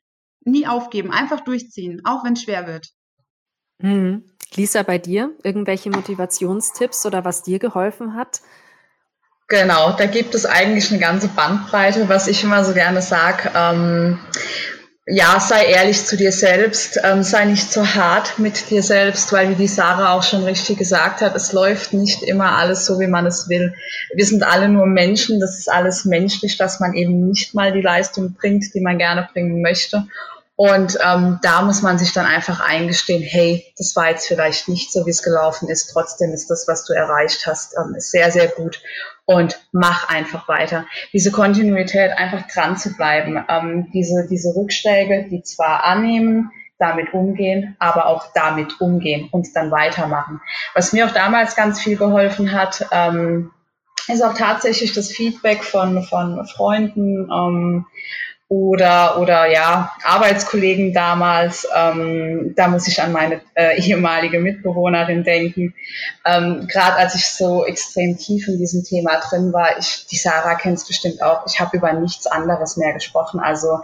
nie 0.44 0.66
aufgeben, 0.66 1.10
einfach 1.10 1.40
durchziehen, 1.40 2.00
auch 2.04 2.24
wenn 2.24 2.32
es 2.32 2.42
schwer 2.42 2.66
wird. 2.66 2.88
Hm. 3.80 4.24
Lisa, 4.54 4.82
bei 4.82 4.98
dir 4.98 5.30
irgendwelche 5.42 5.90
Motivationstipps 5.90 7.06
oder 7.06 7.24
was 7.24 7.42
dir 7.42 7.58
geholfen 7.58 8.14
hat? 8.14 8.40
Genau, 9.50 9.92
da 9.92 10.06
gibt 10.06 10.34
es 10.34 10.46
eigentlich 10.46 10.90
eine 10.90 11.00
ganze 11.00 11.28
Bandbreite, 11.28 12.08
was 12.08 12.28
ich 12.28 12.44
immer 12.44 12.64
so 12.64 12.72
gerne 12.72 13.02
sage. 13.02 13.50
Ähm, 13.54 14.18
ja, 15.10 15.40
sei 15.40 15.66
ehrlich 15.66 16.06
zu 16.06 16.16
dir 16.16 16.30
selbst, 16.30 17.00
ähm, 17.02 17.24
sei 17.24 17.44
nicht 17.44 17.72
so 17.72 17.84
hart 17.84 18.38
mit 18.38 18.70
dir 18.70 18.82
selbst, 18.82 19.32
weil 19.32 19.50
wie 19.50 19.54
die 19.56 19.66
Sarah 19.66 20.12
auch 20.12 20.22
schon 20.22 20.44
richtig 20.44 20.78
gesagt 20.78 21.20
hat, 21.20 21.34
es 21.34 21.52
läuft 21.52 21.92
nicht 21.92 22.22
immer 22.22 22.56
alles 22.56 22.86
so, 22.86 23.00
wie 23.00 23.08
man 23.08 23.26
es 23.26 23.48
will. 23.48 23.74
Wir 24.14 24.24
sind 24.24 24.44
alle 24.44 24.68
nur 24.68 24.86
Menschen, 24.86 25.40
das 25.40 25.58
ist 25.58 25.70
alles 25.70 26.04
menschlich, 26.04 26.56
dass 26.56 26.78
man 26.78 26.94
eben 26.94 27.26
nicht 27.26 27.54
mal 27.54 27.72
die 27.72 27.82
Leistung 27.82 28.34
bringt, 28.34 28.72
die 28.72 28.80
man 28.80 28.98
gerne 28.98 29.28
bringen 29.32 29.60
möchte. 29.62 30.06
Und 30.54 30.98
ähm, 31.02 31.38
da 31.42 31.62
muss 31.62 31.82
man 31.82 31.98
sich 31.98 32.12
dann 32.12 32.26
einfach 32.26 32.60
eingestehen, 32.60 33.22
hey, 33.22 33.64
das 33.78 33.96
war 33.96 34.10
jetzt 34.10 34.28
vielleicht 34.28 34.68
nicht 34.68 34.92
so, 34.92 35.06
wie 35.06 35.10
es 35.10 35.22
gelaufen 35.22 35.70
ist. 35.70 35.90
Trotzdem 35.90 36.32
ist 36.32 36.50
das, 36.50 36.68
was 36.68 36.84
du 36.84 36.92
erreicht 36.92 37.46
hast, 37.46 37.74
ähm, 37.78 37.94
sehr, 37.98 38.30
sehr 38.30 38.48
gut. 38.48 38.80
Und 39.24 39.60
mach 39.72 40.08
einfach 40.08 40.48
weiter. 40.48 40.86
Diese 41.12 41.30
Kontinuität, 41.30 42.12
einfach 42.12 42.46
dran 42.48 42.76
zu 42.76 42.94
bleiben. 42.96 43.44
Ähm, 43.48 43.90
diese, 43.92 44.26
diese 44.28 44.54
Rückschläge, 44.56 45.28
die 45.30 45.42
zwar 45.42 45.84
annehmen, 45.84 46.50
damit 46.78 47.12
umgehen, 47.12 47.76
aber 47.78 48.06
auch 48.06 48.32
damit 48.34 48.80
umgehen 48.80 49.28
und 49.30 49.54
dann 49.54 49.70
weitermachen. 49.70 50.40
Was 50.74 50.92
mir 50.92 51.06
auch 51.06 51.12
damals 51.12 51.54
ganz 51.54 51.80
viel 51.80 51.96
geholfen 51.96 52.52
hat, 52.52 52.86
ähm, 52.90 53.50
ist 54.08 54.22
auch 54.22 54.34
tatsächlich 54.34 54.92
das 54.92 55.12
Feedback 55.12 55.62
von, 55.62 56.02
von 56.02 56.44
Freunden, 56.46 57.30
ähm, 57.30 57.86
oder, 58.50 59.20
oder 59.20 59.48
ja, 59.48 59.92
Arbeitskollegen 60.02 60.92
damals. 60.92 61.68
Ähm, 61.72 62.52
da 62.56 62.66
muss 62.66 62.88
ich 62.88 63.00
an 63.00 63.12
meine 63.12 63.40
äh, 63.54 63.80
ehemalige 63.80 64.40
Mitbewohnerin 64.40 65.22
denken. 65.22 65.72
Ähm, 66.26 66.66
Gerade 66.66 66.96
als 66.96 67.14
ich 67.14 67.26
so 67.26 67.64
extrem 67.64 68.18
tief 68.18 68.48
in 68.48 68.58
diesem 68.58 68.82
Thema 68.82 69.20
drin 69.20 69.52
war, 69.52 69.78
ich, 69.78 70.08
die 70.10 70.16
Sarah 70.16 70.56
kennt 70.56 70.78
es 70.78 70.88
bestimmt 70.88 71.22
auch, 71.22 71.46
ich 71.46 71.60
habe 71.60 71.76
über 71.76 71.92
nichts 71.92 72.26
anderes 72.26 72.76
mehr 72.76 72.92
gesprochen. 72.92 73.38
Also 73.38 73.78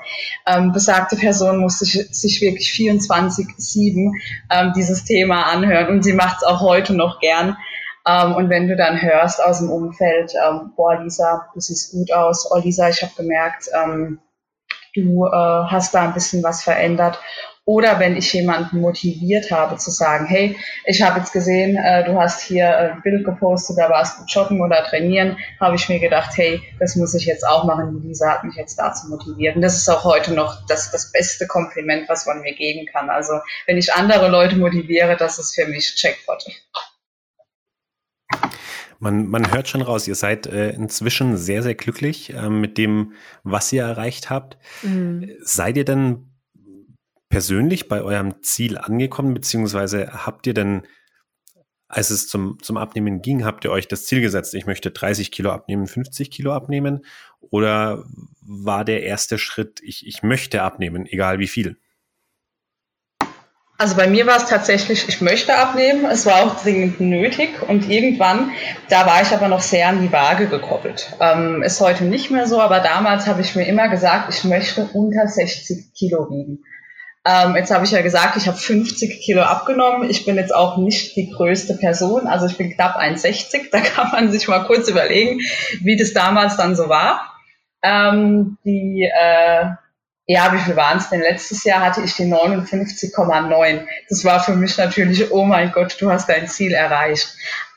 ähm, 0.49 0.73
besagte 0.73 1.15
Person 1.15 1.59
musste 1.59 1.85
sich, 1.85 2.09
sich 2.11 2.41
wirklich 2.41 2.71
24-7 2.71 4.11
ähm, 4.51 4.73
dieses 4.75 5.05
Thema 5.05 5.45
anhören 5.45 5.95
und 5.95 6.03
sie 6.03 6.13
macht 6.13 6.39
es 6.39 6.43
auch 6.43 6.61
heute 6.61 6.93
noch 6.93 7.21
gern. 7.21 7.57
Um, 8.05 8.13
ähm, 8.13 8.35
und 8.35 8.51
wenn 8.51 8.69
du 8.69 8.77
dann 8.77 9.03
hörst 9.03 9.43
aus 9.43 9.59
dem 9.59 9.71
Umfeld, 9.71 10.33
ähm, 10.35 10.73
boah, 10.77 11.01
Lisa, 11.03 11.49
du 11.55 11.61
siehst 11.61 11.91
gut 11.91 12.13
aus, 12.13 12.49
oh 12.53 12.59
Lisa, 12.59 12.89
ich 12.89 13.03
habe 13.03 13.13
gemerkt, 13.17 13.69
ähm, 13.75 14.21
du 14.97 15.27
äh, 15.27 15.31
hast 15.31 15.95
da 15.95 16.03
ein 16.03 16.15
bisschen 16.15 16.43
was 16.43 16.63
verändert. 16.63 17.19
Oder 17.69 17.99
wenn 17.99 18.17
ich 18.17 18.33
jemanden 18.33 18.81
motiviert 18.81 19.51
habe 19.51 19.77
zu 19.77 19.91
sagen, 19.91 20.27
hey, 20.27 20.57
ich 20.85 21.03
habe 21.03 21.19
jetzt 21.19 21.33
gesehen, 21.33 21.77
äh, 21.77 22.05
du 22.05 22.17
hast 22.17 22.41
hier 22.43 22.79
ein 22.79 23.03
Bild 23.03 23.25
gepostet, 23.25 23.77
da 23.77 23.91
warst 23.91 24.21
du 24.21 24.25
joggen 24.29 24.61
oder 24.61 24.85
trainieren, 24.85 25.37
habe 25.59 25.75
ich 25.75 25.89
mir 25.89 25.99
gedacht, 25.99 26.31
hey, 26.37 26.63
das 26.79 26.95
muss 26.95 27.15
ich 27.15 27.27
jetzt 27.27 27.45
auch 27.45 27.65
machen. 27.65 28.01
Lisa 28.05 28.35
hat 28.35 28.45
mich 28.45 28.55
jetzt 28.55 28.79
dazu 28.79 29.09
motiviert. 29.09 29.57
Und 29.57 29.63
das 29.63 29.77
ist 29.77 29.89
auch 29.89 30.05
heute 30.05 30.33
noch 30.33 30.65
das, 30.69 30.93
das 30.93 31.11
beste 31.11 31.49
Kompliment, 31.49 32.09
was 32.09 32.25
man 32.25 32.41
mir 32.41 32.55
geben 32.55 32.87
kann. 32.87 33.11
Also 33.11 33.33
wenn 33.67 33.79
ich 33.79 33.93
andere 33.93 34.29
Leute 34.29 34.55
motiviere, 34.55 35.17
das 35.17 35.41
ist 35.41 35.57
für 35.57 35.67
mich 35.67 35.97
Checkpot. 35.97 36.45
Man, 38.99 39.27
man 39.27 39.53
hört 39.53 39.69
schon 39.69 39.83
raus, 39.83 40.09
ihr 40.09 40.15
seid 40.15 40.47
äh, 40.47 40.71
inzwischen 40.71 41.37
sehr, 41.37 41.63
sehr 41.63 41.75
glücklich 41.75 42.33
äh, 42.33 42.49
mit 42.49 42.79
dem, 42.79 43.13
was 43.43 43.73
ihr 43.73 43.83
erreicht 43.83 44.31
habt. 44.31 44.57
Mhm. 44.83 45.31
Seid 45.41 45.77
ihr 45.77 45.85
denn 45.85 46.31
persönlich 47.29 47.89
bei 47.89 48.03
eurem 48.03 48.43
Ziel 48.43 48.79
angekommen, 48.79 49.35
beziehungsweise 49.35 50.25
habt 50.27 50.47
ihr 50.47 50.55
denn, 50.55 50.83
als 51.89 52.11
es 52.11 52.29
zum, 52.29 52.59
zum 52.63 52.77
Abnehmen 52.77 53.23
ging, 53.23 53.45
habt 53.45 53.65
ihr 53.65 53.71
euch 53.71 53.89
das 53.89 54.07
Ziel 54.07 54.21
gesetzt, 54.21 54.55
ich 54.55 54.67
möchte 54.67 54.91
30 54.91 55.31
Kilo 55.31 55.51
abnehmen, 55.51 55.87
50 55.87 56.31
Kilo 56.31 56.53
abnehmen? 56.53 57.05
Oder 57.41 58.05
war 58.41 58.85
der 58.85 59.03
erste 59.03 59.39
Schritt, 59.39 59.81
ich, 59.83 60.07
ich 60.07 60.23
möchte 60.23 60.63
abnehmen, 60.63 61.07
egal 61.07 61.39
wie 61.39 61.49
viel? 61.49 61.79
Also 63.79 63.95
bei 63.95 64.07
mir 64.07 64.27
war 64.27 64.39
es 64.39 64.47
tatsächlich, 64.47 65.07
ich 65.09 65.21
möchte 65.21 65.55
abnehmen. 65.55 66.07
Es 66.07 66.25
war 66.25 66.45
auch 66.45 66.63
dringend 66.63 66.99
nötig 67.01 67.51
und 67.69 67.91
irgendwann, 67.91 68.53
da 68.89 69.05
war 69.05 69.21
ich 69.21 69.33
aber 69.33 69.49
noch 69.49 69.61
sehr 69.61 69.89
an 69.89 70.01
die 70.01 70.13
Waage 70.13 70.47
gekoppelt. 70.47 71.13
Ähm, 71.21 71.63
ist 71.63 71.81
heute 71.81 72.05
nicht 72.05 72.31
mehr 72.31 72.47
so, 72.47 72.61
aber 72.61 72.81
damals 72.81 73.27
habe 73.27 73.43
ich 73.43 73.55
mir 73.55 73.67
immer 73.67 73.89
gesagt, 73.89 74.33
ich 74.35 74.45
möchte 74.45 74.89
unter 74.95 75.29
60 75.29 75.93
Kilo 75.95 76.31
wiegen. 76.31 76.65
Ähm, 77.27 77.57
jetzt 77.57 77.71
habe 77.71 77.85
ich 77.85 77.91
ja 77.91 78.01
gesagt, 78.01 78.37
ich 78.37 78.47
habe 78.47 78.57
50 78.57 79.21
Kilo 79.21 79.43
abgenommen. 79.43 80.09
Ich 80.09 80.25
bin 80.25 80.37
jetzt 80.37 80.55
auch 80.55 80.79
nicht 80.79 81.15
die 81.17 81.31
größte 81.31 81.75
Person, 81.75 82.29
also 82.29 82.47
ich 82.47 82.57
bin 82.57 82.71
knapp 82.71 82.97
1,60. 82.97 83.69
Da 83.73 83.81
kann 83.81 84.11
man 84.11 84.31
sich 84.31 84.49
mal 84.49 84.65
kurz 84.65 84.89
überlegen, 84.89 85.41
wie 85.83 85.97
das 85.97 86.15
damals 86.15 86.57
dann 86.57 86.77
so 86.77 86.89
war. 86.89 87.35
Ähm, 87.83 88.57
die 88.65 89.11
äh, 89.13 89.67
ja, 90.29 90.53
wie 90.53 90.59
viel 90.59 90.75
waren 90.75 90.99
es 90.99 91.09
denn? 91.09 91.21
Letztes 91.21 91.63
Jahr 91.63 91.81
hatte 91.81 92.03
ich 92.03 92.15
die 92.15 92.25
59,9. 92.25 93.87
Das 94.09 94.25
war 94.25 94.43
für 94.43 94.57
mich 94.57 94.77
natürlich, 94.77 95.31
oh 95.31 95.45
mein 95.45 95.71
Gott, 95.71 95.97
du 96.01 96.11
hast 96.11 96.29
dein 96.29 96.49
Ziel 96.49 96.73
erreicht. 96.73 97.29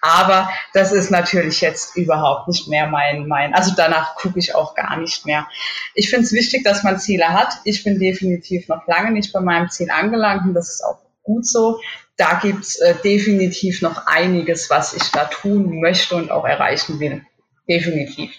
Aber 0.02 0.50
das 0.74 0.92
ist 0.92 1.12
natürlich 1.12 1.62
jetzt 1.62 1.96
überhaupt 1.96 2.48
nicht 2.48 2.68
mehr 2.68 2.88
mein, 2.88 3.28
mein, 3.28 3.54
also 3.54 3.74
danach 3.76 4.16
gucke 4.16 4.40
ich 4.40 4.56
auch 4.56 4.74
gar 4.74 4.98
nicht 4.98 5.26
mehr. 5.26 5.48
Ich 5.94 6.10
finde 6.10 6.26
es 6.26 6.32
wichtig, 6.32 6.64
dass 6.64 6.84
man 6.84 7.00
Ziele 7.00 7.30
hat. 7.30 7.54
Ich 7.66 7.84
bin 7.84 8.00
definitiv 8.00 8.68
noch 8.68 8.88
lange 8.88 9.12
nicht 9.12 9.32
bei 9.32 9.42
meinem 9.42 9.70
Ziel 9.70 9.92
angelangt 9.92 10.46
und 10.46 10.54
das 10.56 10.70
ist 10.70 10.84
auch 10.84 11.00
gut 11.22 11.46
so. 11.46 11.80
Da 12.18 12.40
gibt's 12.42 12.78
äh, 12.78 12.96
definitiv 13.04 13.82
noch 13.82 14.08
einiges, 14.08 14.70
was 14.70 14.94
ich 14.94 15.04
da 15.12 15.26
tun 15.26 15.80
möchte 15.82 16.16
und 16.16 16.32
auch 16.32 16.46
erreichen 16.46 17.00
will. 17.00 17.22
Definitiv. 17.68 18.32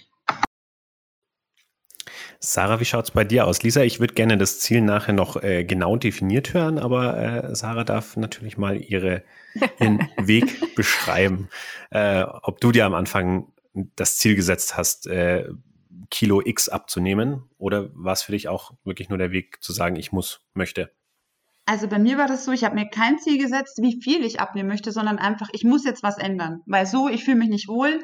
Sarah, 2.43 2.81
wie 2.81 2.87
schaut's 2.87 3.11
bei 3.11 3.23
dir 3.23 3.47
aus? 3.47 3.63
Lisa, 3.63 3.83
ich 3.83 4.01
würde 4.01 4.15
gerne 4.15 4.39
das 4.39 4.61
Ziel 4.61 4.81
nachher 4.81 5.13
noch 5.13 5.43
äh, 5.43 5.63
genau 5.65 5.97
definiert 5.97 6.55
hören, 6.55 6.79
aber 6.79 7.19
äh, 7.19 7.55
Sarah 7.55 7.85
darf 7.85 8.17
natürlich 8.17 8.57
mal 8.57 8.81
ihre, 8.81 9.23
ihren 9.79 10.09
Weg 10.17 10.75
beschreiben. 10.75 11.51
Äh, 11.91 12.23
ob 12.23 12.59
du 12.63 12.73
dir 12.73 12.87
am 12.87 12.95
Anfang 12.95 13.53
das 13.95 14.17
Ziel 14.17 14.37
gesetzt 14.37 14.79
hast, 14.79 15.07
äh, 15.07 15.51
Kilo 16.11 16.41
X 16.43 16.71
abzunehmen 16.71 17.45
oder 17.59 17.91
war 17.95 18.15
es 18.15 18.23
für 18.23 18.33
dich 18.33 18.49
auch 18.49 18.73
wirklich 18.85 19.11
nur 19.11 19.19
der 19.19 19.33
Weg 19.33 19.63
zu 19.63 19.75
sagen, 19.75 19.97
ich 19.97 20.11
muss, 20.11 20.41
möchte? 20.55 20.91
Also 21.67 21.89
bei 21.89 21.99
mir 21.99 22.17
war 22.17 22.27
das 22.27 22.47
so, 22.47 22.53
ich 22.53 22.65
habe 22.65 22.75
mir 22.75 22.89
kein 22.89 23.19
Ziel 23.19 23.39
gesetzt, 23.39 23.79
wie 23.83 24.01
viel 24.03 24.25
ich 24.25 24.41
abnehmen 24.41 24.71
möchte, 24.71 24.93
sondern 24.93 25.19
einfach, 25.19 25.51
ich 25.53 25.63
muss 25.63 25.85
jetzt 25.85 26.03
was 26.03 26.17
ändern. 26.17 26.63
Weil 26.65 26.87
so, 26.87 27.09
ich 27.09 27.23
fühle 27.23 27.37
mich 27.37 27.51
nicht 27.51 27.69
wohl, 27.69 28.01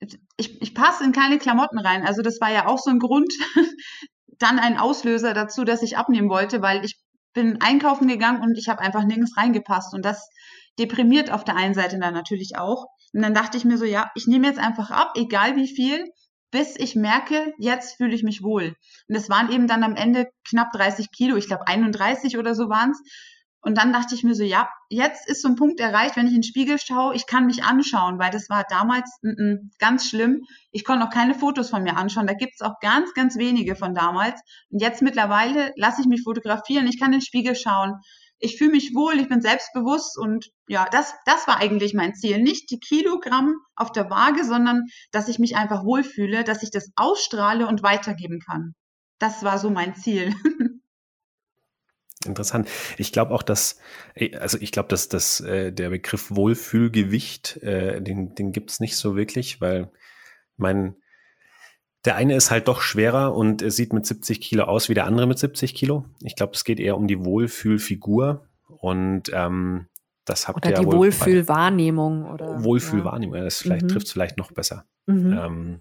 ich, 0.00 0.60
ich 0.60 0.74
passe 0.74 1.04
in 1.04 1.12
keine 1.12 1.38
Klamotten 1.38 1.78
rein. 1.78 2.06
Also 2.06 2.22
das 2.22 2.40
war 2.40 2.50
ja 2.50 2.66
auch 2.66 2.78
so 2.78 2.90
ein 2.90 2.98
Grund, 2.98 3.32
dann 4.38 4.58
ein 4.58 4.78
Auslöser 4.78 5.34
dazu, 5.34 5.64
dass 5.64 5.82
ich 5.82 5.96
abnehmen 5.96 6.28
wollte, 6.28 6.62
weil 6.62 6.84
ich 6.84 6.98
bin 7.32 7.60
einkaufen 7.60 8.08
gegangen 8.08 8.42
und 8.42 8.56
ich 8.56 8.68
habe 8.68 8.80
einfach 8.80 9.04
nirgends 9.04 9.36
reingepasst. 9.36 9.94
Und 9.94 10.04
das 10.04 10.28
deprimiert 10.78 11.30
auf 11.30 11.44
der 11.44 11.56
einen 11.56 11.74
Seite 11.74 11.98
dann 11.98 12.14
natürlich 12.14 12.56
auch. 12.56 12.86
Und 13.12 13.22
dann 13.22 13.34
dachte 13.34 13.56
ich 13.56 13.64
mir 13.64 13.78
so, 13.78 13.84
ja, 13.84 14.10
ich 14.14 14.26
nehme 14.26 14.46
jetzt 14.46 14.58
einfach 14.58 14.90
ab, 14.90 15.12
egal 15.16 15.56
wie 15.56 15.68
viel, 15.68 16.04
bis 16.50 16.76
ich 16.76 16.94
merke, 16.94 17.52
jetzt 17.58 17.96
fühle 17.96 18.14
ich 18.14 18.22
mich 18.22 18.42
wohl. 18.42 18.76
Und 19.08 19.14
es 19.16 19.28
waren 19.28 19.50
eben 19.50 19.66
dann 19.66 19.82
am 19.82 19.96
Ende 19.96 20.28
knapp 20.48 20.70
30 20.72 21.10
Kilo, 21.10 21.36
ich 21.36 21.48
glaube 21.48 21.66
31 21.66 22.38
oder 22.38 22.54
so 22.54 22.68
waren 22.68 22.90
es. 22.90 23.02
Und 23.64 23.78
dann 23.78 23.92
dachte 23.92 24.14
ich 24.14 24.22
mir 24.22 24.34
so, 24.34 24.44
ja, 24.44 24.68
jetzt 24.90 25.28
ist 25.28 25.42
so 25.42 25.48
ein 25.48 25.56
Punkt 25.56 25.80
erreicht, 25.80 26.16
wenn 26.16 26.26
ich 26.26 26.34
in 26.34 26.40
den 26.40 26.44
Spiegel 26.44 26.78
schaue, 26.78 27.14
ich 27.14 27.26
kann 27.26 27.46
mich 27.46 27.64
anschauen, 27.64 28.18
weil 28.18 28.30
das 28.30 28.50
war 28.50 28.64
damals 28.68 29.10
m 29.22 29.30
mm, 29.30 29.32
-m, 29.32 29.54
mm, 29.54 29.70
ganz 29.78 30.08
schlimm. 30.08 30.42
Ich 30.70 30.84
konnte 30.84 31.06
auch 31.06 31.10
keine 31.10 31.34
Fotos 31.34 31.70
von 31.70 31.82
mir 31.82 31.96
anschauen. 31.96 32.26
Da 32.26 32.34
gibt 32.34 32.54
es 32.54 32.60
auch 32.60 32.78
ganz, 32.80 33.14
ganz 33.14 33.36
wenige 33.36 33.74
von 33.74 33.94
damals. 33.94 34.40
Und 34.70 34.82
jetzt 34.82 35.02
mittlerweile 35.02 35.72
lasse 35.76 36.02
ich 36.02 36.06
mich 36.06 36.22
fotografieren, 36.22 36.86
ich 36.86 36.98
kann 37.00 37.12
in 37.12 37.20
den 37.20 37.22
Spiegel 37.22 37.56
schauen 37.56 38.00
ich 38.44 38.58
fühle 38.58 38.72
mich 38.72 38.94
wohl, 38.94 39.18
ich 39.18 39.28
bin 39.28 39.40
selbstbewusst 39.40 40.18
und 40.18 40.50
ja, 40.68 40.86
das, 40.90 41.14
das 41.24 41.46
war 41.46 41.58
eigentlich 41.58 41.94
mein 41.94 42.14
Ziel. 42.14 42.42
Nicht 42.42 42.70
die 42.70 42.78
Kilogramm 42.78 43.56
auf 43.74 43.90
der 43.92 44.10
Waage, 44.10 44.44
sondern 44.44 44.82
dass 45.12 45.28
ich 45.28 45.38
mich 45.38 45.56
einfach 45.56 45.84
wohlfühle, 45.84 46.44
dass 46.44 46.62
ich 46.62 46.70
das 46.70 46.90
ausstrahle 46.96 47.66
und 47.66 47.82
weitergeben 47.82 48.40
kann. 48.40 48.74
Das 49.18 49.44
war 49.44 49.58
so 49.58 49.70
mein 49.70 49.94
Ziel. 49.94 50.34
Interessant. 52.26 52.68
Ich 52.98 53.12
glaube 53.12 53.32
auch, 53.32 53.42
dass, 53.42 53.78
also 54.38 54.58
ich 54.60 54.72
glaube, 54.72 54.88
dass 54.88 55.08
das, 55.08 55.40
äh, 55.40 55.72
der 55.72 55.90
Begriff 55.90 56.30
Wohlfühlgewicht, 56.30 57.62
äh, 57.62 58.00
den, 58.00 58.34
den 58.34 58.52
gibt 58.52 58.70
es 58.70 58.80
nicht 58.80 58.96
so 58.96 59.16
wirklich, 59.16 59.60
weil 59.60 59.90
mein, 60.56 60.96
der 62.04 62.16
eine 62.16 62.36
ist 62.36 62.50
halt 62.50 62.68
doch 62.68 62.80
schwerer 62.82 63.34
und 63.34 63.62
sieht 63.70 63.92
mit 63.92 64.06
70 64.06 64.40
Kilo 64.40 64.64
aus 64.64 64.88
wie 64.88 64.94
der 64.94 65.06
andere 65.06 65.26
mit 65.26 65.38
70 65.38 65.74
Kilo. 65.74 66.04
Ich 66.22 66.36
glaube, 66.36 66.52
es 66.54 66.64
geht 66.64 66.80
eher 66.80 66.96
um 66.96 67.06
die 67.06 67.24
Wohlfühlfigur 67.24 68.46
und 68.66 69.30
ähm, 69.32 69.86
das 70.24 70.48
habt 70.48 70.58
oder 70.58 70.70
ihr 70.70 70.76
die 70.76 70.86
ja 70.86 70.92
Wohlfühlwahrnehmung 70.92 72.26
oder 72.26 72.62
Wohlfühlwahrnehmung. 72.64 73.36
Ja. 73.36 73.44
Das 73.44 73.58
vielleicht 73.58 73.84
mhm. 73.84 73.88
trifft 73.88 74.06
es 74.06 74.12
vielleicht 74.12 74.38
noch 74.38 74.52
besser. 74.52 74.86
Mhm. 75.06 75.38
Ähm, 75.38 75.80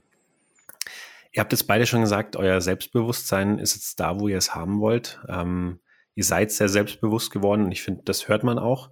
ihr 1.32 1.42
habt 1.42 1.54
es 1.54 1.64
beide 1.64 1.86
schon 1.86 2.02
gesagt, 2.02 2.36
euer 2.36 2.62
Selbstbewusstsein 2.62 3.60
ist 3.60 3.76
jetzt 3.76 4.00
da, 4.00 4.20
wo 4.20 4.28
ihr 4.28 4.38
es 4.38 4.54
haben 4.56 4.80
wollt. 4.80 5.22
Ähm, 5.28 5.80
ihr 6.16 6.24
seid 6.24 6.52
sehr 6.52 6.70
selbstbewusst 6.70 7.32
geworden 7.32 7.66
und 7.66 7.72
ich 7.72 7.84
finde, 7.84 8.04
das 8.06 8.28
hört 8.28 8.44
man 8.44 8.60
auch 8.60 8.90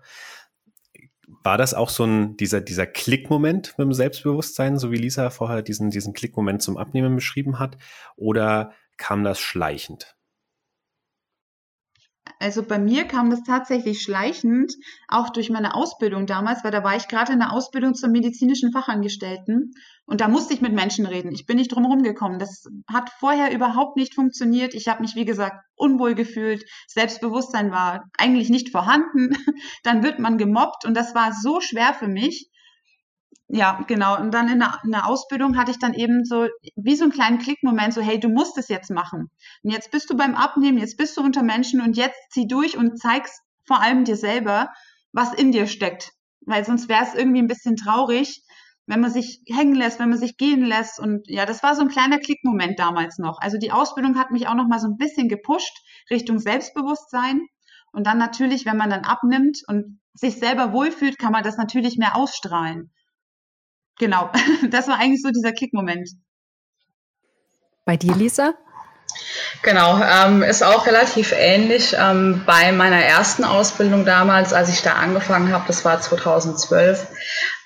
war 1.44 1.58
das 1.58 1.74
auch 1.74 1.90
so 1.90 2.04
ein, 2.04 2.38
dieser, 2.38 2.62
dieser 2.62 2.86
Klickmoment 2.86 3.76
mit 3.78 3.86
dem 3.86 3.94
Selbstbewusstsein, 3.94 4.78
so 4.78 4.92
wie 4.92 4.98
Lisa 4.98 5.30
vorher 5.30 5.62
diesen, 5.62 5.90
diesen 5.90 6.14
Klickmoment 6.14 6.62
zum 6.62 6.78
Abnehmen 6.78 7.16
beschrieben 7.16 7.60
hat? 7.60 7.78
Oder 8.16 8.74
kam 8.98 9.24
das 9.24 9.40
schleichend? 9.40 10.16
Also 12.40 12.64
bei 12.64 12.80
mir 12.80 13.06
kam 13.06 13.30
das 13.30 13.44
tatsächlich 13.44 14.02
schleichend, 14.02 14.74
auch 15.08 15.30
durch 15.30 15.50
meine 15.50 15.76
Ausbildung 15.76 16.26
damals, 16.26 16.64
weil 16.64 16.72
da 16.72 16.84
war 16.84 16.96
ich 16.96 17.08
gerade 17.08 17.34
in 17.34 17.40
der 17.40 17.54
Ausbildung 17.54 17.94
zum 17.94 18.12
medizinischen 18.12 18.72
Fachangestellten 18.72 19.74
und 20.06 20.20
da 20.20 20.28
musste 20.28 20.54
ich 20.54 20.60
mit 20.60 20.74
Menschen 20.74 21.06
reden. 21.06 21.32
Ich 21.32 21.46
bin 21.46 21.56
nicht 21.56 21.74
drum 21.74 22.04
gekommen. 22.04 22.38
Das 22.38 22.66
hat 22.92 23.10
vorher 23.20 23.54
überhaupt 23.54 23.96
nicht 23.96 24.14
funktioniert. 24.14 24.74
Ich 24.74 24.90
habe 24.90 25.02
mich, 25.02 25.16
wie 25.16 25.24
gesagt, 25.24 25.64
unwohl 25.76 26.16
gefühlt. 26.16 26.66
Selbstbewusstsein 26.88 27.72
war 27.72 28.10
eigentlich 28.18 28.50
nicht 28.50 28.72
vorhanden. 28.72 29.30
Dann 29.84 30.04
wird 30.04 30.20
man 30.20 30.38
gemobbt 30.38 30.86
und 30.86 30.96
das 30.96 31.16
war 31.16 31.32
so 31.34 31.62
schwer 31.62 31.94
für 31.94 32.10
mich. 32.10 32.51
Ja, 33.54 33.84
genau. 33.86 34.18
Und 34.18 34.34
dann 34.34 34.48
in 34.48 34.60
der, 34.60 34.80
in 34.86 34.92
der, 34.92 35.08
Ausbildung 35.08 35.58
hatte 35.58 35.72
ich 35.72 35.80
dann 35.80 35.94
eben 35.94 36.24
so 36.24 36.48
wie 36.78 36.96
so 36.96 37.04
einen 37.04 37.12
kleinen 37.12 37.38
Klickmoment, 37.38 37.94
so 37.94 38.00
hey, 38.00 38.18
du 38.18 38.30
musst 38.30 38.58
es 38.58 38.70
jetzt 38.70 38.90
machen. 38.90 39.30
Und 39.62 39.72
jetzt 39.72 39.92
bist 39.92 40.10
du 40.10 40.16
beim 40.16 40.36
Abnehmen, 40.36 40.78
jetzt 40.78 40.96
bist 40.96 41.18
du 41.18 41.22
unter 41.22 41.44
Menschen 41.44 41.82
und 41.82 41.98
jetzt 41.98 42.18
zieh 42.32 42.48
durch 42.48 42.78
und 42.78 42.98
zeigst 42.98 43.42
vor 43.66 43.82
allem 43.82 44.06
dir 44.06 44.16
selber, 44.16 44.70
was 45.12 45.34
in 45.34 45.52
dir 45.52 45.68
steckt. 45.68 46.14
Weil 46.46 46.64
sonst 46.64 46.88
wäre 46.88 47.04
es 47.04 47.14
irgendwie 47.14 47.42
ein 47.42 47.50
bisschen 47.50 47.76
traurig, 47.76 48.42
wenn 48.86 49.02
man 49.02 49.12
sich 49.12 49.42
hängen 49.48 49.76
lässt, 49.76 50.00
wenn 50.00 50.10
man 50.10 50.18
sich 50.18 50.38
gehen 50.38 50.64
lässt. 50.64 50.98
Und 50.98 51.28
ja, 51.28 51.46
das 51.46 51.62
war 51.62 51.76
so 51.76 51.82
ein 51.82 51.90
kleiner 51.90 52.20
Klickmoment 52.20 52.80
damals 52.80 53.18
noch. 53.18 53.38
Also 53.42 53.58
die 53.58 53.74
Ausbildung 53.74 54.18
hat 54.18 54.32
mich 54.32 54.48
auch 54.48 54.56
noch 54.56 54.70
mal 54.70 54.80
so 54.80 54.88
ein 54.88 54.98
bisschen 54.98 55.28
gepusht 55.28 55.78
Richtung 56.10 56.40
Selbstbewusstsein. 56.40 57.42
Und 57.92 58.08
dann 58.08 58.18
natürlich, 58.18 58.66
wenn 58.66 58.78
man 58.78 58.90
dann 58.90 59.04
abnimmt 59.04 59.60
und 59.68 60.00
sich 60.14 60.40
selber 60.40 60.72
wohlfühlt, 60.72 61.20
kann 61.20 61.34
man 61.34 61.44
das 61.44 61.58
natürlich 61.58 61.98
mehr 61.98 62.16
ausstrahlen 62.16 62.92
genau, 63.98 64.32
das 64.70 64.88
war 64.88 64.98
eigentlich 64.98 65.22
so 65.22 65.30
dieser 65.30 65.52
Kick-Moment. 65.52 66.10
Bei 67.86 67.98
dir, 67.98 68.16
Lisa? 68.16 68.54
Genau, 69.64 70.02
ähm, 70.02 70.42
ist 70.44 70.64
auch 70.64 70.88
relativ 70.88 71.34
ähnlich. 71.38 71.96
Ähm, 71.98 72.44
bei 72.46 72.72
meiner 72.72 73.04
ersten 73.04 73.44
Ausbildung 73.44 74.06
damals, 74.06 74.54
als 74.54 74.70
ich 74.70 74.82
da 74.82 74.94
angefangen 74.94 75.52
habe, 75.52 75.66
das 75.68 75.86
war 75.86 76.00
2012, 76.00 77.08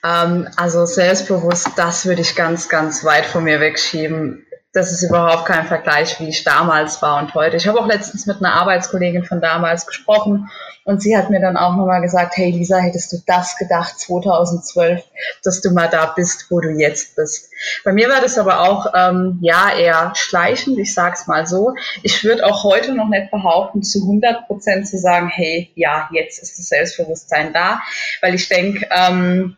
ähm, 0.04 0.50
also 0.58 0.86
selbstbewusst, 0.86 1.70
das 1.78 2.06
würde 2.06 2.22
ich 2.22 2.36
ganz, 2.36 2.68
ganz 2.68 3.04
weit 3.04 3.26
von 3.26 3.44
mir 3.44 3.60
wegschieben 3.60 4.45
das 4.76 4.92
ist 4.92 5.04
überhaupt 5.04 5.46
kein 5.46 5.66
Vergleich, 5.66 6.20
wie 6.20 6.28
ich 6.28 6.44
damals 6.44 7.02
war 7.02 7.20
und 7.20 7.34
heute. 7.34 7.56
Ich 7.56 7.66
habe 7.66 7.80
auch 7.80 7.88
letztens 7.88 8.26
mit 8.26 8.38
einer 8.38 8.54
Arbeitskollegin 8.56 9.24
von 9.24 9.40
damals 9.40 9.88
gesprochen 9.88 10.50
und 10.84 11.02
sie 11.02 11.16
hat 11.16 11.30
mir 11.30 11.40
dann 11.40 11.56
auch 11.56 11.78
nochmal 11.78 12.02
gesagt, 12.02 12.36
hey 12.36 12.52
Lisa, 12.52 12.80
hättest 12.80 13.14
du 13.14 13.18
das 13.26 13.56
gedacht 13.56 13.98
2012, 13.98 15.02
dass 15.44 15.62
du 15.62 15.72
mal 15.72 15.88
da 15.88 16.08
bist, 16.08 16.48
wo 16.50 16.60
du 16.60 16.72
jetzt 16.72 17.16
bist. 17.16 17.50
Bei 17.86 17.94
mir 17.94 18.10
war 18.10 18.20
das 18.20 18.38
aber 18.38 18.60
auch 18.70 18.88
ähm, 18.94 19.40
ja 19.42 19.74
eher 19.74 20.12
schleichend, 20.14 20.78
ich 20.78 20.94
sag's 20.94 21.26
mal 21.26 21.48
so. 21.48 21.74
Ich 22.04 22.26
würde 22.26 22.46
auch 22.46 22.66
heute 22.66 22.94
noch 22.94 23.08
nicht 23.08 23.32
behaupten, 23.32 23.82
zu 23.82 24.02
100 24.02 24.46
Prozent 24.46 24.90
zu 24.90 24.98
sagen, 24.98 25.30
hey, 25.30 25.72
ja, 25.76 26.10
jetzt 26.12 26.44
ist 26.44 26.60
das 26.60 26.68
Selbstbewusstsein 26.68 27.54
da, 27.54 27.82
weil 28.22 28.36
ich 28.36 28.50
denke, 28.50 28.86
ähm, 28.92 29.56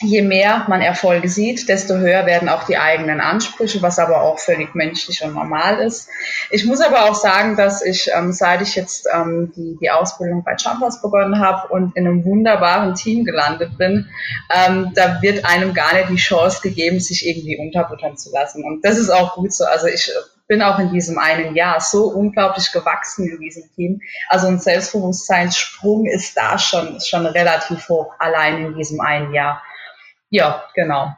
je 0.00 0.22
mehr 0.22 0.64
man 0.68 0.82
Erfolge 0.82 1.28
sieht, 1.28 1.68
desto 1.68 1.94
höher 1.94 2.26
werden 2.26 2.48
auch 2.48 2.64
die 2.64 2.78
eigenen 2.78 3.20
Ansprüche, 3.20 3.82
was 3.82 3.98
aber 3.98 4.22
auch 4.22 4.38
völlig 4.38 4.74
menschlich 4.74 5.22
und 5.22 5.34
normal 5.34 5.78
ist. 5.80 6.08
Ich 6.50 6.64
muss 6.64 6.80
aber 6.80 7.04
auch 7.04 7.14
sagen, 7.14 7.56
dass 7.56 7.84
ich, 7.84 8.10
ähm, 8.14 8.32
seit 8.32 8.62
ich 8.62 8.76
jetzt 8.76 9.06
ähm, 9.12 9.52
die, 9.56 9.76
die 9.80 9.90
Ausbildung 9.90 10.44
bei 10.44 10.54
Jumpers 10.56 11.02
begonnen 11.02 11.38
habe 11.38 11.68
und 11.72 11.96
in 11.96 12.06
einem 12.06 12.24
wunderbaren 12.24 12.94
Team 12.94 13.24
gelandet 13.24 13.76
bin, 13.78 14.08
ähm, 14.54 14.92
da 14.94 15.20
wird 15.22 15.44
einem 15.44 15.74
gar 15.74 15.94
nicht 15.94 16.10
die 16.10 16.16
Chance 16.16 16.60
gegeben, 16.62 17.00
sich 17.00 17.26
irgendwie 17.26 17.58
unterbuttern 17.58 18.16
zu 18.16 18.30
lassen. 18.32 18.64
Und 18.64 18.84
das 18.84 18.98
ist 18.98 19.10
auch 19.10 19.34
gut 19.34 19.52
so. 19.52 19.64
Also 19.64 19.86
ich 19.86 20.10
bin 20.46 20.62
auch 20.62 20.78
in 20.78 20.92
diesem 20.92 21.18
einen 21.18 21.54
Jahr 21.54 21.80
so 21.80 22.06
unglaublich 22.06 22.70
gewachsen 22.72 23.28
in 23.28 23.40
diesem 23.40 23.64
Team. 23.74 24.00
Also 24.28 24.46
ein 24.46 24.58
Selbstbewusstseinssprung 24.58 26.06
ist 26.06 26.36
da 26.36 26.58
schon, 26.58 27.00
schon 27.00 27.26
relativ 27.26 27.88
hoch, 27.88 28.14
allein 28.18 28.66
in 28.66 28.74
diesem 28.74 29.00
einen 29.00 29.32
Jahr. 29.32 29.62
Ja, 30.34 30.64
genau. 30.74 31.14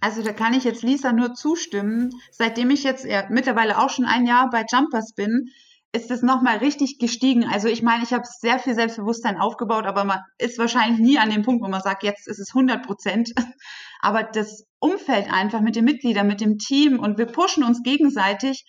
Also 0.00 0.22
da 0.22 0.32
kann 0.32 0.54
ich 0.54 0.64
jetzt 0.64 0.82
Lisa 0.82 1.12
nur 1.12 1.34
zustimmen. 1.34 2.10
Seitdem 2.30 2.70
ich 2.70 2.84
jetzt 2.84 3.04
ja, 3.04 3.26
mittlerweile 3.28 3.78
auch 3.78 3.90
schon 3.90 4.06
ein 4.06 4.26
Jahr 4.26 4.48
bei 4.48 4.64
Jumpers 4.72 5.12
bin, 5.14 5.50
ist 5.92 6.10
es 6.10 6.22
nochmal 6.22 6.56
richtig 6.56 6.98
gestiegen. 6.98 7.44
Also 7.44 7.68
ich 7.68 7.82
meine, 7.82 8.02
ich 8.02 8.14
habe 8.14 8.24
sehr 8.24 8.58
viel 8.58 8.74
Selbstbewusstsein 8.74 9.36
aufgebaut, 9.36 9.84
aber 9.84 10.04
man 10.04 10.20
ist 10.38 10.58
wahrscheinlich 10.58 10.98
nie 10.98 11.18
an 11.18 11.28
dem 11.28 11.42
Punkt, 11.42 11.62
wo 11.62 11.68
man 11.68 11.82
sagt, 11.82 12.02
jetzt 12.02 12.26
ist 12.26 12.38
es 12.38 12.54
100 12.54 12.82
Prozent. 12.82 13.34
Aber 14.00 14.22
das 14.22 14.66
Umfeld 14.78 15.30
einfach 15.30 15.60
mit 15.60 15.76
den 15.76 15.84
Mitgliedern, 15.84 16.26
mit 16.26 16.40
dem 16.40 16.56
Team 16.58 16.98
und 16.98 17.16
wir 17.18 17.26
pushen 17.26 17.64
uns 17.64 17.82
gegenseitig, 17.82 18.64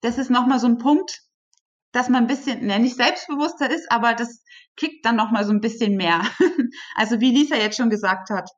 das 0.00 0.18
ist 0.18 0.30
nochmal 0.30 0.60
so 0.60 0.66
ein 0.66 0.78
Punkt, 0.78 1.24
dass 1.94 2.08
man 2.08 2.24
ein 2.24 2.26
bisschen, 2.26 2.66
ne, 2.66 2.78
nicht 2.78 2.96
selbstbewusster 2.96 3.70
ist, 3.70 3.90
aber 3.90 4.14
das 4.14 4.42
kickt 4.76 5.06
dann 5.06 5.16
nochmal 5.16 5.44
so 5.44 5.52
ein 5.52 5.60
bisschen 5.60 5.96
mehr. 5.96 6.22
also 6.96 7.20
wie 7.20 7.30
Lisa 7.30 7.56
jetzt 7.56 7.76
schon 7.76 7.88
gesagt 7.88 8.30
hat. 8.30 8.50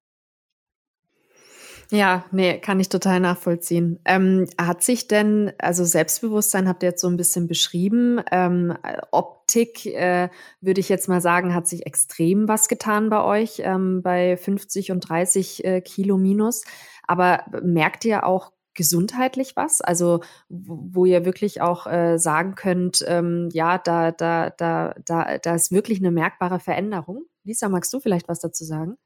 Ja, 1.91 2.25
nee, 2.33 2.59
kann 2.59 2.81
ich 2.81 2.89
total 2.89 3.21
nachvollziehen. 3.21 4.01
Ähm, 4.05 4.49
hat 4.59 4.83
sich 4.83 5.07
denn, 5.07 5.53
also 5.59 5.85
Selbstbewusstsein 5.85 6.67
habt 6.67 6.83
ihr 6.83 6.89
jetzt 6.89 7.01
so 7.01 7.09
ein 7.09 7.17
bisschen 7.17 7.47
beschrieben, 7.47 8.21
ähm, 8.33 8.77
Optik, 9.13 9.87
äh, 9.87 10.29
würde 10.61 10.81
ich 10.81 10.89
jetzt 10.89 11.09
mal 11.09 11.21
sagen, 11.21 11.55
hat 11.55 11.69
sich 11.69 11.87
extrem 11.87 12.49
was 12.49 12.67
getan 12.67 13.09
bei 13.09 13.23
euch, 13.23 13.61
ähm, 13.63 14.03
bei 14.03 14.37
50 14.37 14.91
und 14.91 15.09
30 15.09 15.65
äh, 15.65 15.81
Kilo 15.81 16.17
minus. 16.17 16.65
Aber 17.07 17.45
merkt 17.63 18.05
ihr 18.05 18.27
auch 18.27 18.51
gesundheitlich 18.77 19.57
was? 19.57 19.81
Also 19.81 20.21
wo 20.49 21.05
ihr 21.05 21.25
wirklich 21.25 21.61
auch 21.61 21.87
äh, 21.87 22.19
sagen 22.19 22.55
könnt, 22.55 23.05
ähm, 23.07 23.49
ja, 23.53 23.79
da, 23.79 24.13
da, 24.13 24.51
da, 24.51 24.95
da, 25.05 25.39
da 25.39 25.55
ist 25.55 25.73
wirklich 25.73 25.99
eine 25.99 26.11
merkbare 26.11 26.61
Veränderung. 26.61 27.25
Lisa, 27.45 27.69
magst 27.69 27.93
du 27.93 28.01
vielleicht 28.01 28.29
was 28.29 28.41
dazu 28.41 28.65
sagen? 28.65 28.97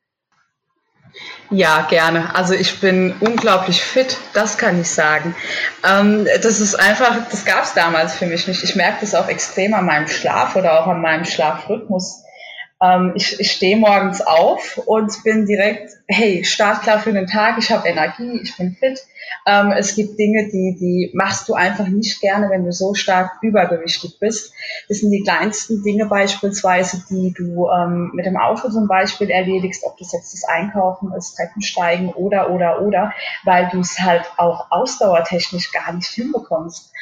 Ja, 1.50 1.86
gerne. 1.90 2.34
Also 2.34 2.54
ich 2.54 2.80
bin 2.80 3.14
unglaublich 3.20 3.82
fit, 3.82 4.16
das 4.34 4.56
kann 4.56 4.80
ich 4.80 4.88
sagen. 4.88 5.34
Ähm, 5.84 6.26
das 6.42 6.60
ist 6.60 6.76
einfach, 6.76 7.28
das 7.28 7.44
gab 7.44 7.64
es 7.64 7.74
damals 7.74 8.14
für 8.14 8.26
mich 8.26 8.46
nicht. 8.46 8.62
Ich 8.62 8.76
merke 8.76 8.98
das 9.00 9.14
auch 9.14 9.28
extrem 9.28 9.74
an 9.74 9.86
meinem 9.86 10.06
Schlaf 10.06 10.54
oder 10.54 10.80
auch 10.80 10.86
an 10.86 11.00
meinem 11.00 11.24
Schlafrhythmus. 11.24 12.22
Ähm, 12.82 13.12
ich 13.14 13.38
ich 13.38 13.52
stehe 13.52 13.76
morgens 13.76 14.22
auf 14.22 14.80
und 14.86 15.12
bin 15.22 15.46
direkt, 15.46 15.92
hey, 16.08 16.44
startklar 16.44 16.98
für 17.00 17.12
den 17.12 17.26
Tag, 17.26 17.58
ich 17.58 17.70
habe 17.70 17.88
Energie, 17.88 18.40
ich 18.42 18.56
bin 18.56 18.74
fit. 18.74 18.98
Ähm, 19.46 19.72
es 19.72 19.94
gibt 19.94 20.18
Dinge, 20.18 20.48
die, 20.48 20.76
die 20.78 21.10
machst 21.14 21.48
du 21.48 21.54
einfach 21.54 21.86
nicht 21.86 22.20
gerne, 22.20 22.50
wenn 22.50 22.64
du 22.64 22.72
so 22.72 22.94
stark 22.94 23.38
übergewichtig 23.42 24.18
bist. 24.18 24.52
Das 24.88 24.98
sind 24.98 25.10
die 25.10 25.22
kleinsten 25.22 25.82
Dinge 25.82 26.06
beispielsweise, 26.06 27.04
die 27.10 27.34
du 27.36 27.68
ähm, 27.68 28.12
mit 28.14 28.26
dem 28.26 28.36
Auto 28.36 28.70
zum 28.70 28.88
Beispiel 28.88 29.30
erledigst, 29.30 29.84
ob 29.84 29.98
das 29.98 30.12
jetzt 30.12 30.32
das 30.32 30.44
Einkaufen 30.44 31.12
ist, 31.12 31.36
Treppensteigen 31.36 32.08
oder, 32.10 32.50
oder, 32.50 32.82
oder, 32.82 33.12
weil 33.44 33.68
du 33.70 33.80
es 33.80 33.98
halt 34.00 34.24
auch 34.36 34.70
ausdauertechnisch 34.70 35.70
gar 35.72 35.92
nicht 35.92 36.08
hinbekommst. 36.08 36.92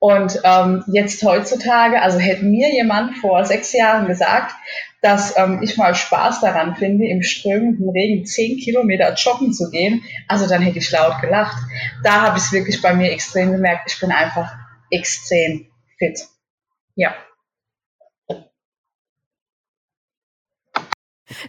Und 0.00 0.40
ähm, 0.44 0.84
jetzt 0.86 1.24
heutzutage, 1.24 2.00
also 2.00 2.18
hätte 2.18 2.44
mir 2.44 2.72
jemand 2.72 3.18
vor 3.18 3.44
sechs 3.44 3.72
Jahren 3.72 4.06
gesagt, 4.06 4.54
dass 5.00 5.36
ähm, 5.36 5.60
ich 5.62 5.76
mal 5.76 5.94
Spaß 5.94 6.40
daran 6.40 6.74
finde, 6.76 7.06
im 7.06 7.22
strömenden 7.22 7.88
Regen 7.90 8.26
zehn 8.26 8.58
Kilometer 8.58 9.14
joggen 9.14 9.52
zu 9.52 9.70
gehen, 9.70 10.02
also 10.26 10.48
dann 10.48 10.62
hätte 10.62 10.78
ich 10.78 10.90
laut 10.90 11.20
gelacht. 11.20 11.56
Da 12.02 12.22
habe 12.22 12.38
ich 12.38 12.44
es 12.44 12.52
wirklich 12.52 12.82
bei 12.82 12.94
mir 12.94 13.12
extrem 13.12 13.52
gemerkt. 13.52 13.92
Ich 13.92 14.00
bin 14.00 14.10
einfach 14.10 14.52
extrem 14.90 15.66
fit. 15.98 16.20
Ja. 16.94 17.14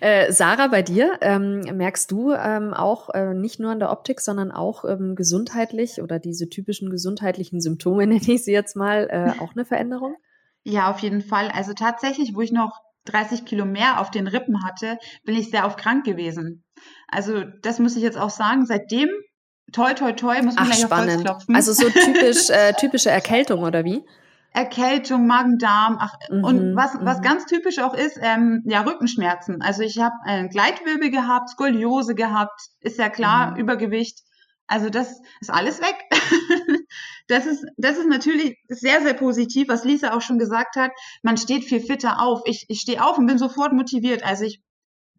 Äh, 0.01 0.31
Sarah, 0.31 0.67
bei 0.67 0.81
dir 0.81 1.17
ähm, 1.21 1.61
merkst 1.61 2.11
du 2.11 2.33
ähm, 2.33 2.73
auch 2.73 3.09
äh, 3.13 3.33
nicht 3.33 3.59
nur 3.59 3.71
an 3.71 3.79
der 3.79 3.91
Optik, 3.91 4.19
sondern 4.19 4.51
auch 4.51 4.83
ähm, 4.85 5.15
gesundheitlich 5.15 6.01
oder 6.01 6.19
diese 6.19 6.49
typischen 6.49 6.89
gesundheitlichen 6.89 7.61
Symptome, 7.61 8.05
nenne 8.07 8.21
ich 8.21 8.43
sie 8.43 8.51
jetzt 8.51 8.75
mal, 8.75 9.07
äh, 9.09 9.41
auch 9.41 9.53
eine 9.55 9.65
Veränderung? 9.65 10.15
Ja, 10.63 10.91
auf 10.91 10.99
jeden 10.99 11.21
Fall. 11.21 11.49
Also 11.53 11.73
tatsächlich, 11.73 12.35
wo 12.35 12.41
ich 12.41 12.51
noch 12.51 12.81
30 13.05 13.45
Kilo 13.45 13.65
mehr 13.65 13.99
auf 13.99 14.11
den 14.11 14.27
Rippen 14.27 14.63
hatte, 14.63 14.97
bin 15.23 15.35
ich 15.35 15.49
sehr 15.49 15.65
oft 15.65 15.79
krank 15.79 16.05
gewesen. 16.05 16.63
Also 17.07 17.43
das 17.61 17.79
muss 17.79 17.95
ich 17.95 18.03
jetzt 18.03 18.17
auch 18.17 18.29
sagen. 18.29 18.65
Seitdem, 18.65 19.09
toi, 19.71 19.93
toi, 19.93 20.11
toi, 20.13 20.41
muss 20.41 20.55
man 20.55 20.65
Ach, 20.65 20.65
gleich 20.67 20.81
spannend. 20.81 21.09
auf 21.09 21.15
Holz 21.15 21.23
klopfen. 21.25 21.55
Also 21.55 21.73
so 21.73 21.89
typisch, 21.89 22.49
äh, 22.49 22.73
typische 22.73 23.09
Erkältung 23.09 23.63
oder 23.63 23.83
wie? 23.85 24.03
Erkältung, 24.51 25.27
Magen-Darm, 25.27 25.97
ach, 25.99 26.15
Mhm, 26.31 26.43
und 26.43 26.75
was, 26.75 26.97
was 27.01 27.19
mhm. 27.19 27.23
ganz 27.23 27.45
typisch 27.45 27.79
auch 27.79 27.93
ist, 27.93 28.17
ähm, 28.21 28.63
ja, 28.65 28.81
Rückenschmerzen. 28.81 29.61
Also 29.61 29.83
ich 29.83 29.99
habe 29.99 30.15
einen 30.23 30.49
Gleitwirbel 30.49 31.11
gehabt, 31.11 31.49
Skoliose 31.49 32.15
gehabt, 32.15 32.59
ist 32.81 32.97
ja 32.97 33.09
klar, 33.09 33.51
Mhm. 33.51 33.57
Übergewicht. 33.57 34.19
Also 34.69 34.91
das 34.91 35.19
ist 35.41 35.49
alles 35.49 35.81
weg. 35.81 35.95
das 37.27 37.47
ist, 37.47 37.65
das 37.77 37.97
ist 37.97 38.07
natürlich 38.07 38.55
sehr, 38.67 39.01
sehr 39.01 39.15
positiv, 39.15 39.67
was 39.67 39.83
Lisa 39.83 40.13
auch 40.13 40.21
schon 40.21 40.37
gesagt 40.37 40.75
hat. 40.75 40.91
Man 41.23 41.37
steht 41.37 41.65
viel 41.65 41.81
fitter 41.81 42.21
auf. 42.21 42.41
Ich, 42.45 42.65
ich 42.69 42.79
stehe 42.79 43.03
auf 43.03 43.17
und 43.17 43.25
bin 43.25 43.39
sofort 43.39 43.73
motiviert. 43.73 44.23
Also 44.23 44.45
ich 44.45 44.61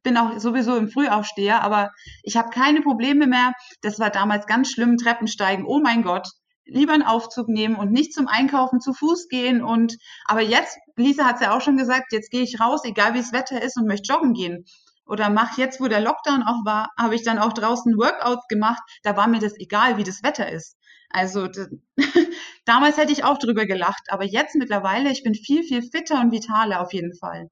bin 0.04 0.16
auch 0.16 0.38
sowieso 0.38 0.76
im 0.76 0.88
Frühaufsteher, 0.88 1.62
aber 1.62 1.90
ich 2.22 2.36
habe 2.36 2.50
keine 2.50 2.80
Probleme 2.80 3.26
mehr. 3.26 3.52
Das 3.82 3.98
war 3.98 4.10
damals 4.10 4.46
ganz 4.46 4.70
schlimm, 4.70 4.96
Treppensteigen. 4.96 5.66
Oh 5.66 5.80
mein 5.80 6.04
Gott, 6.04 6.28
lieber 6.64 6.92
einen 6.92 7.02
Aufzug 7.02 7.48
nehmen 7.48 7.74
und 7.74 7.90
nicht 7.90 8.14
zum 8.14 8.28
Einkaufen 8.28 8.80
zu 8.80 8.92
Fuß 8.92 9.26
gehen. 9.28 9.64
Und 9.64 9.96
aber 10.26 10.42
jetzt, 10.42 10.78
Lisa 10.94 11.24
hat 11.24 11.36
es 11.36 11.40
ja 11.42 11.56
auch 11.56 11.60
schon 11.60 11.76
gesagt, 11.76 12.12
jetzt 12.12 12.30
gehe 12.30 12.42
ich 12.42 12.60
raus, 12.60 12.82
egal 12.84 13.14
wie 13.14 13.18
das 13.18 13.32
Wetter 13.32 13.60
ist 13.60 13.76
und 13.76 13.88
möchte 13.88 14.12
joggen 14.12 14.32
gehen. 14.32 14.64
Oder 15.10 15.28
mach 15.28 15.58
jetzt, 15.58 15.80
wo 15.80 15.88
der 15.88 16.00
Lockdown 16.00 16.44
auch 16.44 16.64
war, 16.64 16.88
habe 16.96 17.16
ich 17.16 17.24
dann 17.24 17.40
auch 17.40 17.52
draußen 17.52 17.96
Workouts 17.96 18.46
gemacht. 18.46 18.80
Da 19.02 19.16
war 19.16 19.26
mir 19.26 19.40
das 19.40 19.58
egal, 19.58 19.96
wie 19.96 20.04
das 20.04 20.22
Wetter 20.22 20.48
ist. 20.48 20.76
Also 21.08 21.48
damals 22.64 22.96
hätte 22.96 23.10
ich 23.10 23.24
auch 23.24 23.36
drüber 23.36 23.66
gelacht, 23.66 24.04
aber 24.08 24.24
jetzt 24.24 24.54
mittlerweile, 24.54 25.10
ich 25.10 25.24
bin 25.24 25.34
viel, 25.34 25.64
viel 25.64 25.82
fitter 25.82 26.20
und 26.20 26.30
vitaler 26.30 26.80
auf 26.80 26.92
jeden 26.92 27.12
Fall. 27.16 27.48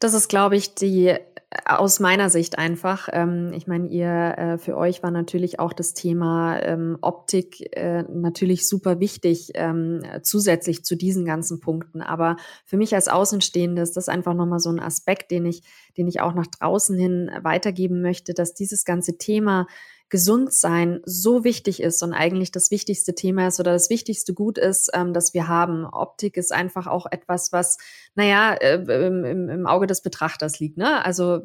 Das 0.00 0.14
ist, 0.14 0.28
glaube 0.28 0.56
ich, 0.56 0.74
die 0.74 1.16
aus 1.64 2.00
meiner 2.00 2.30
Sicht 2.30 2.58
einfach. 2.58 3.08
Ähm, 3.12 3.52
ich 3.54 3.66
meine, 3.66 3.88
ihr 3.88 4.34
äh, 4.38 4.58
für 4.58 4.76
euch 4.76 5.02
war 5.02 5.10
natürlich 5.10 5.58
auch 5.60 5.72
das 5.72 5.94
Thema 5.94 6.60
ähm, 6.60 6.98
Optik 7.00 7.76
äh, 7.76 8.02
natürlich 8.02 8.68
super 8.68 9.00
wichtig 9.00 9.52
ähm, 9.54 10.02
zusätzlich 10.22 10.84
zu 10.84 10.96
diesen 10.96 11.24
ganzen 11.24 11.60
Punkten. 11.60 12.02
Aber 12.02 12.36
für 12.64 12.76
mich 12.76 12.94
als 12.94 13.08
Außenstehende 13.08 13.82
ist 13.82 13.96
das 13.96 14.08
einfach 14.08 14.34
nochmal 14.34 14.60
so 14.60 14.70
ein 14.70 14.80
Aspekt, 14.80 15.30
den 15.30 15.46
ich, 15.46 15.62
den 15.96 16.08
ich 16.08 16.20
auch 16.20 16.34
nach 16.34 16.46
draußen 16.46 16.96
hin 16.96 17.30
weitergeben 17.42 18.02
möchte, 18.02 18.34
dass 18.34 18.54
dieses 18.54 18.84
ganze 18.84 19.18
Thema 19.18 19.66
gesund 20.14 20.52
sein 20.52 21.00
so 21.04 21.44
wichtig 21.44 21.82
ist 21.82 22.02
und 22.02 22.12
eigentlich 22.12 22.52
das 22.52 22.70
wichtigste 22.70 23.14
Thema 23.14 23.48
ist 23.48 23.58
oder 23.58 23.72
das 23.72 23.90
wichtigste 23.90 24.32
Gut 24.32 24.58
ist, 24.58 24.90
ähm, 24.94 25.12
das 25.12 25.34
wir 25.34 25.48
haben. 25.48 25.84
Optik 25.84 26.36
ist 26.36 26.52
einfach 26.52 26.86
auch 26.86 27.06
etwas, 27.10 27.52
was, 27.52 27.78
naja, 28.14 28.54
äh, 28.54 28.76
im, 29.06 29.48
im, 29.48 29.66
Auge 29.66 29.86
des 29.86 30.02
Betrachters 30.02 30.58
liegt. 30.60 30.76
Ne? 30.76 31.04
Also 31.04 31.38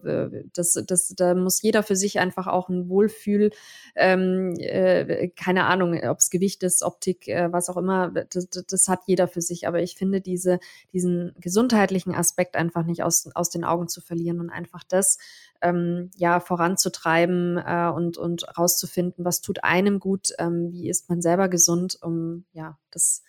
das, 0.54 0.82
das, 0.86 1.14
da 1.16 1.34
muss 1.36 1.62
jeder 1.62 1.84
für 1.84 1.96
sich 1.96 2.20
einfach 2.20 2.48
auch 2.48 2.70
ein 2.70 2.90
Wohlfühl, 2.90 3.52
ähm, 3.96 4.56
äh, 4.58 5.30
keine 5.30 5.66
Ahnung, 5.66 6.00
ob 6.04 6.20
es 6.20 6.30
Gewicht 6.30 6.64
ist, 6.64 6.84
Optik, 6.84 7.28
äh, 7.28 7.52
was 7.52 7.70
auch 7.70 7.78
immer, 7.78 8.10
das, 8.10 8.50
das 8.50 8.80
das 8.80 8.88
hat 8.88 9.02
jeder 9.06 9.28
für 9.28 9.42
sich. 9.42 9.68
Aber 9.68 9.82
ich 9.82 9.96
finde 9.96 10.22
diese, 10.22 10.60
diesen 10.94 11.34
gesundheitlichen 11.40 12.16
Aspekt 12.16 12.56
einfach 12.56 12.84
nicht 12.86 13.04
aus, 13.04 13.30
aus 13.36 13.50
den 13.50 13.64
Augen 13.64 13.88
zu 13.88 14.02
verlieren 14.02 14.40
und 14.40 14.50
einfach 14.50 14.84
das 14.88 15.18
ähm, 15.62 16.10
ja 16.16 16.40
voranzutreiben 16.40 17.58
äh, 17.58 17.92
und 17.94 18.18
und 18.18 18.58
rauszufinden, 18.58 19.26
was 19.26 19.42
tut 19.42 19.64
einem 19.64 20.00
gut, 20.00 20.30
ähm, 20.40 20.72
wie 20.72 20.90
ist 20.90 21.10
man 21.10 21.22
selber 21.22 21.50
gesund, 21.50 21.98
um 22.02 22.46
ja 22.54 22.78
das 22.92 23.24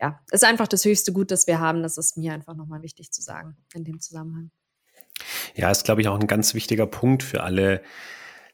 ja 0.00 0.20
ist 0.30 0.44
einfach 0.44 0.68
das 0.68 0.84
höchste 0.84 1.12
Gut, 1.12 1.30
das 1.30 1.46
wir 1.46 1.60
haben. 1.60 1.82
Das 1.82 1.98
ist 1.98 2.16
mir 2.16 2.32
einfach 2.32 2.54
nochmal 2.54 2.82
wichtig 2.82 3.12
zu 3.12 3.22
sagen 3.22 3.56
in 3.74 3.84
dem 3.84 4.00
Zusammenhang. 4.00 4.50
Ja, 5.54 5.70
ist, 5.70 5.84
glaube 5.84 6.00
ich, 6.00 6.08
auch 6.08 6.18
ein 6.18 6.26
ganz 6.26 6.54
wichtiger 6.54 6.86
Punkt 6.86 7.22
für 7.22 7.42
alle 7.42 7.82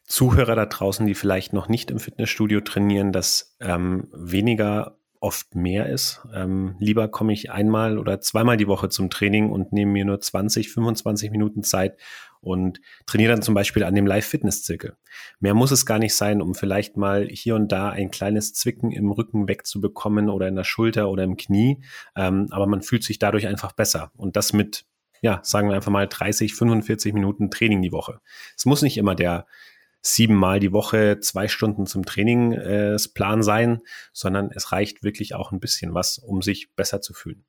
Zuhörer 0.05 0.55
da 0.55 0.66
draußen, 0.66 1.07
die 1.07 1.14
vielleicht 1.14 1.52
noch 1.52 1.68
nicht 1.68 1.90
im 1.90 1.98
Fitnessstudio 1.98 2.61
trainieren, 2.61 3.12
dass 3.12 3.57
ähm, 3.61 4.09
weniger 4.12 4.98
oft 5.22 5.54
mehr 5.54 5.88
ist. 5.88 6.20
Ähm, 6.35 6.74
lieber 6.80 7.06
komme 7.06 7.32
ich 7.32 7.52
einmal 7.52 7.96
oder 7.96 8.20
zweimal 8.20 8.56
die 8.56 8.66
Woche 8.66 8.88
zum 8.88 9.08
Training 9.08 9.50
und 9.50 9.72
nehme 9.72 9.92
mir 9.92 10.04
nur 10.04 10.20
20, 10.20 10.70
25 10.70 11.30
Minuten 11.30 11.62
Zeit 11.62 11.96
und 12.40 12.80
trainiere 13.06 13.32
dann 13.32 13.42
zum 13.42 13.54
Beispiel 13.54 13.85
an 13.85 13.94
dem 13.94 14.04
Live-Fitness-Zirkel. 14.04 14.96
Mehr 15.38 15.54
muss 15.54 15.70
es 15.70 15.87
gar 15.87 16.00
nicht 16.00 16.16
sein, 16.16 16.42
um 16.42 16.56
vielleicht 16.56 16.96
mal 16.96 17.28
hier 17.30 17.54
und 17.54 17.70
da 17.70 17.90
ein 17.90 18.11
kleines 18.11 18.52
Zwicken 18.52 18.90
im 18.90 19.12
Rücken 19.12 19.46
wegzubekommen 19.46 20.28
oder 20.28 20.48
in 20.48 20.56
der 20.56 20.64
Schulter 20.64 21.08
oder 21.08 21.22
im 21.22 21.37
Knie. 21.37 21.80
Ähm, 22.16 22.48
aber 22.50 22.66
man 22.66 22.82
fühlt 22.82 23.04
sich 23.04 23.20
dadurch 23.20 23.46
einfach 23.46 23.70
besser. 23.70 24.11
Und 24.16 24.35
das 24.35 24.52
mit, 24.52 24.87
ja, 25.20 25.38
sagen 25.44 25.68
wir 25.68 25.76
einfach 25.76 25.92
mal 25.92 26.08
30, 26.08 26.52
45 26.52 27.14
Minuten 27.14 27.48
Training 27.48 27.80
die 27.80 27.92
Woche. 27.92 28.18
Es 28.56 28.66
muss 28.66 28.82
nicht 28.82 28.98
immer 28.98 29.14
der 29.14 29.46
siebenmal 30.02 30.58
die 30.60 30.72
Woche 30.72 31.20
zwei 31.20 31.48
Stunden 31.48 31.86
zum 31.86 32.04
Training 32.04 32.52
äh, 32.52 32.96
Plan 33.14 33.42
sein, 33.42 33.80
sondern 34.12 34.50
es 34.52 34.72
reicht 34.72 35.02
wirklich 35.02 35.34
auch 35.34 35.52
ein 35.52 35.60
bisschen 35.60 35.94
was, 35.94 36.18
um 36.18 36.42
sich 36.42 36.74
besser 36.74 37.00
zu 37.00 37.14
fühlen. 37.14 37.44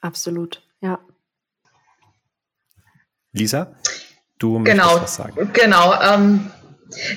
Absolut, 0.00 0.66
ja. 0.80 0.98
Lisa, 3.32 3.74
du 4.38 4.62
Genau, 4.62 4.84
möchtest 4.94 5.02
was 5.02 5.14
sagen. 5.16 5.50
genau. 5.52 6.00
Ähm, 6.00 6.50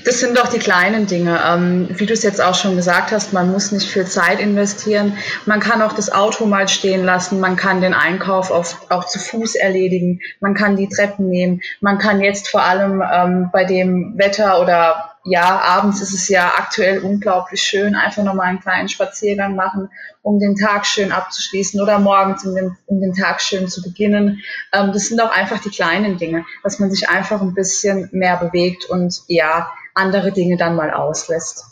das 0.06 0.20
sind 0.20 0.38
doch 0.38 0.48
die 0.48 0.60
kleinen 0.60 1.08
Dinge. 1.08 1.40
Ähm, 1.46 1.90
wie 1.92 2.06
du 2.06 2.14
es 2.14 2.24
jetzt 2.24 2.42
auch 2.42 2.56
schon 2.56 2.76
gesagt 2.76 3.12
hast, 3.12 3.34
man 3.34 3.52
muss 3.52 3.72
nicht 3.72 3.90
viel 3.90 4.06
Zeit 4.06 4.40
investieren. 4.40 5.18
Man 5.46 5.60
kann 5.60 5.82
auch 5.82 5.94
das 5.94 6.12
Auto 6.12 6.46
mal 6.46 6.68
stehen 6.68 7.04
lassen. 7.04 7.40
Man 7.40 7.56
kann 7.56 7.82
den 7.82 7.94
Einkauf 7.94 8.52
auf, 8.52 8.86
auch 8.90 9.06
zu 9.06 9.20
Fuß 9.20 9.56
erledigen. 9.56 10.22
Man 10.40 10.54
kann 10.54 10.76
die 10.78 10.90
Treppen 10.90 11.30
nehmen. 11.30 11.62
Man 11.82 11.98
kann 11.98 12.22
jetzt 12.22 12.50
vor 12.50 12.64
allem 12.64 13.02
ähm, 13.02 13.50
bei 13.52 13.64
dem 13.66 14.18
Wetter 14.18 14.62
oder 14.62 15.17
ja, 15.28 15.60
abends 15.60 16.02
ist 16.02 16.14
es 16.14 16.30
ja 16.30 16.54
aktuell 16.58 17.00
unglaublich 17.00 17.62
schön, 17.62 17.96
einfach 17.96 18.24
nochmal 18.24 18.48
einen 18.48 18.62
kleinen 18.62 18.88
Spaziergang 18.88 19.56
machen, 19.56 19.90
um 20.22 20.40
den 20.40 20.56
Tag 20.56 20.86
schön 20.86 21.12
abzuschließen 21.12 21.82
oder 21.82 22.00
morgens, 22.00 22.46
um 22.46 22.56
den, 22.56 22.78
um 22.86 23.02
den 23.02 23.14
Tag 23.14 23.42
schön 23.42 23.68
zu 23.68 23.82
beginnen. 23.82 24.42
Ähm, 24.72 24.92
das 24.94 25.08
sind 25.08 25.20
auch 25.20 25.32
einfach 25.32 25.60
die 25.60 25.70
kleinen 25.70 26.18
Dinge, 26.18 26.46
dass 26.64 26.80
man 26.80 26.90
sich 26.92 27.10
einfach 27.10 27.42
ein 27.42 27.54
bisschen 27.54 28.10
mehr 28.14 28.38
bewegt 28.38 28.86
und 28.86 29.22
ja, 29.28 29.70
andere 29.96 30.32
Dinge 30.32 30.56
dann 30.56 30.76
mal 30.76 30.92
auslässt. 30.92 31.66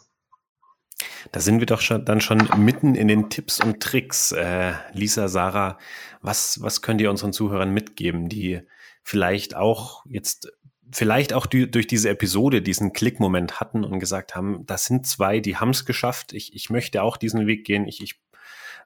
Da 1.32 1.39
sind 1.39 1.60
wir 1.60 1.65
doch 1.65 1.82
schon, 1.82 2.04
dann 2.06 2.22
schon 2.22 2.50
mitten 2.58 2.96
in 2.96 3.08
den 3.08 3.30
Tipps 3.30 3.63
und 3.63 3.82
Tricks. 3.82 4.32
Äh, 4.32 4.74
Lisa, 4.94 5.28
Sarah, 5.28 5.78
was, 6.22 6.62
was 6.62 6.82
könnt 6.82 7.02
ihr 7.02 7.10
unseren 7.10 7.34
Zuhörern 7.34 7.72
mitgeben, 7.72 8.30
die 8.30 8.62
vielleicht 9.02 9.56
auch 9.56 10.04
jetzt 10.08 10.52
vielleicht 10.91 11.34
auch 11.34 11.45
die, 11.45 11.69
durch 11.69 11.88
diese 11.88 12.10
Episode 12.10 12.62
diesen 12.62 12.93
Klickmoment 12.93 13.60
hatten 13.60 13.84
und 13.84 14.00
gesagt 14.00 14.36
haben, 14.36 14.65
das 14.65 14.86
sind 14.86 15.08
zwei, 15.08 15.40
die 15.40 15.58
haben 15.58 15.71
es 15.71 15.86
geschafft. 15.86 16.33
Ich, 16.33 16.56
ich 16.56 16.69
möchte 16.69 17.04
auch 17.04 17.17
diesen 17.17 17.48
Weg 17.48 17.65
gehen. 17.65 17.88
Ich, 17.88 18.02
ich 18.02 18.19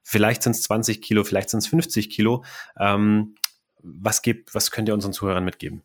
vielleicht 0.04 0.44
sind 0.44 0.56
es 0.56 0.64
20 0.64 1.02
Kilo, 1.02 1.24
vielleicht 1.24 1.50
sind 1.50 1.60
es 1.60 1.68
50 1.68 2.10
Kilo. 2.10 2.44
Ähm, 2.78 3.36
was 3.82 4.22
gibt, 4.22 4.54
was 4.56 4.72
könnt 4.72 4.90
ihr 4.90 4.94
unseren 4.94 5.14
Zuhörern 5.14 5.46
mitgeben? 5.46 5.84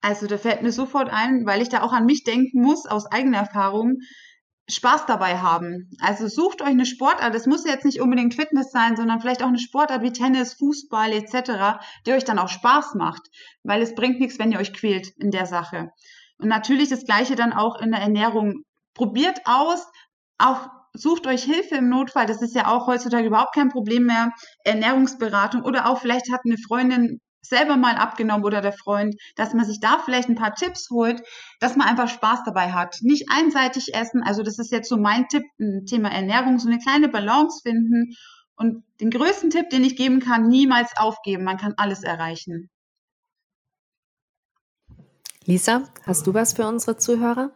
Also 0.00 0.26
da 0.26 0.36
fällt 0.36 0.62
mir 0.62 0.72
sofort 0.72 1.08
ein, 1.10 1.46
weil 1.46 1.62
ich 1.62 1.70
da 1.70 1.82
auch 1.82 1.92
an 1.92 2.04
mich 2.04 2.24
denken 2.24 2.60
muss, 2.60 2.86
aus 2.86 3.06
eigener 3.06 3.38
Erfahrung. 3.38 4.00
Spaß 4.68 5.06
dabei 5.06 5.38
haben. 5.38 5.90
Also 6.00 6.26
sucht 6.26 6.62
euch 6.62 6.68
eine 6.68 6.86
Sportart, 6.86 7.34
das 7.34 7.46
muss 7.46 7.66
jetzt 7.66 7.84
nicht 7.84 8.00
unbedingt 8.00 8.34
Fitness 8.34 8.70
sein, 8.70 8.96
sondern 8.96 9.20
vielleicht 9.20 9.42
auch 9.42 9.48
eine 9.48 9.58
Sportart 9.58 10.02
wie 10.02 10.12
Tennis, 10.12 10.54
Fußball 10.54 11.12
etc., 11.12 11.78
die 12.06 12.12
euch 12.12 12.24
dann 12.24 12.38
auch 12.38 12.48
Spaß 12.48 12.94
macht, 12.94 13.22
weil 13.62 13.82
es 13.82 13.94
bringt 13.94 14.20
nichts, 14.20 14.38
wenn 14.38 14.52
ihr 14.52 14.58
euch 14.58 14.72
quält 14.72 15.08
in 15.18 15.30
der 15.30 15.46
Sache. 15.46 15.90
Und 16.38 16.48
natürlich 16.48 16.88
das 16.88 17.04
gleiche 17.04 17.36
dann 17.36 17.52
auch 17.52 17.80
in 17.80 17.90
der 17.92 18.00
Ernährung. 18.00 18.62
Probiert 18.94 19.40
aus, 19.44 19.86
auch 20.38 20.68
sucht 20.94 21.26
euch 21.26 21.42
Hilfe 21.42 21.74
im 21.74 21.88
Notfall, 21.88 22.26
das 22.26 22.40
ist 22.40 22.54
ja 22.54 22.68
auch 22.68 22.86
heutzutage 22.86 23.26
überhaupt 23.26 23.54
kein 23.54 23.68
Problem 23.68 24.04
mehr, 24.04 24.30
Ernährungsberatung 24.64 25.62
oder 25.62 25.88
auch 25.88 26.00
vielleicht 26.00 26.32
hat 26.32 26.42
eine 26.44 26.56
Freundin 26.56 27.20
selber 27.44 27.76
mal 27.76 27.96
abgenommen 27.96 28.44
oder 28.44 28.60
der 28.60 28.72
Freund, 28.72 29.14
dass 29.36 29.54
man 29.54 29.64
sich 29.64 29.80
da 29.80 29.98
vielleicht 29.98 30.28
ein 30.28 30.34
paar 30.34 30.54
Tipps 30.54 30.90
holt, 30.90 31.22
dass 31.60 31.76
man 31.76 31.88
einfach 31.88 32.08
Spaß 32.08 32.44
dabei 32.44 32.72
hat. 32.72 32.96
Nicht 33.02 33.26
einseitig 33.30 33.94
essen, 33.94 34.22
also 34.22 34.42
das 34.42 34.58
ist 34.58 34.72
jetzt 34.72 34.88
so 34.88 34.96
mein 34.96 35.28
Tipp, 35.28 35.44
ein 35.60 35.86
Thema 35.86 36.10
Ernährung, 36.10 36.58
so 36.58 36.68
eine 36.68 36.78
kleine 36.78 37.08
Balance 37.08 37.60
finden. 37.62 38.14
Und 38.56 38.84
den 39.00 39.10
größten 39.10 39.50
Tipp, 39.50 39.70
den 39.70 39.82
ich 39.84 39.96
geben 39.96 40.20
kann, 40.20 40.46
niemals 40.46 40.92
aufgeben. 40.96 41.44
Man 41.44 41.58
kann 41.58 41.74
alles 41.76 42.04
erreichen. 42.04 42.70
Lisa, 45.44 45.82
hast 46.06 46.26
du 46.26 46.34
was 46.34 46.54
für 46.54 46.66
unsere 46.66 46.96
Zuhörer? 46.96 47.50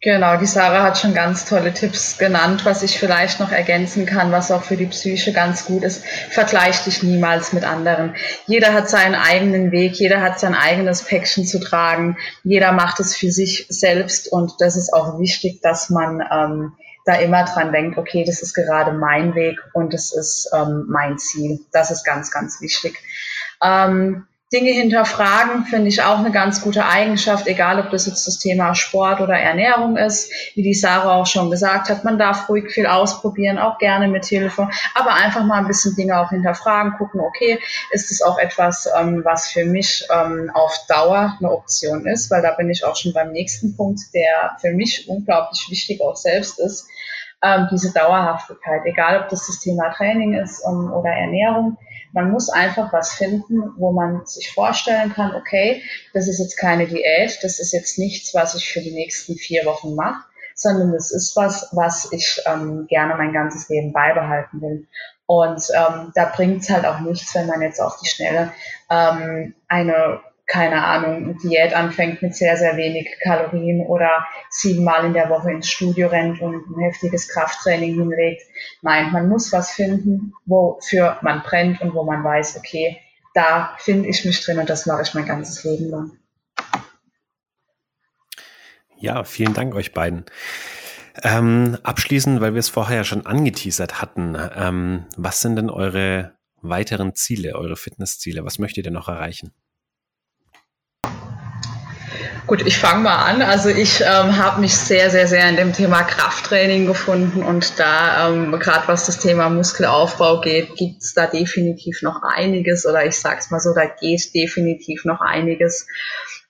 Genau, 0.00 0.36
die 0.36 0.46
Sarah 0.46 0.84
hat 0.84 0.98
schon 0.98 1.12
ganz 1.12 1.44
tolle 1.44 1.74
Tipps 1.74 2.18
genannt, 2.18 2.64
was 2.64 2.84
ich 2.84 3.00
vielleicht 3.00 3.40
noch 3.40 3.50
ergänzen 3.50 4.06
kann, 4.06 4.30
was 4.30 4.52
auch 4.52 4.62
für 4.62 4.76
die 4.76 4.86
Psyche 4.86 5.32
ganz 5.32 5.64
gut 5.64 5.82
ist. 5.82 6.04
Vergleich 6.06 6.84
dich 6.84 7.02
niemals 7.02 7.52
mit 7.52 7.64
anderen. 7.64 8.14
Jeder 8.46 8.74
hat 8.74 8.88
seinen 8.88 9.16
eigenen 9.16 9.72
Weg, 9.72 9.94
jeder 9.94 10.20
hat 10.20 10.38
sein 10.38 10.54
eigenes 10.54 11.02
Päckchen 11.02 11.44
zu 11.44 11.58
tragen, 11.58 12.16
jeder 12.44 12.70
macht 12.70 13.00
es 13.00 13.16
für 13.16 13.32
sich 13.32 13.66
selbst 13.70 14.30
und 14.30 14.52
das 14.60 14.76
ist 14.76 14.92
auch 14.92 15.18
wichtig, 15.18 15.62
dass 15.62 15.90
man 15.90 16.22
ähm, 16.30 16.72
da 17.04 17.14
immer 17.14 17.44
dran 17.44 17.72
denkt, 17.72 17.98
okay, 17.98 18.22
das 18.24 18.40
ist 18.40 18.54
gerade 18.54 18.92
mein 18.92 19.34
Weg 19.34 19.58
und 19.72 19.94
das 19.94 20.12
ist 20.12 20.48
ähm, 20.54 20.84
mein 20.88 21.18
Ziel. 21.18 21.58
Das 21.72 21.90
ist 21.90 22.04
ganz, 22.04 22.30
ganz 22.30 22.60
wichtig. 22.60 22.96
Ähm, 23.60 24.28
Dinge 24.50 24.70
hinterfragen 24.70 25.66
finde 25.66 25.88
ich 25.88 26.02
auch 26.02 26.20
eine 26.20 26.32
ganz 26.32 26.62
gute 26.62 26.86
Eigenschaft, 26.86 27.46
egal 27.46 27.78
ob 27.80 27.90
das 27.90 28.06
jetzt 28.06 28.26
das 28.26 28.38
Thema 28.38 28.74
Sport 28.74 29.20
oder 29.20 29.34
Ernährung 29.34 29.98
ist. 29.98 30.32
Wie 30.54 30.62
die 30.62 30.72
Sarah 30.72 31.16
auch 31.16 31.26
schon 31.26 31.50
gesagt 31.50 31.90
hat, 31.90 32.02
man 32.02 32.18
darf 32.18 32.48
ruhig 32.48 32.70
viel 32.70 32.86
ausprobieren, 32.86 33.58
auch 33.58 33.76
gerne 33.76 34.08
mit 34.08 34.24
Hilfe, 34.24 34.70
aber 34.94 35.12
einfach 35.12 35.44
mal 35.44 35.58
ein 35.58 35.66
bisschen 35.66 35.96
Dinge 35.96 36.18
auch 36.18 36.30
hinterfragen, 36.30 36.94
gucken, 36.96 37.20
okay, 37.20 37.58
ist 37.90 38.10
es 38.10 38.22
auch 38.22 38.38
etwas, 38.38 38.88
ähm, 38.98 39.20
was 39.22 39.48
für 39.50 39.66
mich 39.66 40.06
ähm, 40.10 40.50
auf 40.54 40.74
Dauer 40.88 41.36
eine 41.38 41.52
Option 41.52 42.06
ist, 42.06 42.30
weil 42.30 42.40
da 42.40 42.52
bin 42.52 42.70
ich 42.70 42.86
auch 42.86 42.96
schon 42.96 43.12
beim 43.12 43.32
nächsten 43.32 43.76
Punkt, 43.76 44.00
der 44.14 44.56
für 44.62 44.72
mich 44.72 45.06
unglaublich 45.10 45.66
wichtig 45.68 46.00
auch 46.00 46.16
selbst 46.16 46.58
ist. 46.58 46.86
Ähm, 47.42 47.68
diese 47.70 47.92
Dauerhaftigkeit, 47.92 48.80
egal 48.86 49.20
ob 49.20 49.28
das 49.28 49.46
das 49.46 49.60
Thema 49.60 49.90
Training 49.90 50.32
ist 50.32 50.60
um, 50.60 50.90
oder 50.90 51.10
Ernährung 51.10 51.76
man 52.12 52.30
muss 52.30 52.48
einfach 52.48 52.92
was 52.92 53.12
finden, 53.12 53.72
wo 53.76 53.92
man 53.92 54.24
sich 54.26 54.50
vorstellen 54.52 55.12
kann, 55.12 55.34
okay, 55.34 55.82
das 56.14 56.28
ist 56.28 56.38
jetzt 56.38 56.56
keine 56.56 56.86
Diät, 56.86 57.38
das 57.42 57.58
ist 57.58 57.72
jetzt 57.72 57.98
nichts, 57.98 58.34
was 58.34 58.54
ich 58.54 58.72
für 58.72 58.80
die 58.80 58.92
nächsten 58.92 59.36
vier 59.36 59.64
Wochen 59.66 59.94
mache, 59.94 60.24
sondern 60.54 60.92
das 60.92 61.10
ist 61.10 61.36
was, 61.36 61.68
was 61.72 62.12
ich 62.12 62.42
ähm, 62.46 62.86
gerne 62.88 63.14
mein 63.16 63.32
ganzes 63.32 63.68
Leben 63.68 63.92
beibehalten 63.92 64.60
will. 64.60 64.86
Und 65.26 65.62
ähm, 65.74 66.12
da 66.14 66.32
bringt 66.34 66.62
es 66.62 66.70
halt 66.70 66.86
auch 66.86 67.00
nichts, 67.00 67.34
wenn 67.34 67.46
man 67.46 67.60
jetzt 67.60 67.80
auf 67.80 67.98
die 68.02 68.08
Schnelle 68.08 68.52
ähm, 68.90 69.54
eine 69.68 70.20
keine 70.48 70.82
Ahnung, 70.82 71.36
Diät 71.38 71.74
anfängt 71.74 72.22
mit 72.22 72.34
sehr, 72.34 72.56
sehr 72.56 72.76
wenig 72.78 73.06
Kalorien 73.22 73.86
oder 73.86 74.26
siebenmal 74.48 75.04
in 75.04 75.12
der 75.12 75.28
Woche 75.28 75.52
ins 75.52 75.68
Studio 75.68 76.08
rennt 76.08 76.40
und 76.40 76.54
ein 76.54 76.80
heftiges 76.80 77.28
Krafttraining 77.28 77.94
hinlegt. 77.94 78.42
Nein, 78.80 79.12
man 79.12 79.28
muss 79.28 79.52
was 79.52 79.70
finden, 79.70 80.32
wofür 80.46 81.18
man 81.20 81.42
brennt 81.42 81.82
und 81.82 81.94
wo 81.94 82.02
man 82.02 82.24
weiß, 82.24 82.56
okay, 82.56 82.98
da 83.34 83.76
finde 83.78 84.08
ich 84.08 84.24
mich 84.24 84.42
drin 84.42 84.58
und 84.58 84.70
das 84.70 84.86
mache 84.86 85.02
ich 85.02 85.12
mein 85.12 85.26
ganzes 85.26 85.64
Leben 85.64 85.90
lang. 85.90 86.12
Ja, 88.96 89.24
vielen 89.24 89.54
Dank 89.54 89.74
euch 89.74 89.92
beiden. 89.92 90.24
Ähm, 91.22 91.76
abschließend, 91.82 92.40
weil 92.40 92.54
wir 92.54 92.60
es 92.60 92.70
vorher 92.70 92.96
ja 92.96 93.04
schon 93.04 93.26
angeteasert 93.26 94.00
hatten, 94.00 94.36
ähm, 94.56 95.04
was 95.16 95.42
sind 95.42 95.56
denn 95.56 95.68
eure 95.68 96.38
weiteren 96.62 97.14
Ziele, 97.14 97.54
eure 97.54 97.76
Fitnessziele? 97.76 98.44
Was 98.44 98.58
möchtet 98.58 98.86
ihr 98.86 98.92
noch 98.92 99.08
erreichen? 99.08 99.52
Gut, 102.48 102.66
ich 102.66 102.78
fange 102.78 103.02
mal 103.02 103.26
an. 103.26 103.42
Also 103.42 103.68
ich 103.68 104.00
ähm, 104.00 104.38
habe 104.38 104.62
mich 104.62 104.74
sehr, 104.74 105.10
sehr, 105.10 105.26
sehr 105.26 105.46
in 105.50 105.56
dem 105.56 105.74
Thema 105.74 106.02
Krafttraining 106.02 106.86
gefunden 106.86 107.42
und 107.42 107.78
da, 107.78 108.26
ähm, 108.26 108.58
gerade 108.58 108.88
was 108.88 109.04
das 109.04 109.18
Thema 109.18 109.50
Muskelaufbau 109.50 110.40
geht, 110.40 110.74
gibt 110.74 111.02
es 111.02 111.12
da 111.12 111.26
definitiv 111.26 112.00
noch 112.00 112.22
einiges 112.22 112.86
oder 112.86 113.04
ich 113.04 113.18
sage 113.20 113.36
es 113.40 113.50
mal 113.50 113.60
so, 113.60 113.74
da 113.74 113.84
geht 113.84 114.34
definitiv 114.34 115.04
noch 115.04 115.20
einiges. 115.20 115.86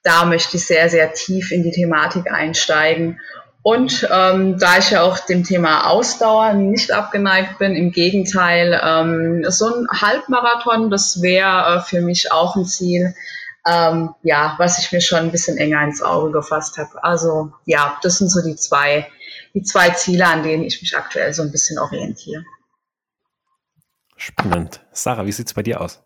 Da 0.04 0.24
möchte 0.24 0.56
ich 0.56 0.66
sehr, 0.66 0.88
sehr 0.88 1.12
tief 1.14 1.50
in 1.50 1.64
die 1.64 1.72
Thematik 1.72 2.30
einsteigen. 2.30 3.18
Und 3.62 4.08
ähm, 4.08 4.56
da 4.56 4.78
ich 4.78 4.92
ja 4.92 5.02
auch 5.02 5.18
dem 5.18 5.42
Thema 5.42 5.90
Ausdauer 5.90 6.52
nicht 6.52 6.92
abgeneigt 6.92 7.58
bin, 7.58 7.74
im 7.74 7.90
Gegenteil, 7.90 8.80
ähm, 8.84 9.44
so 9.48 9.66
ein 9.66 9.88
Halbmarathon, 10.00 10.90
das 10.90 11.22
wäre 11.22 11.78
äh, 11.78 11.80
für 11.80 12.02
mich 12.02 12.30
auch 12.30 12.54
ein 12.54 12.66
Ziel, 12.66 13.16
ähm, 13.68 14.14
ja, 14.22 14.54
was 14.58 14.78
ich 14.78 14.90
mir 14.92 15.00
schon 15.00 15.18
ein 15.18 15.30
bisschen 15.30 15.58
enger 15.58 15.82
ins 15.82 16.02
Auge 16.02 16.32
gefasst 16.32 16.78
habe. 16.78 17.02
Also 17.04 17.52
ja, 17.66 17.98
das 18.02 18.18
sind 18.18 18.30
so 18.30 18.42
die 18.42 18.56
zwei, 18.56 19.10
die 19.54 19.62
zwei 19.62 19.90
Ziele, 19.90 20.26
an 20.26 20.42
denen 20.42 20.64
ich 20.64 20.80
mich 20.80 20.96
aktuell 20.96 21.32
so 21.34 21.42
ein 21.42 21.52
bisschen 21.52 21.78
orientiere. 21.78 22.44
Spannend. 24.16 24.80
Sarah, 24.92 25.26
wie 25.26 25.32
sieht 25.32 25.46
es 25.46 25.54
bei 25.54 25.62
dir 25.62 25.80
aus? 25.80 26.02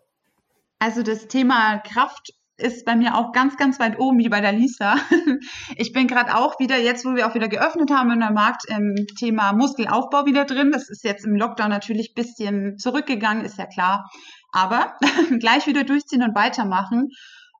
Also 0.79 1.01
das 1.01 1.27
Thema 1.27 1.79
Kraft 1.79 2.33
ist 2.57 2.85
bei 2.85 2.95
mir 2.95 3.15
auch 3.15 3.31
ganz, 3.31 3.57
ganz 3.57 3.79
weit 3.79 3.97
oben, 3.97 4.19
wie 4.19 4.29
bei 4.29 4.41
der 4.41 4.51
Lisa. 4.51 4.97
Ich 5.75 5.91
bin 5.91 6.07
gerade 6.07 6.35
auch 6.35 6.59
wieder, 6.59 6.77
jetzt 6.77 7.05
wo 7.05 7.15
wir 7.15 7.27
auch 7.27 7.33
wieder 7.33 7.47
geöffnet 7.47 7.89
haben 7.91 8.11
in 8.11 8.19
der 8.19 8.31
Markt, 8.31 8.65
im 8.67 8.95
Thema 9.17 9.53
Muskelaufbau 9.53 10.25
wieder 10.25 10.45
drin. 10.45 10.71
Das 10.71 10.89
ist 10.89 11.03
jetzt 11.03 11.25
im 11.25 11.35
Lockdown 11.35 11.69
natürlich 11.69 12.11
ein 12.11 12.21
bisschen 12.21 12.77
zurückgegangen, 12.77 13.43
ist 13.43 13.57
ja 13.57 13.65
klar. 13.65 14.09
Aber 14.51 14.93
gleich 15.39 15.65
wieder 15.65 15.83
durchziehen 15.83 16.21
und 16.21 16.35
weitermachen. 16.35 17.09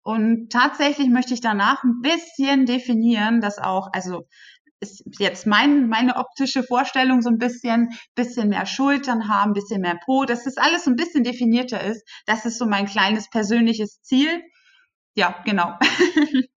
Und 0.04 0.52
tatsächlich 0.52 1.10
möchte 1.10 1.34
ich 1.34 1.42
danach 1.42 1.84
ein 1.84 2.02
bisschen 2.02 2.66
definieren, 2.66 3.42
dass 3.42 3.58
auch, 3.58 3.90
also 3.94 4.28
ist 4.82 5.04
jetzt 5.18 5.48
mein, 5.48 5.88
meine 5.88 6.18
optische 6.18 6.62
Vorstellung 6.62 7.22
so 7.22 7.30
ein 7.30 7.38
bisschen, 7.38 7.90
bisschen 8.16 8.50
mehr 8.50 8.66
Schultern 8.66 9.30
haben, 9.30 9.54
bisschen 9.54 9.82
mehr 9.82 9.98
Po, 10.06 10.26
dass 10.26 10.44
das 10.44 10.58
alles 10.58 10.84
so 10.84 10.92
ein 10.92 10.98
bisschen 10.98 11.24
definierter 11.24 11.82
ist. 11.82 12.06
Das 12.26 12.46
ist 12.46 12.60
so 12.60 12.66
mein 12.66 12.86
kleines 12.86 13.30
persönliches 13.30 14.02
Ziel. 14.02 14.44
Ja, 15.16 15.42
genau. 15.46 15.78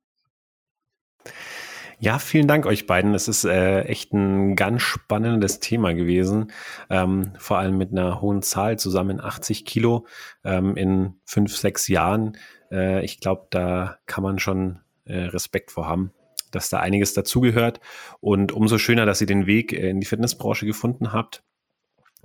Ja, 1.98 2.18
vielen 2.18 2.46
Dank 2.46 2.66
euch 2.66 2.86
beiden. 2.86 3.14
Es 3.14 3.26
ist 3.26 3.44
äh, 3.44 3.80
echt 3.84 4.12
ein 4.12 4.54
ganz 4.54 4.82
spannendes 4.82 5.60
Thema 5.60 5.94
gewesen. 5.94 6.52
Ähm, 6.90 7.32
vor 7.38 7.56
allem 7.56 7.78
mit 7.78 7.90
einer 7.90 8.20
hohen 8.20 8.42
Zahl, 8.42 8.78
zusammen 8.78 9.18
80 9.18 9.64
Kilo 9.64 10.06
ähm, 10.44 10.76
in 10.76 11.14
fünf, 11.24 11.56
sechs 11.56 11.88
Jahren. 11.88 12.36
Äh, 12.70 13.04
ich 13.04 13.20
glaube, 13.20 13.46
da 13.50 13.98
kann 14.06 14.22
man 14.22 14.38
schon 14.38 14.80
äh, 15.04 15.18
Respekt 15.18 15.70
vor 15.70 15.86
haben, 15.86 16.12
dass 16.50 16.68
da 16.68 16.80
einiges 16.80 17.14
dazugehört. 17.14 17.80
Und 18.20 18.52
umso 18.52 18.78
schöner, 18.78 19.06
dass 19.06 19.20
ihr 19.20 19.26
den 19.26 19.46
Weg 19.46 19.72
äh, 19.72 19.90
in 19.90 20.00
die 20.00 20.06
Fitnessbranche 20.06 20.66
gefunden 20.66 21.12
habt, 21.12 21.42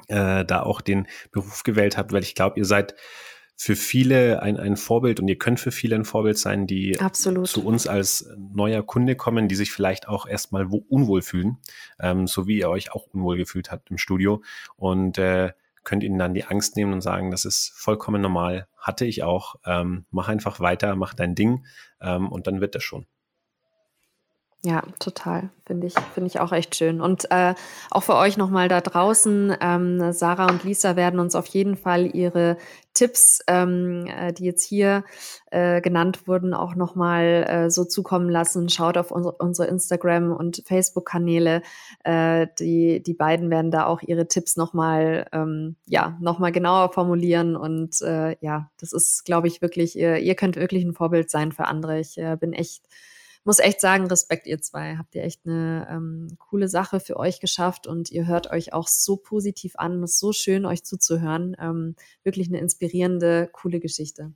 äh, 0.08 0.46
da 0.46 0.64
auch 0.64 0.82
den 0.82 1.08
Beruf 1.32 1.64
gewählt 1.64 1.98
habt, 1.98 2.12
weil 2.12 2.24
ich 2.24 2.36
glaube, 2.36 2.60
ihr 2.60 2.66
seid 2.66 2.96
für 3.62 3.76
viele 3.76 4.42
ein, 4.42 4.58
ein 4.58 4.76
Vorbild 4.76 5.20
und 5.20 5.28
ihr 5.28 5.38
könnt 5.38 5.60
für 5.60 5.72
viele 5.72 5.96
ein 5.96 6.04
Vorbild 6.04 6.36
sein, 6.40 6.66
die 6.66 7.00
Absolut. 7.00 7.48
zu 7.48 7.64
uns 7.64 7.86
als 7.86 8.28
neuer 8.36 8.82
Kunde 8.82 9.16
kommen, 9.16 9.48
die 9.48 9.54
sich 9.54 9.72
vielleicht 9.72 10.08
auch 10.08 10.26
erstmal 10.26 10.66
unwohl 10.66 11.22
fühlen, 11.22 11.60
ähm, 12.00 12.26
so 12.26 12.48
wie 12.48 12.58
ihr 12.58 12.72
euch 12.72 12.92
auch 12.92 13.06
unwohl 13.14 13.38
gefühlt 13.38 13.72
habt 13.72 13.92
im 13.92 14.00
Studio. 14.00 14.42
Und 14.78 15.20
äh, 15.20 15.52
könnt 15.84 16.04
ihnen 16.04 16.20
dann 16.20 16.34
die 16.34 16.46
Angst 16.46 16.76
nehmen 16.76 16.94
und 16.94 17.02
sagen, 17.02 17.32
das 17.32 17.46
ist 17.46 17.72
vollkommen 17.76 18.22
normal, 18.22 18.68
hatte 18.78 19.06
ich 19.06 19.24
auch. 19.24 19.56
Ähm, 19.66 20.06
mach 20.12 20.30
einfach 20.30 20.60
weiter, 20.60 20.96
mach 20.96 21.14
dein 21.14 21.36
Ding 21.36 21.66
ähm, 22.02 22.32
und 22.32 22.48
dann 22.48 22.62
wird 22.62 22.76
das 22.76 22.84
schon. 22.84 23.08
Ja, 24.64 24.84
total. 25.00 25.50
Finde 25.66 25.88
ich, 25.88 25.96
finde 26.14 26.28
ich 26.28 26.40
auch 26.40 26.52
echt 26.52 26.76
schön. 26.76 27.02
Und 27.02 27.32
äh, 27.32 27.56
auch 27.90 28.04
für 28.04 28.16
euch 28.16 28.38
nochmal 28.38 28.68
da 28.68 28.80
draußen, 28.80 29.56
ähm, 29.60 30.14
Sarah 30.14 30.48
und 30.48 30.64
Lisa 30.64 30.96
werden 30.96 31.20
uns 31.20 31.34
auf 31.34 31.48
jeden 31.48 31.76
Fall 31.76 32.06
ihre 32.16 32.58
Tipps, 32.94 33.40
ähm, 33.48 34.06
äh, 34.08 34.34
die 34.34 34.46
jetzt 34.46 34.64
hier 34.64 35.04
äh, 35.50 35.82
genannt 35.82 36.28
wurden, 36.28 36.54
auch 36.54 36.76
nochmal 36.76 37.46
äh, 37.48 37.70
so 37.70 37.86
zukommen 37.86 38.30
lassen. 38.30 38.70
Schaut 38.70 38.98
auf 38.98 39.12
unsere, 39.12 39.36
unsere 39.38 39.68
Instagram- 39.68 40.36
und 40.36 40.64
Facebook-Kanäle. 40.66 41.62
Äh, 42.04 42.48
die, 42.60 43.02
die 43.02 43.14
beiden 43.14 43.50
werden 43.50 43.72
da 43.72 43.86
auch 43.86 44.02
ihre 44.02 44.28
Tipps 44.28 44.58
nochmal, 44.58 45.28
ähm, 45.32 45.76
ja, 45.86 46.18
nochmal 46.20 46.52
genauer 46.52 46.92
formulieren. 46.92 47.56
Und 47.56 48.02
äh, 48.02 48.36
ja, 48.42 48.70
das 48.80 48.94
ist, 48.94 49.24
glaube 49.24 49.48
ich, 49.48 49.62
wirklich, 49.62 49.98
ihr, 49.98 50.18
ihr 50.18 50.36
könnt 50.36 50.56
wirklich 50.56 50.84
ein 50.84 50.94
Vorbild 50.94 51.30
sein 51.30 51.52
für 51.52 51.66
andere. 51.66 52.00
Ich 52.00 52.18
äh, 52.18 52.36
bin 52.36 52.54
echt 52.54 52.84
muss 53.44 53.60
echt 53.60 53.82
sagen, 53.82 54.08
Respekt, 54.08 54.46
ihr 54.48 54.62
zwei. 54.62 54.98
Habt 54.98 55.16
ihr 55.16 55.24
echt 55.24 55.46
eine 55.46 55.88
ähm, 55.90 56.38
coole 56.38 56.68
Sache 56.68 57.00
für 57.00 57.18
euch 57.18 57.40
geschafft 57.40 57.88
und 57.88 58.12
ihr 58.12 58.28
hört 58.28 58.52
euch 58.52 58.74
auch 58.74 58.88
so 58.88 59.18
positiv 59.18 59.74
an. 59.78 60.04
Es 60.04 60.12
ist 60.12 60.20
so 60.20 60.34
schön, 60.34 60.66
euch 60.66 60.84
zuzuhören. 60.84 61.56
Ähm, 61.60 61.96
wirklich 62.24 62.48
eine 62.50 62.60
inspirierende, 62.60 63.50
coole 63.52 63.80
Geschichte. 63.80 64.34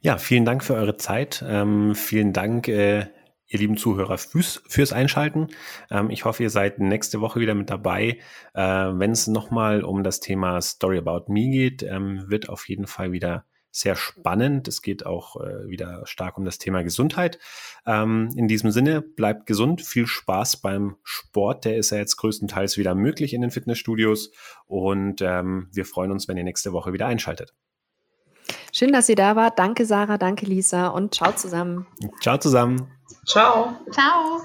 Ja, 0.00 0.18
vielen 0.18 0.44
Dank 0.44 0.64
für 0.64 0.74
eure 0.74 0.96
Zeit. 0.96 1.44
Ähm, 1.46 1.94
vielen 1.94 2.32
Dank, 2.32 2.68
äh, 2.68 3.06
ihr 3.46 3.58
lieben 3.58 3.76
Zuhörer, 3.76 4.18
fürs, 4.18 4.62
fürs 4.66 4.92
Einschalten. 4.92 5.48
Ähm, 5.90 6.10
ich 6.10 6.24
hoffe, 6.24 6.42
ihr 6.42 6.50
seid 6.50 6.78
nächste 6.78 7.20
Woche 7.20 7.40
wieder 7.40 7.54
mit 7.54 7.70
dabei. 7.70 8.18
Äh, 8.54 8.62
Wenn 8.62 9.12
es 9.12 9.26
nochmal 9.26 9.84
um 9.84 10.02
das 10.02 10.20
Thema 10.20 10.60
Story 10.60 10.98
About 10.98 11.32
Me 11.32 11.50
geht, 11.50 11.82
ähm, 11.82 12.28
wird 12.28 12.48
auf 12.48 12.68
jeden 12.68 12.86
Fall 12.86 13.12
wieder 13.12 13.44
sehr 13.72 13.96
spannend. 13.96 14.68
Es 14.68 14.82
geht 14.82 15.04
auch 15.06 15.36
äh, 15.36 15.68
wieder 15.68 16.02
stark 16.04 16.38
um 16.38 16.44
das 16.44 16.58
Thema 16.58 16.84
Gesundheit. 16.84 17.38
Ähm, 17.86 18.28
in 18.36 18.46
diesem 18.46 18.70
Sinne, 18.70 19.00
bleibt 19.00 19.46
gesund, 19.46 19.82
viel 19.82 20.06
Spaß 20.06 20.58
beim 20.58 20.96
Sport. 21.02 21.64
Der 21.64 21.76
ist 21.76 21.90
ja 21.90 21.98
jetzt 21.98 22.16
größtenteils 22.16 22.76
wieder 22.76 22.94
möglich 22.94 23.34
in 23.34 23.40
den 23.40 23.50
Fitnessstudios 23.50 24.30
und 24.66 25.22
ähm, 25.22 25.68
wir 25.72 25.86
freuen 25.86 26.12
uns, 26.12 26.28
wenn 26.28 26.36
ihr 26.36 26.44
nächste 26.44 26.72
Woche 26.72 26.92
wieder 26.92 27.06
einschaltet. 27.06 27.54
Schön, 28.72 28.92
dass 28.92 29.08
ihr 29.08 29.16
da 29.16 29.36
wart. 29.36 29.58
Danke, 29.58 29.86
Sarah. 29.86 30.18
Danke, 30.18 30.46
Lisa. 30.46 30.88
Und 30.88 31.14
ciao 31.14 31.32
zusammen. 31.32 31.86
Ciao 32.20 32.38
zusammen. 32.38 32.90
Ciao. 33.26 33.76
Ciao. 33.90 34.42